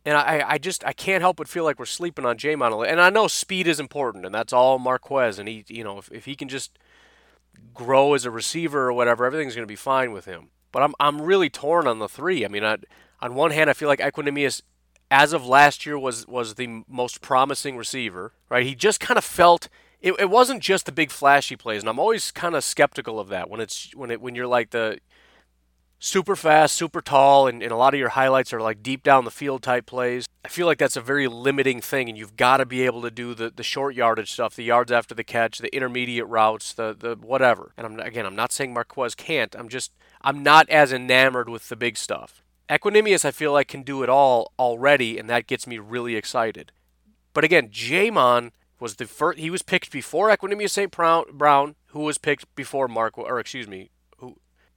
And 0.07 0.17
I, 0.17 0.43
I 0.47 0.59
just 0.59 0.85
I 0.87 0.95
can't 0.95 1.21
help 1.21 1.37
but 1.37 1.49
feel 1.49 1.65
like 1.65 1.79
we're 1.79 1.85
sleeping 1.85 2.25
on 2.25 2.39
J'Mon. 2.39 2.89
And 2.89 2.99
I 2.99 3.11
know 3.11 3.29
speed 3.29 3.67
is 3.67 3.79
important, 3.79 4.25
and 4.25 4.35
that's 4.35 4.55
all 4.55 4.79
Marquez. 4.79 5.39
And 5.39 5.47
he, 5.47 5.65
you 5.69 5.85
know, 5.85 5.99
if, 5.99 6.11
if 6.11 6.25
he 6.25 6.35
can 6.35 6.49
just 6.49 6.79
grow 7.75 8.15
as 8.15 8.25
a 8.25 8.31
receiver 8.31 8.89
or 8.89 8.93
whatever, 8.95 9.27
everything's 9.27 9.55
going 9.55 9.67
to 9.67 9.71
be 9.71 9.77
fine 9.77 10.13
with 10.13 10.25
him. 10.25 10.49
But 10.73 10.83
I'm 10.83 10.95
I'm 10.99 11.21
really 11.21 11.51
torn 11.51 11.87
on 11.87 11.99
the 11.99 12.09
three. 12.09 12.43
I 12.43 12.49
mean, 12.49 12.65
I, 12.65 12.79
on 13.21 13.35
one 13.35 13.51
hand, 13.51 13.69
I 13.69 13.75
feel 13.75 13.89
like 13.89 14.01
Equanimeous, 14.01 14.63
as 15.11 15.35
of 15.35 15.47
last 15.47 15.85
year, 15.85 15.99
was 15.99 16.27
was 16.27 16.55
the 16.55 16.85
most 16.89 17.21
promising 17.21 17.77
receiver. 17.77 18.33
Right? 18.49 18.65
He 18.65 18.75
just 18.75 19.01
kind 19.01 19.19
of 19.19 19.25
felt 19.25 19.69
it, 20.01 20.13
it 20.19 20.31
wasn't 20.31 20.63
just 20.63 20.87
the 20.87 20.93
big 20.93 21.11
flashy 21.11 21.57
plays, 21.57 21.83
and 21.83 21.89
I'm 21.89 21.99
always 21.99 22.31
kind 22.31 22.55
of 22.55 22.65
skeptical 22.65 23.19
of 23.19 23.29
that 23.29 23.51
when 23.51 23.61
it's 23.61 23.95
when 23.95 24.11
it 24.11 24.21
when 24.21 24.35
you're 24.35 24.47
like 24.47 24.71
the 24.71 24.99
super 25.99 26.37
fast, 26.37 26.77
super 26.77 27.01
tall, 27.01 27.49
and, 27.49 27.63
and 27.63 27.73
a 27.73 27.77
lot 27.77 27.95
of 27.95 28.01
your 28.01 28.11
highlights 28.11 28.53
are 28.53 28.61
like 28.61 28.83
deep 28.83 29.03
down 29.03 29.25
the 29.25 29.31
field 29.31 29.63
type 29.63 29.87
plays. 29.87 30.27
I 30.45 30.49
feel 30.49 30.67
like 30.67 30.79
that's 30.79 30.97
a 30.97 31.01
very 31.01 31.27
limiting 31.27 31.81
thing, 31.81 32.09
and 32.09 32.17
you've 32.17 32.37
got 32.37 32.59
to 32.59 32.67
be 32.67 32.83
able 32.83 33.03
to 33.03 33.11
do 33.11 33.35
the, 33.35 33.51
the 33.51 33.63
short 33.65 33.95
yardage 33.95 34.33
stuff, 34.33 34.55
the 34.55 34.65
yards 34.65 34.93
after 34.93 35.15
the 35.15 35.25
catch, 35.25 35.59
the 35.59 35.75
intermediate 35.75 36.27
routes, 36.27 36.73
the 36.73 36.95
the 36.99 37.17
whatever. 37.17 37.73
And 37.77 37.87
I'm 37.87 38.01
again, 38.01 38.27
I'm 38.27 38.37
not 38.37 38.53
saying 38.53 38.73
Marquez 38.73 39.15
can't. 39.15 39.55
I'm 39.57 39.69
just 39.69 39.93
I'm 40.23 40.43
not 40.43 40.69
as 40.71 40.93
enamored 40.93 41.49
with 41.49 41.69
the 41.69 41.77
big 41.77 41.97
stuff. 41.97 42.43
Equanimeous, 42.69 43.25
I 43.25 43.31
feel 43.31 43.53
like 43.53 43.69
can 43.69 43.83
do 43.83 44.03
it 44.03 44.09
all 44.09 44.53
already, 44.59 45.19
and 45.19 45.29
that 45.31 45.47
gets 45.47 45.67
me 45.67 45.79
really 45.79 46.17
excited. 46.17 46.71
But 47.33 47.45
again, 47.45 47.69
J'Mon 47.69 48.51
was 48.81 48.97
the 48.97 49.07
first. 49.07 49.39
He 49.39 49.51
was 49.51 49.63
picked 49.63 49.91
before 49.91 50.31
Equanimeous 50.31 50.71
St. 50.71 50.91
Brown, 50.91 51.75
who 51.89 52.01
was 52.01 52.19
picked 52.19 52.55
before 52.55 52.89
Mark, 52.89 53.19
or 53.19 53.41
excuse 53.41 53.69
me, 53.69 53.91
who 54.19 54.37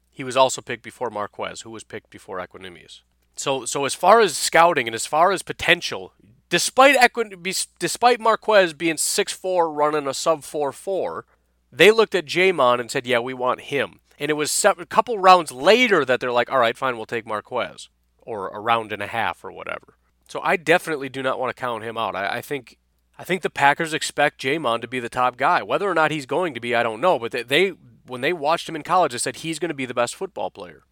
he 0.09 0.23
was 0.23 0.37
also 0.37 0.61
picked 0.61 0.83
before 0.83 1.09
Marquez, 1.09 1.61
who 1.61 1.69
was 1.69 1.83
picked 1.83 2.09
before 2.09 2.39
Equanimeous. 2.39 3.01
So, 3.35 3.65
so 3.65 3.85
as 3.85 3.95
far 3.95 4.19
as 4.19 4.37
scouting 4.37 4.87
and 4.87 4.95
as 4.95 5.05
far 5.05 5.31
as 5.31 5.41
potential, 5.41 6.13
despite 6.49 6.95
Equin, 6.97 7.41
despite 7.79 8.19
Marquez 8.19 8.73
being 8.73 8.97
six 8.97 9.31
four, 9.33 9.71
running 9.71 10.07
a 10.07 10.13
sub 10.13 10.43
four 10.43 10.71
four, 10.71 11.25
They 11.71 11.89
looked 11.89 12.15
at 12.15 12.25
J'Mon 12.25 12.79
and 12.79 12.91
said, 12.91 13.07
"Yeah, 13.07 13.19
we 13.19 13.33
want 13.33 13.61
him." 13.61 14.01
And 14.19 14.29
it 14.29 14.33
was 14.35 14.65
a 14.65 14.85
couple 14.85 15.17
rounds 15.17 15.51
later 15.51 16.03
that 16.05 16.19
they're 16.19 16.31
like, 16.31 16.51
"All 16.51 16.59
right, 16.59 16.77
fine, 16.77 16.97
we'll 16.97 17.05
take 17.05 17.25
Marquez," 17.25 17.89
or 18.21 18.49
a 18.49 18.59
round 18.59 18.91
and 18.91 19.01
a 19.01 19.07
half 19.07 19.43
or 19.43 19.51
whatever. 19.51 19.95
So 20.27 20.41
I 20.43 20.57
definitely 20.57 21.09
do 21.09 21.23
not 21.23 21.39
want 21.39 21.55
to 21.55 21.59
count 21.59 21.83
him 21.83 21.97
out. 21.97 22.15
I, 22.15 22.37
I 22.37 22.41
think 22.41 22.77
I 23.17 23.23
think 23.23 23.41
the 23.41 23.49
Packers 23.49 23.93
expect 23.93 24.41
J'Mon 24.41 24.81
to 24.81 24.87
be 24.87 24.99
the 24.99 25.09
top 25.09 25.37
guy. 25.37 25.61
Whether 25.61 25.89
or 25.89 25.93
not 25.93 26.11
he's 26.11 26.25
going 26.25 26.53
to 26.53 26.59
be, 26.59 26.75
I 26.75 26.83
don't 26.83 27.01
know. 27.01 27.19
But 27.19 27.31
they, 27.31 27.43
they 27.43 27.73
when 28.07 28.21
they 28.21 28.33
watched 28.33 28.67
him 28.67 28.75
in 28.75 28.83
college, 28.83 29.11
they 29.11 29.17
said 29.17 29.37
he's 29.37 29.59
going 29.59 29.69
to 29.69 29.75
be 29.75 29.85
the 29.85 29.93
best 29.93 30.15
football 30.15 30.49
player. 30.49 30.83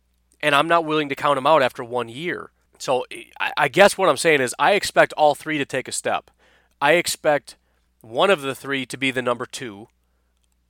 And 0.42 0.56
I'm 0.56 0.68
not 0.68 0.86
willing 0.86 1.10
to 1.10 1.16
count 1.16 1.38
him 1.38 1.48
out 1.48 1.62
after 1.62 1.84
one 1.84 2.08
year. 2.08 2.52
So 2.78 3.06
I, 3.40 3.52
I 3.58 3.68
guess 3.68 3.98
what 3.98 4.10
I'm 4.10 4.18
saying 4.18 4.42
is 4.42 4.56
I 4.58 4.74
expect 4.74 5.14
all 5.14 5.36
three 5.36 5.58
to 5.58 5.66
take 5.66 5.88
a 5.88 5.92
step. 5.92 6.32
I 6.82 6.94
expect 6.94 7.58
one 8.02 8.30
of 8.30 8.42
the 8.42 8.56
three 8.56 8.86
to 8.86 8.98
be 8.98 9.12
the 9.12 9.22
number 9.22 9.46
two. 9.46 9.88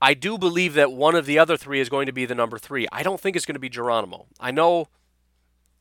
I 0.02 0.14
do 0.14 0.38
believe 0.38 0.74
that 0.76 0.92
one 0.92 1.14
of 1.14 1.26
the 1.26 1.38
other 1.38 1.58
three 1.58 1.80
is 1.80 1.90
going 1.90 2.06
to 2.06 2.14
be 2.14 2.26
the 2.26 2.34
number 2.36 2.58
three. 2.58 2.88
I 2.92 3.04
don't 3.04 3.20
think 3.20 3.36
it's 3.36 3.46
going 3.46 3.56
to 3.56 3.60
be 3.60 3.70
Geronimo. 3.70 4.28
I 4.40 4.52
know 4.52 4.88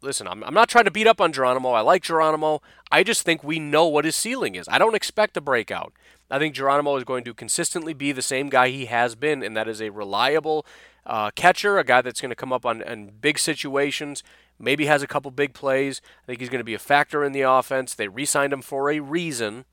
listen, 0.01 0.29
I'm, 0.29 0.43
I'm 0.45 0.55
not 0.55 0.69
trying 0.69 0.85
to 0.85 0.91
beat 0.91 1.07
up 1.07 1.21
on 1.21 1.33
Geronimo. 1.33 1.71
I 1.71 1.81
like 1.81 2.03
Geronimo. 2.03 2.63
I 2.91 3.03
just 3.03 3.23
think 3.23 3.43
we 3.43 3.59
know 3.59 3.87
what 3.87 4.05
his 4.05 4.17
ceiling 4.17 4.55
is. 4.55 4.69
I 4.69 4.79
don't 4.79 4.95
expect 4.95 5.37
a 5.37 5.41
breakout. 5.41 5.93
I 6.31 6.39
think 6.39 6.55
Geronimo 6.55 6.97
is 6.97 7.05
going 7.05 7.25
to 7.25 7.35
consistently 7.35 7.95
be 7.95 8.13
the 8.13 8.23
same 8.23 8.49
guy 8.49 8.69
he 8.69 8.87
has 8.87 9.15
been, 9.15 9.43
and 9.43 9.57
that 9.57 9.69
is 9.69 9.81
a 9.81 9.91
reliable 9.91 10.67
uh, 11.07 11.31
catcher, 11.31 11.79
a 11.79 11.85
guy 11.85 12.03
that's 12.03 12.21
going 12.21 12.31
to 12.31 12.37
come 12.37 12.53
up 12.53 12.67
on, 12.67 12.83
on 12.83 13.13
big 13.21 13.39
situations, 13.39 14.23
maybe 14.59 14.87
has 14.87 15.03
a 15.03 15.07
couple 15.07 15.31
big 15.31 15.55
plays. 15.55 16.03
I 16.23 16.27
think 16.27 16.41
he's 16.41 16.51
going 16.51 16.61
to 16.61 16.65
be 16.65 16.75
a 16.75 16.79
factor 16.79 17.25
in 17.25 17.33
the 17.33 17.43
offense. 17.43 17.95
They 17.95 18.09
re 18.09 18.27
signed 18.27 18.53
him 18.53 18.63
for 18.63 18.91
a 18.91 19.01
reason. 19.01 19.65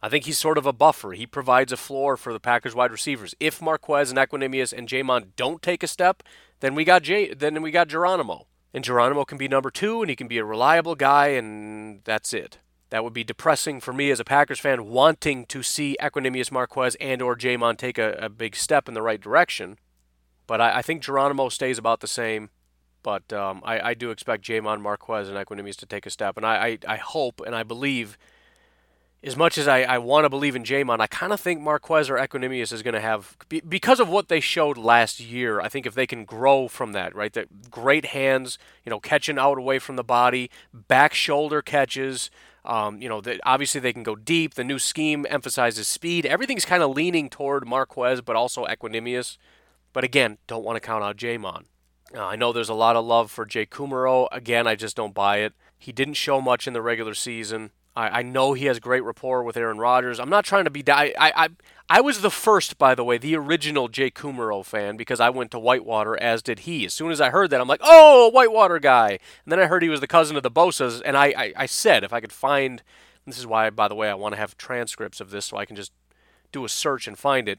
I 0.00 0.08
think 0.08 0.24
he's 0.26 0.38
sort 0.38 0.58
of 0.58 0.66
a 0.66 0.72
buffer. 0.72 1.12
He 1.12 1.26
provides 1.26 1.72
a 1.72 1.76
floor 1.78 2.16
for 2.16 2.32
the 2.32 2.38
Packers 2.38 2.74
wide 2.74 2.92
receivers. 2.92 3.34
If 3.40 3.62
Marquez 3.62 4.10
and 4.10 4.18
Equanimeous 4.18 4.72
and 4.72 4.86
J'Mon 4.86 5.28
don't 5.34 5.62
take 5.62 5.82
a 5.82 5.88
step, 5.88 6.22
then 6.60 6.74
we 6.74 6.84
got 6.84 7.02
J- 7.02 7.34
then 7.34 7.60
we 7.62 7.70
got 7.70 7.88
Geronimo 7.88 8.46
and 8.74 8.84
Geronimo 8.84 9.24
can 9.24 9.38
be 9.38 9.48
number 9.48 9.70
two, 9.70 10.02
and 10.02 10.10
he 10.10 10.16
can 10.16 10.28
be 10.28 10.36
a 10.38 10.44
reliable 10.44 10.94
guy, 10.94 11.28
and 11.28 12.00
that's 12.04 12.34
it. 12.34 12.58
That 12.90 13.02
would 13.02 13.14
be 13.14 13.24
depressing 13.24 13.80
for 13.80 13.92
me 13.92 14.10
as 14.10 14.20
a 14.20 14.24
Packers 14.24 14.60
fan, 14.60 14.86
wanting 14.86 15.46
to 15.46 15.62
see 15.62 15.96
Equanimeous 16.00 16.52
Marquez 16.52 16.96
and 17.00 17.22
or 17.22 17.36
J'Mon 17.36 17.78
take 17.78 17.98
a, 17.98 18.12
a, 18.20 18.28
big 18.28 18.54
step 18.54 18.88
in 18.88 18.94
the 18.94 19.02
right 19.02 19.20
direction. 19.20 19.78
But 20.46 20.60
I, 20.60 20.78
I, 20.78 20.82
think 20.82 21.02
Geronimo 21.02 21.48
stays 21.48 21.78
about 21.78 22.00
the 22.00 22.06
same. 22.06 22.50
But 23.02 23.32
um, 23.32 23.62
I, 23.64 23.90
I, 23.90 23.94
do 23.94 24.10
expect 24.10 24.44
J'Mon 24.44 24.80
Marquez 24.80 25.28
and 25.28 25.38
Equanimeous 25.38 25.76
to 25.76 25.86
take 25.86 26.06
a 26.06 26.10
step, 26.10 26.36
and 26.36 26.44
I, 26.44 26.78
I 26.86 26.96
hope 26.96 27.40
and 27.46 27.54
I 27.54 27.62
believe– 27.62 28.18
as 29.24 29.36
much 29.36 29.56
as 29.56 29.66
I, 29.66 29.82
I 29.82 29.98
want 29.98 30.26
to 30.26 30.28
believe 30.28 30.54
in 30.54 30.64
J'Mon, 30.64 31.00
I 31.00 31.06
kind 31.06 31.32
of 31.32 31.40
think 31.40 31.60
Marquez 31.60 32.10
or 32.10 32.16
Equanimeous 32.16 32.72
is 32.72 32.82
going 32.82 32.94
to 32.94 33.00
have 33.00 33.36
because 33.66 33.98
of 33.98 34.08
what 34.08 34.28
they 34.28 34.38
showed 34.38 34.76
last 34.76 35.18
year. 35.18 35.60
I 35.62 35.68
think 35.70 35.86
if 35.86 35.94
they 35.94 36.06
can 36.06 36.26
grow 36.26 36.68
from 36.68 36.92
that, 36.92 37.14
right, 37.14 37.32
that 37.32 37.70
great 37.70 38.06
hands, 38.06 38.58
you 38.84 38.90
know, 38.90 39.00
catching 39.00 39.38
out 39.38 39.56
away 39.56 39.78
from 39.78 39.96
the 39.96 40.04
body, 40.04 40.50
back 40.72 41.14
shoulder 41.14 41.62
catches. 41.62 42.30
Um, 42.66 43.00
you 43.00 43.10
know, 43.10 43.20
that 43.20 43.40
obviously 43.44 43.80
they 43.80 43.92
can 43.92 44.02
go 44.02 44.16
deep. 44.16 44.54
The 44.54 44.64
new 44.64 44.78
scheme 44.78 45.26
emphasizes 45.28 45.86
speed. 45.86 46.24
Everything's 46.24 46.64
kind 46.64 46.82
of 46.82 46.90
leaning 46.90 47.28
toward 47.28 47.66
Marquez, 47.66 48.22
but 48.22 48.36
also 48.36 48.64
Equanimeous. 48.64 49.36
But 49.92 50.04
again, 50.04 50.38
don't 50.46 50.64
want 50.64 50.76
to 50.76 50.80
count 50.80 51.04
out 51.04 51.16
J'Mon. 51.18 51.64
Uh, 52.14 52.24
I 52.24 52.36
know 52.36 52.52
there's 52.52 52.70
a 52.70 52.74
lot 52.74 52.96
of 52.96 53.04
love 53.04 53.30
for 53.30 53.44
Jake 53.44 53.70
Kumerow. 53.70 54.28
Again, 54.32 54.66
I 54.66 54.76
just 54.76 54.96
don't 54.96 55.14
buy 55.14 55.38
it. 55.38 55.52
He 55.78 55.92
didn't 55.92 56.14
show 56.14 56.40
much 56.40 56.66
in 56.66 56.72
the 56.72 56.80
regular 56.80 57.12
season. 57.12 57.70
I, 57.96 58.20
I 58.20 58.22
know 58.22 58.52
he 58.52 58.66
has 58.66 58.80
great 58.80 59.04
rapport 59.04 59.42
with 59.42 59.56
Aaron 59.56 59.78
Rodgers. 59.78 60.18
I'm 60.18 60.30
not 60.30 60.44
trying 60.44 60.64
to 60.64 60.70
be. 60.70 60.82
I, 60.90 61.12
I, 61.18 61.48
I 61.88 62.00
was 62.00 62.20
the 62.20 62.30
first, 62.30 62.78
by 62.78 62.94
the 62.94 63.04
way, 63.04 63.18
the 63.18 63.36
original 63.36 63.88
Jake 63.88 64.16
Kumerow 64.16 64.64
fan 64.64 64.96
because 64.96 65.20
I 65.20 65.30
went 65.30 65.50
to 65.52 65.58
Whitewater, 65.58 66.16
as 66.20 66.42
did 66.42 66.60
he. 66.60 66.84
As 66.84 66.94
soon 66.94 67.10
as 67.10 67.20
I 67.20 67.30
heard 67.30 67.50
that, 67.50 67.60
I'm 67.60 67.68
like, 67.68 67.80
oh, 67.82 68.30
Whitewater 68.30 68.78
guy. 68.78 69.10
And 69.10 69.52
then 69.52 69.60
I 69.60 69.66
heard 69.66 69.82
he 69.82 69.88
was 69.88 70.00
the 70.00 70.06
cousin 70.06 70.36
of 70.36 70.42
the 70.42 70.50
Bosa's, 70.50 71.00
and 71.00 71.16
I, 71.16 71.26
I, 71.36 71.52
I 71.56 71.66
said 71.66 72.04
if 72.04 72.12
I 72.12 72.20
could 72.20 72.32
find. 72.32 72.82
This 73.26 73.38
is 73.38 73.46
why, 73.46 73.70
by 73.70 73.88
the 73.88 73.94
way, 73.94 74.10
I 74.10 74.14
want 74.14 74.34
to 74.34 74.38
have 74.38 74.58
transcripts 74.58 75.18
of 75.18 75.30
this 75.30 75.46
so 75.46 75.56
I 75.56 75.64
can 75.64 75.76
just 75.76 75.92
do 76.52 76.62
a 76.66 76.68
search 76.68 77.08
and 77.08 77.18
find 77.18 77.48
it. 77.48 77.58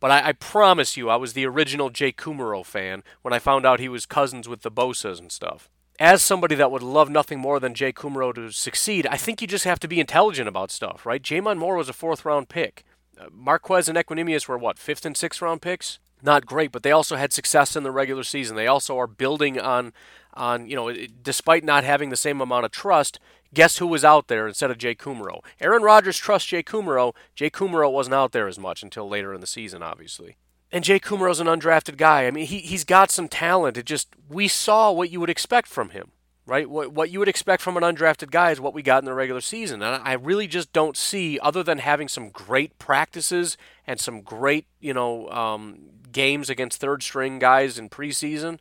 But 0.00 0.10
I, 0.10 0.28
I, 0.28 0.32
promise 0.32 0.96
you, 0.96 1.08
I 1.08 1.14
was 1.14 1.32
the 1.32 1.46
original 1.46 1.90
Jake 1.90 2.20
Kumerow 2.20 2.66
fan 2.66 3.04
when 3.22 3.32
I 3.32 3.38
found 3.38 3.64
out 3.64 3.78
he 3.78 3.88
was 3.88 4.04
cousins 4.04 4.48
with 4.48 4.62
the 4.62 4.70
Bosa's 4.70 5.20
and 5.20 5.30
stuff 5.30 5.70
as 5.98 6.22
somebody 6.22 6.54
that 6.54 6.70
would 6.70 6.82
love 6.82 7.10
nothing 7.10 7.38
more 7.38 7.60
than 7.60 7.74
Jake 7.74 7.96
Kumerow 7.96 8.34
to 8.34 8.50
succeed, 8.50 9.06
I 9.06 9.16
think 9.16 9.40
you 9.40 9.48
just 9.48 9.64
have 9.64 9.80
to 9.80 9.88
be 9.88 10.00
intelligent 10.00 10.48
about 10.48 10.70
stuff, 10.70 11.06
right? 11.06 11.22
J'Mon 11.22 11.58
Moore 11.58 11.76
was 11.76 11.88
a 11.88 11.94
fourth 11.94 12.24
round 12.24 12.48
pick. 12.48 12.84
Uh, 13.18 13.26
Marquez 13.32 13.88
and 13.88 13.96
Equanimeous 13.96 14.48
were 14.48 14.58
what, 14.58 14.78
fifth 14.78 15.06
and 15.06 15.16
sixth 15.16 15.40
round 15.40 15.62
picks? 15.62 15.98
Not 16.22 16.46
great, 16.46 16.72
but 16.72 16.82
they 16.82 16.92
also 16.92 17.16
had 17.16 17.32
success 17.32 17.76
in 17.76 17.82
the 17.82 17.90
regular 17.90 18.24
season. 18.24 18.56
They 18.56 18.66
also 18.66 18.98
are 18.98 19.06
building 19.06 19.60
on, 19.60 19.92
on 20.34 20.66
you 20.68 20.74
know, 20.74 20.92
despite 21.22 21.64
not 21.64 21.84
having 21.84 22.10
the 22.10 22.16
same 22.16 22.40
amount 22.40 22.64
of 22.64 22.70
trust. 22.70 23.18
Guess 23.54 23.78
who 23.78 23.86
was 23.86 24.04
out 24.04 24.28
there 24.28 24.48
instead 24.48 24.70
of 24.70 24.78
Jake 24.78 25.00
Kumerow? 25.00 25.40
Aaron 25.60 25.82
Rodgers 25.82 26.16
trusts 26.16 26.48
Jake 26.48 26.68
Kumerow. 26.68 27.14
Jake 27.34 27.54
Kumerow 27.54 27.92
wasn't 27.92 28.14
out 28.14 28.32
there 28.32 28.48
as 28.48 28.58
much 28.58 28.82
until 28.82 29.08
later 29.08 29.32
in 29.32 29.40
the 29.40 29.46
season, 29.46 29.82
obviously. 29.82 30.36
And 30.72 30.82
Jake 30.84 31.04
Kumerow's 31.04 31.40
an 31.40 31.46
undrafted 31.46 31.96
guy. 31.96 32.26
I 32.26 32.30
mean, 32.30 32.46
he, 32.46 32.58
he's 32.58 32.84
got 32.84 33.10
some 33.10 33.28
talent. 33.28 33.76
It 33.76 33.86
just, 33.86 34.08
we 34.28 34.48
saw 34.48 34.90
what 34.90 35.10
you 35.10 35.20
would 35.20 35.30
expect 35.30 35.68
from 35.68 35.90
him, 35.90 36.10
right? 36.44 36.68
What, 36.68 36.92
what 36.92 37.10
you 37.10 37.20
would 37.20 37.28
expect 37.28 37.62
from 37.62 37.76
an 37.76 37.84
undrafted 37.84 38.30
guy 38.30 38.50
is 38.50 38.60
what 38.60 38.74
we 38.74 38.82
got 38.82 39.00
in 39.00 39.04
the 39.04 39.14
regular 39.14 39.40
season. 39.40 39.80
And 39.80 40.02
I 40.02 40.14
really 40.14 40.48
just 40.48 40.72
don't 40.72 40.96
see, 40.96 41.38
other 41.38 41.62
than 41.62 41.78
having 41.78 42.08
some 42.08 42.30
great 42.30 42.78
practices 42.78 43.56
and 43.86 44.00
some 44.00 44.22
great, 44.22 44.66
you 44.80 44.92
know, 44.92 45.28
um, 45.30 45.78
games 46.10 46.50
against 46.50 46.80
third 46.80 47.02
string 47.02 47.38
guys 47.38 47.78
in 47.78 47.88
preseason, 47.88 48.58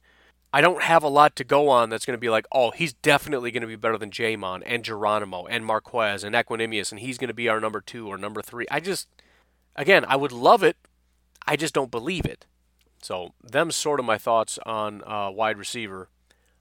I 0.54 0.62
don't 0.62 0.84
have 0.84 1.04
a 1.04 1.10
lot 1.10 1.36
to 1.36 1.44
go 1.44 1.68
on 1.68 1.90
that's 1.90 2.06
going 2.06 2.16
to 2.18 2.22
be 2.22 2.30
like, 2.30 2.46
oh, 2.52 2.72
he's 2.72 2.94
definitely 2.94 3.52
going 3.52 3.62
to 3.62 3.68
be 3.68 3.76
better 3.76 3.98
than 3.98 4.10
J'Mon 4.10 4.62
and 4.66 4.86
Geronimo 4.86 5.46
and 5.48 5.66
Marquez 5.66 6.24
and 6.24 6.34
Equanimeous, 6.34 6.92
and 6.92 7.02
he's 7.02 7.18
going 7.18 7.28
to 7.28 7.34
be 7.34 7.50
our 7.50 7.60
number 7.60 7.82
two 7.82 8.08
or 8.08 8.18
number 8.18 8.42
three. 8.42 8.66
I 8.72 8.80
just, 8.80 9.08
again, 9.76 10.06
I 10.08 10.16
would 10.16 10.32
love 10.32 10.64
it 10.64 10.78
I 11.48 11.56
just 11.56 11.74
don't 11.74 11.92
believe 11.92 12.26
it. 12.26 12.46
So, 13.02 13.34
them 13.44 13.72
sort 13.72 14.00
of 14.00 14.06
my 14.06 14.18
thoughts 14.18 14.58
on 14.66 15.04
uh, 15.06 15.30
wide 15.30 15.58
receiver. 15.58 16.10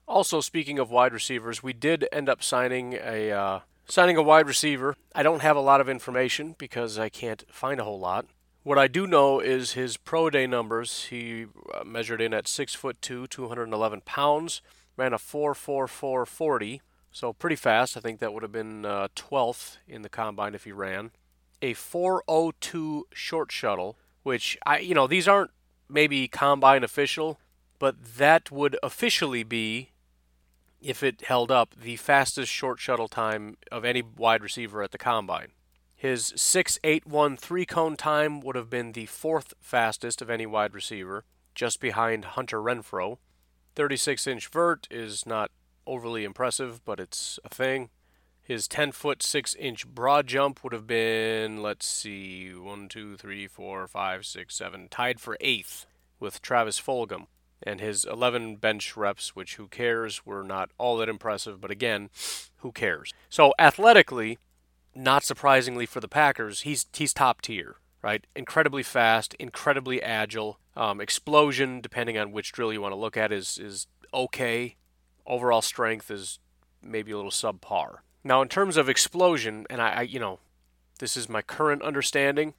Also, 0.07 0.41
speaking 0.41 0.77
of 0.77 0.91
wide 0.91 1.13
receivers, 1.13 1.63
we 1.63 1.73
did 1.73 2.07
end 2.11 2.29
up 2.29 2.43
signing 2.43 2.93
a 2.93 3.31
uh, 3.31 3.59
signing 3.87 4.17
a 4.17 4.21
wide 4.21 4.47
receiver. 4.47 4.95
I 5.15 5.23
don't 5.23 5.41
have 5.41 5.55
a 5.55 5.61
lot 5.61 5.81
of 5.81 5.89
information 5.89 6.55
because 6.57 6.99
I 6.99 7.09
can't 7.09 7.43
find 7.49 7.79
a 7.79 7.83
whole 7.83 7.99
lot. 7.99 8.27
What 8.65 8.77
I 8.79 8.87
do 8.87 9.05
know 9.05 9.39
is 9.39 9.73
his 9.73 9.97
pro 9.97 10.29
day 10.29 10.47
numbers. 10.47 11.05
He 11.05 11.45
uh, 11.73 11.83
measured 11.83 12.21
in 12.21 12.33
at 12.33 12.47
six 12.47 12.73
foot 12.73 13.01
two, 13.01 13.27
211 13.27 14.01
pounds, 14.01 14.61
ran 14.97 15.13
a 15.13 15.17
4.4440, 15.17 16.79
so 17.11 17.33
pretty 17.33 17.55
fast. 17.55 17.95
I 17.95 17.99
think 17.99 18.19
that 18.19 18.33
would 18.33 18.43
have 18.43 18.51
been 18.51 18.85
uh, 18.85 19.09
12th 19.15 19.75
uh, 19.75 19.79
in 19.87 20.01
the 20.01 20.09
combine 20.09 20.55
if 20.55 20.63
he 20.63 20.71
ran. 20.71 21.11
A 21.61 21.73
402 21.73 23.07
short 23.13 23.51
shuttle, 23.51 23.97
which 24.25 24.57
I 24.65 24.79
you 24.79 24.95
know 24.95 25.05
these 25.05 25.27
aren't 25.27 25.51
maybe 25.87 26.27
combine 26.27 26.83
official, 26.83 27.39
but 27.77 28.17
that 28.17 28.49
would 28.49 28.75
officially 28.81 29.43
be 29.43 29.91
if 30.81 31.03
it 31.03 31.25
held 31.27 31.51
up 31.51 31.75
the 31.79 31.95
fastest 31.95 32.51
short 32.51 32.79
shuttle 32.79 33.07
time 33.07 33.55
of 33.71 33.85
any 33.85 34.01
wide 34.01 34.41
receiver 34.41 34.81
at 34.81 34.91
the 34.91 34.97
combine. 34.97 35.49
His 35.95 36.33
6.81 36.33 37.37
three 37.39 37.67
cone 37.67 37.95
time 37.95 38.41
would 38.41 38.55
have 38.55 38.69
been 38.69 38.93
the 38.93 39.05
fourth 39.05 39.53
fastest 39.61 40.23
of 40.23 40.29
any 40.31 40.47
wide 40.47 40.73
receiver, 40.73 41.23
just 41.53 41.79
behind 41.79 42.25
Hunter 42.25 42.59
Renfrow. 42.59 43.19
36 43.75 44.25
inch 44.25 44.47
vert 44.47 44.87
is 44.89 45.27
not 45.27 45.51
overly 45.85 46.23
impressive, 46.23 46.83
but 46.83 46.99
it's 46.99 47.39
a 47.45 47.49
thing. 47.49 47.89
His 48.45 48.67
10 48.67 48.91
foot 48.91 49.23
6 49.23 49.55
inch 49.55 49.87
broad 49.87 50.27
jump 50.27 50.63
would 50.63 50.71
have 50.71 50.85
been, 50.85 51.63
let's 51.63 51.87
see, 51.87 52.53
1, 52.53 52.87
2, 52.89 53.17
3, 53.17 53.47
4, 53.47 53.87
5, 53.87 54.25
6, 54.25 54.55
7, 54.55 54.87
tied 54.91 55.19
for 55.19 55.35
eighth 55.41 55.87
with 56.19 56.43
Travis 56.43 56.79
Fulgham. 56.79 57.25
And 57.63 57.81
his 57.81 58.05
11 58.05 58.57
bench 58.57 58.95
reps, 58.95 59.35
which 59.35 59.55
who 59.55 59.67
cares, 59.67 60.27
were 60.27 60.43
not 60.43 60.69
all 60.77 60.97
that 60.97 61.09
impressive, 61.09 61.59
but 61.59 61.71
again, 61.71 62.11
who 62.57 62.71
cares? 62.71 63.15
So 63.29 63.55
athletically, 63.57 64.37
not 64.93 65.23
surprisingly 65.23 65.87
for 65.87 65.99
the 65.99 66.07
Packers, 66.07 66.61
he's, 66.61 66.85
he's 66.93 67.15
top 67.15 67.41
tier, 67.41 67.77
right? 68.03 68.27
Incredibly 68.35 68.83
fast, 68.83 69.33
incredibly 69.39 70.03
agile. 70.03 70.59
Um, 70.77 71.01
explosion, 71.01 71.81
depending 71.81 72.19
on 72.19 72.31
which 72.31 72.51
drill 72.51 72.71
you 72.71 72.81
want 72.81 72.91
to 72.91 72.97
look 72.97 73.17
at, 73.17 73.31
is, 73.31 73.57
is 73.57 73.87
okay. 74.13 74.75
Overall 75.25 75.63
strength 75.63 76.11
is 76.11 76.37
maybe 76.83 77.11
a 77.11 77.15
little 77.15 77.31
subpar. 77.31 78.01
Now, 78.25 78.41
in 78.41 78.47
terms 78.47 78.75
of 78.75 78.89
explosion, 78.89 79.67
and 79.69 79.79
I, 79.79 79.89
I, 79.89 80.01
you 80.01 80.19
know, 80.19 80.39
this 80.97 81.15
is 81.15 81.29
my 81.29 81.43
current 81.43 81.83
understanding. 81.83 82.55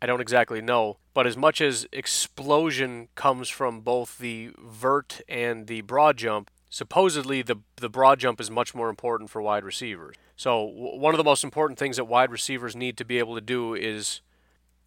I 0.00 0.06
don't 0.06 0.20
exactly 0.20 0.62
know, 0.62 0.98
but 1.12 1.26
as 1.26 1.36
much 1.36 1.60
as 1.60 1.88
explosion 1.92 3.08
comes 3.16 3.48
from 3.48 3.80
both 3.80 4.18
the 4.18 4.52
vert 4.56 5.20
and 5.28 5.66
the 5.66 5.80
broad 5.80 6.16
jump, 6.16 6.52
supposedly 6.70 7.42
the 7.42 7.56
the 7.76 7.88
broad 7.88 8.20
jump 8.20 8.40
is 8.40 8.48
much 8.48 8.76
more 8.76 8.88
important 8.88 9.28
for 9.28 9.42
wide 9.42 9.64
receivers. 9.64 10.14
So 10.36 10.68
w- 10.68 11.00
one 11.00 11.14
of 11.14 11.18
the 11.18 11.24
most 11.24 11.42
important 11.42 11.80
things 11.80 11.96
that 11.96 12.04
wide 12.04 12.30
receivers 12.30 12.76
need 12.76 12.96
to 12.98 13.04
be 13.04 13.18
able 13.18 13.34
to 13.34 13.40
do 13.40 13.74
is, 13.74 14.20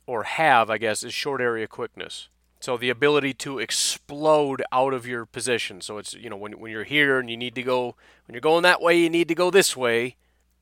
or 0.08 0.24
have, 0.24 0.70
I 0.70 0.78
guess, 0.78 1.04
is 1.04 1.14
short 1.14 1.42
area 1.42 1.68
quickness. 1.68 2.30
So 2.62 2.78
the 2.78 2.90
ability 2.90 3.34
to 3.34 3.60
explode 3.60 4.64
out 4.72 4.94
of 4.94 5.06
your 5.06 5.26
position. 5.26 5.82
So 5.82 5.98
it's 5.98 6.14
you 6.14 6.30
know 6.30 6.38
when 6.38 6.54
when 6.54 6.72
you're 6.72 6.86
here 6.86 7.20
and 7.20 7.30
you 7.30 7.36
need 7.36 7.56
to 7.56 7.64
go 7.64 7.98
when 8.28 8.34
you're 8.34 8.40
going 8.40 8.64
that 8.64 8.82
way, 8.82 8.98
you 8.98 9.10
need 9.10 9.28
to 9.28 9.36
go 9.36 9.52
this 9.52 9.76
way. 9.76 10.16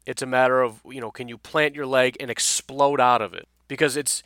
It's 0.10 0.22
a 0.22 0.26
matter 0.26 0.62
of 0.62 0.82
you 0.86 1.01
know 1.01 1.12
can 1.12 1.28
you 1.28 1.38
plant 1.38 1.76
your 1.76 1.86
leg 1.86 2.18
and 2.20 2.32
explode 2.32 2.99
out 2.99 3.22
of 3.22 3.34
it? 3.34 3.47
Because 3.68 3.95
it's 3.95 4.24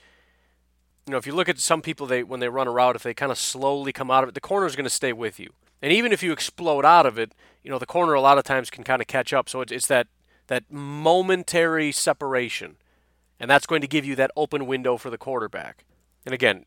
you 1.05 1.11
know 1.11 1.17
if 1.17 1.27
you 1.27 1.34
look 1.36 1.49
at 1.49 1.59
some 1.59 1.81
people 1.81 2.07
they 2.07 2.23
when 2.23 2.39
they 2.39 2.49
run 2.49 2.67
a 2.67 2.71
route 2.71 2.95
if 2.95 3.03
they 3.03 3.13
kind 3.13 3.31
of 3.31 3.38
slowly 3.38 3.91
come 3.91 4.09
out 4.09 4.23
of 4.23 4.29
it 4.29 4.36
the 4.36 4.41
corner 4.41 4.65
is 4.65 4.75
going 4.75 4.86
to 4.86 4.89
stay 4.89 5.13
with 5.13 5.39
you. 5.39 5.51
And 5.81 5.91
even 5.91 6.13
if 6.13 6.23
you 6.23 6.31
explode 6.31 6.86
out 6.86 7.05
of 7.05 7.19
it 7.19 7.34
you 7.63 7.69
know 7.69 7.79
the 7.79 7.86
corner 7.86 8.13
a 8.13 8.21
lot 8.21 8.38
of 8.38 8.43
times 8.43 8.69
can 8.69 8.84
kind 8.84 9.01
of 9.01 9.07
catch 9.07 9.34
up. 9.34 9.49
So 9.49 9.61
it's, 9.61 9.71
it's 9.71 9.88
that 9.88 10.07
that 10.47 10.63
momentary 10.71 11.91
separation. 11.91 12.77
And 13.39 13.49
that's 13.49 13.65
going 13.65 13.81
to 13.81 13.88
give 13.88 14.05
you 14.05 14.15
that 14.15 14.31
open 14.38 14.67
window 14.67 14.95
for 14.95 15.09
the 15.09 15.17
quarterback. 15.17 15.86
And 16.25 16.34
again 16.34 16.63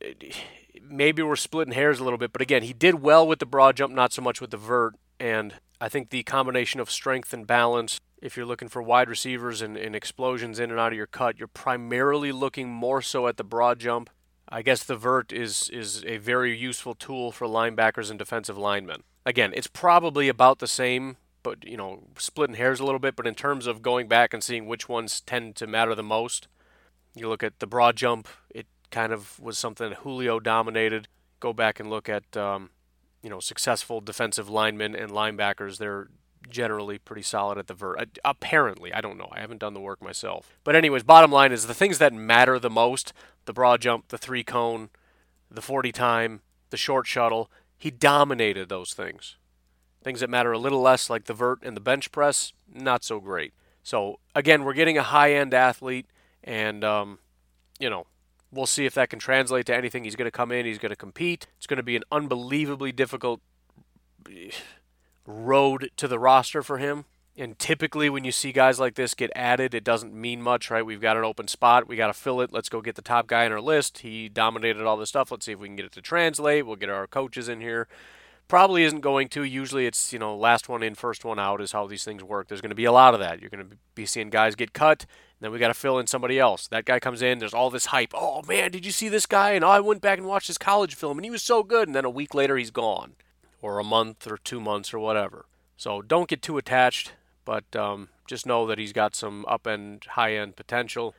maybe 0.88 1.22
we're 1.22 1.36
splitting 1.36 1.74
hairs 1.74 2.00
a 2.00 2.04
little 2.04 2.18
bit, 2.18 2.32
but 2.32 2.42
again, 2.42 2.62
he 2.62 2.72
did 2.72 2.96
well 2.96 3.26
with 3.26 3.38
the 3.38 3.46
broad 3.46 3.76
jump, 3.76 3.94
not 3.94 4.12
so 4.12 4.22
much 4.22 4.40
with 4.40 4.50
the 4.50 4.56
vert. 4.56 4.94
And 5.18 5.54
I 5.80 5.88
think 5.88 6.10
the 6.10 6.22
combination 6.22 6.80
of 6.80 6.90
strength 6.90 7.32
and 7.32 7.46
balance, 7.46 8.00
if 8.27 8.37
you're 8.37 8.45
looking 8.45 8.68
for 8.68 8.83
wide 8.83 9.09
receivers 9.09 9.62
and, 9.62 9.77
and 9.77 9.95
explosions 9.95 10.59
in 10.59 10.72
and 10.72 10.81
out 10.81 10.91
of 10.91 10.99
your 10.99 11.07
cut, 11.07 11.39
you're 11.39 11.47
primarily 11.47 12.33
looking 12.33 12.68
more 12.68 13.01
so 13.01 13.29
at 13.29 13.37
the 13.37 13.45
broad 13.45 13.79
jump. 13.79 14.11
I 14.49 14.62
guess 14.62 14.83
the 14.83 14.97
vert 14.97 15.33
is 15.33 15.70
is 15.70 16.05
a 16.05 16.18
very 16.18 16.57
useful 16.57 16.97
tool 16.97 17.31
for 17.31 17.47
linebackers 17.47 18.11
and 18.11 18.18
defensive 18.18 18.59
linemen. 18.59 19.05
Again, 19.24 19.53
it's 19.55 19.68
probably 19.68 20.29
about 20.29 20.59
the 20.59 20.66
same, 20.66 21.16
but 21.45 21.64
you 21.64 21.77
know, 21.77 22.03
splitting 22.18 22.57
hairs 22.57 22.81
a 22.81 22.85
little 22.85 22.99
bit. 22.99 23.14
But 23.14 23.29
in 23.29 23.37
terms 23.37 23.68
of 23.68 23.81
going 23.81 24.09
back 24.09 24.35
and 24.35 24.43
seeing 24.43 24.66
which 24.66 24.89
ones 24.89 25.20
tend 25.20 25.55
to 25.57 25.68
matter 25.68 25.95
the 25.95 26.03
most, 26.03 26.49
you 27.14 27.29
look 27.29 27.45
at 27.45 27.61
the 27.61 27.66
broad 27.66 27.95
jump. 27.95 28.29
It 28.51 28.66
kind 28.91 29.12
of 29.12 29.39
was 29.39 29.57
something 29.57 29.93
Julio 29.93 30.41
dominated. 30.41 31.07
Go 31.39 31.53
back 31.53 31.79
and 31.79 31.89
look 31.89 32.09
at 32.09 32.37
um, 32.37 32.70
you 33.22 33.31
know 33.31 33.39
successful 33.39 34.01
defensive 34.01 34.49
linemen 34.49 34.97
and 34.97 35.12
linebackers. 35.12 35.79
They're 35.79 36.09
generally 36.49 36.99
pretty 36.99 37.22
solid 37.22 37.59
at 37.59 37.66
the 37.66 37.74
vert. 37.74 38.18
Apparently, 38.24 38.93
I 38.93 39.01
don't 39.01 39.18
know. 39.18 39.28
I 39.32 39.41
haven't 39.41 39.61
done 39.61 39.74
the 39.74 39.80
work 39.80 40.03
myself. 40.03 40.57
But 40.64 40.76
anyways, 40.76 41.03
bottom 41.03 41.30
line 41.30 41.53
is 41.53 41.66
the 41.66 41.74
things 41.74 41.99
that 41.99 42.12
matter 42.12 42.59
the 42.59 42.70
most: 42.70 43.12
the 43.45 43.53
broad 43.53 43.80
jump, 43.80 44.09
the 44.09 44.18
three 44.18 44.45
cone, 44.45 44.91
the 45.51 45.62
40 45.62 45.93
time, 45.93 46.41
the 46.70 46.76
short 46.76 47.07
shuttle. 47.07 47.51
He 47.78 47.91
dominated 47.91 48.68
those 48.68 48.95
things. 48.95 49.37
Things 50.03 50.20
that 50.20 50.30
matter 50.30 50.53
a 50.53 50.59
little 50.59 50.80
less, 50.80 51.11
like 51.11 51.24
the 51.24 51.34
vert 51.34 51.59
and 51.62 51.76
the 51.76 51.80
bench 51.80 52.12
press, 52.12 52.53
not 52.72 53.05
so 53.05 53.20
great. 53.20 53.53
So 53.82 54.20
again, 54.34 54.64
we're 54.64 54.72
getting 54.72 54.97
a 54.97 55.03
high-end 55.03 55.53
athlete, 55.53 56.07
and 56.45 56.84
um, 56.84 57.18
you 57.78 57.91
know 57.91 58.07
We'll 58.53 58.66
see 58.66 58.87
if 58.87 58.95
that 58.95 59.11
can 59.11 59.18
translate 59.18 59.66
to 59.66 59.76
anything. 59.76 60.05
He's 60.05 60.16
going 60.16 60.26
to 60.26 60.30
come 60.30 60.53
in, 60.53 60.66
he's 60.66 60.78
going 60.78 60.91
to 60.91 60.97
compete. 60.97 61.47
It's 61.59 61.66
going 61.66 61.78
to 61.78 61.82
be 61.82 61.97
an 61.97 62.05
unbelievably 62.11 62.93
difficult 62.93 63.41
road 65.27 65.91
to 65.97 66.09
the 66.09 66.18
roster 66.18 66.62
for 66.62 66.79
him. 66.79 67.05
And 67.39 67.59
typically, 67.59 68.09
when 68.09 68.24
you 68.24 68.33
see 68.33 68.51
guys 68.51 68.81
like 68.81 68.95
this 68.95 69.12
get 69.12 69.31
added, 69.37 69.74
it 69.74 69.85
doesn't 69.85 70.14
mean 70.14 70.41
much, 70.41 70.70
right? 70.70 70.87
We've 70.87 71.03
got 71.03 71.18
an 71.18 71.24
open 71.24 71.49
spot. 71.49 71.87
We 71.87 71.95
got 71.95 72.07
to 72.07 72.14
fill 72.14 72.41
it. 72.41 72.51
Let's 72.51 72.70
go 72.70 72.81
get 72.81 72.95
the 72.95 73.03
top 73.03 73.27
guy 73.27 73.45
on 73.45 73.53
our 73.53 73.61
list. 73.61 73.99
He 73.99 74.31
dominated 74.31 74.83
all 74.87 74.97
this 74.97 75.11
stuff. 75.11 75.31
Let's 75.31 75.45
see 75.45 75.53
if 75.53 75.59
we 75.59 75.68
can 75.68 75.77
get 75.77 75.85
it 75.85 75.93
to 75.93 76.01
translate. 76.01 76.66
We'll 76.66 76.77
get 76.77 76.89
our 76.89 77.07
coaches 77.07 77.49
in 77.49 77.61
here. 77.61 77.89
Probably 78.49 78.85
isn't 78.85 79.01
going 79.01 79.29
to. 79.31 79.43
Usually, 79.43 79.87
it's, 79.87 80.12
you 80.12 80.18
know, 80.18 80.35
last 80.35 80.68
one 80.68 80.83
in, 80.83 80.95
first 80.95 81.24
one 81.24 81.39
out 81.39 81.61
is 81.61 81.72
how 81.72 81.87
these 81.87 82.05
things 82.05 82.22
work. 82.22 82.49
There's 82.49 82.61
going 82.62 82.70
to 82.70 82.77
be 82.77 82.85
a 82.85 82.93
lot 82.93 83.12
of 83.12 83.20
that. 83.20 83.41
You're 83.41 83.51
going 83.51 83.68
to 83.68 83.77
be 83.95 84.07
seeing 84.07 84.31
guys 84.31 84.55
get 84.55 84.72
cut. 84.72 85.05
Then 85.41 85.53
we 85.53 85.59
got 85.59 85.68
to 85.68 85.74
fill 85.74 85.99
in 85.99 86.07
somebody 86.07 86.39
else. 86.39 86.66
That 86.68 86.87
guy 86.87 87.01
comes 87.01 87.20
in. 87.20 87.39
There's 87.41 87.53
all 87.53 87.68
this 87.68 87.87
hype. 87.87 88.12
Oh 88.14 88.43
man, 88.49 88.70
did 88.70 88.87
you 88.87 88.93
see 88.93 89.11
this 89.11 89.27
guy? 89.27 89.51
And 89.51 89.64
oh, 89.64 89.68
I 89.68 89.81
went 89.81 90.01
back 90.01 90.18
and 90.18 90.27
watched 90.27 90.47
his 90.47 90.57
college 90.57 90.95
film, 90.95 91.18
and 91.18 91.24
he 91.24 91.31
was 91.31 91.43
so 91.43 91.62
good. 91.62 91.89
And 91.89 91.95
then 91.95 92.07
a 92.07 92.11
week 92.11 92.35
later, 92.35 92.57
he's 92.57 92.70
gone, 92.70 93.16
or 93.66 93.80
a 93.80 93.84
month, 93.84 94.30
or 94.30 94.38
two 94.38 94.60
months, 94.60 94.94
or 94.94 95.00
whatever. 95.00 95.46
So 95.76 96.00
don't 96.00 96.28
get 96.28 96.40
too 96.40 96.56
attached, 96.56 97.12
but 97.44 97.74
um, 97.74 98.08
just 98.26 98.46
know 98.46 98.66
that 98.66 98.78
he's 98.78 98.92
got 98.92 99.16
some 99.16 99.44
up 99.46 99.66
end, 99.66 100.04
high 100.10 100.36
end 100.36 100.54
potential. 100.54 101.14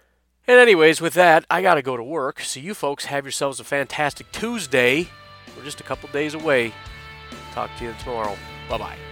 And 0.47 0.57
anyways, 0.57 1.01
with 1.01 1.13
that, 1.15 1.45
I 1.49 1.61
got 1.61 1.75
to 1.75 1.81
go 1.81 1.97
to 1.97 2.03
work. 2.03 2.39
So 2.39 2.61
you 2.61 2.73
folks 2.73 3.05
have 3.05 3.25
yourselves 3.25 3.59
a 3.59 3.65
fantastic 3.65 4.31
Tuesday. 4.31 5.09
We're 5.57 5.65
just 5.65 5.81
a 5.81 5.83
couple 5.83 6.09
days 6.09 6.33
away. 6.33 6.73
Talk 7.51 7.69
to 7.79 7.83
you 7.83 7.93
tomorrow. 7.99 8.37
Bye 8.69 8.77
bye. 8.77 9.06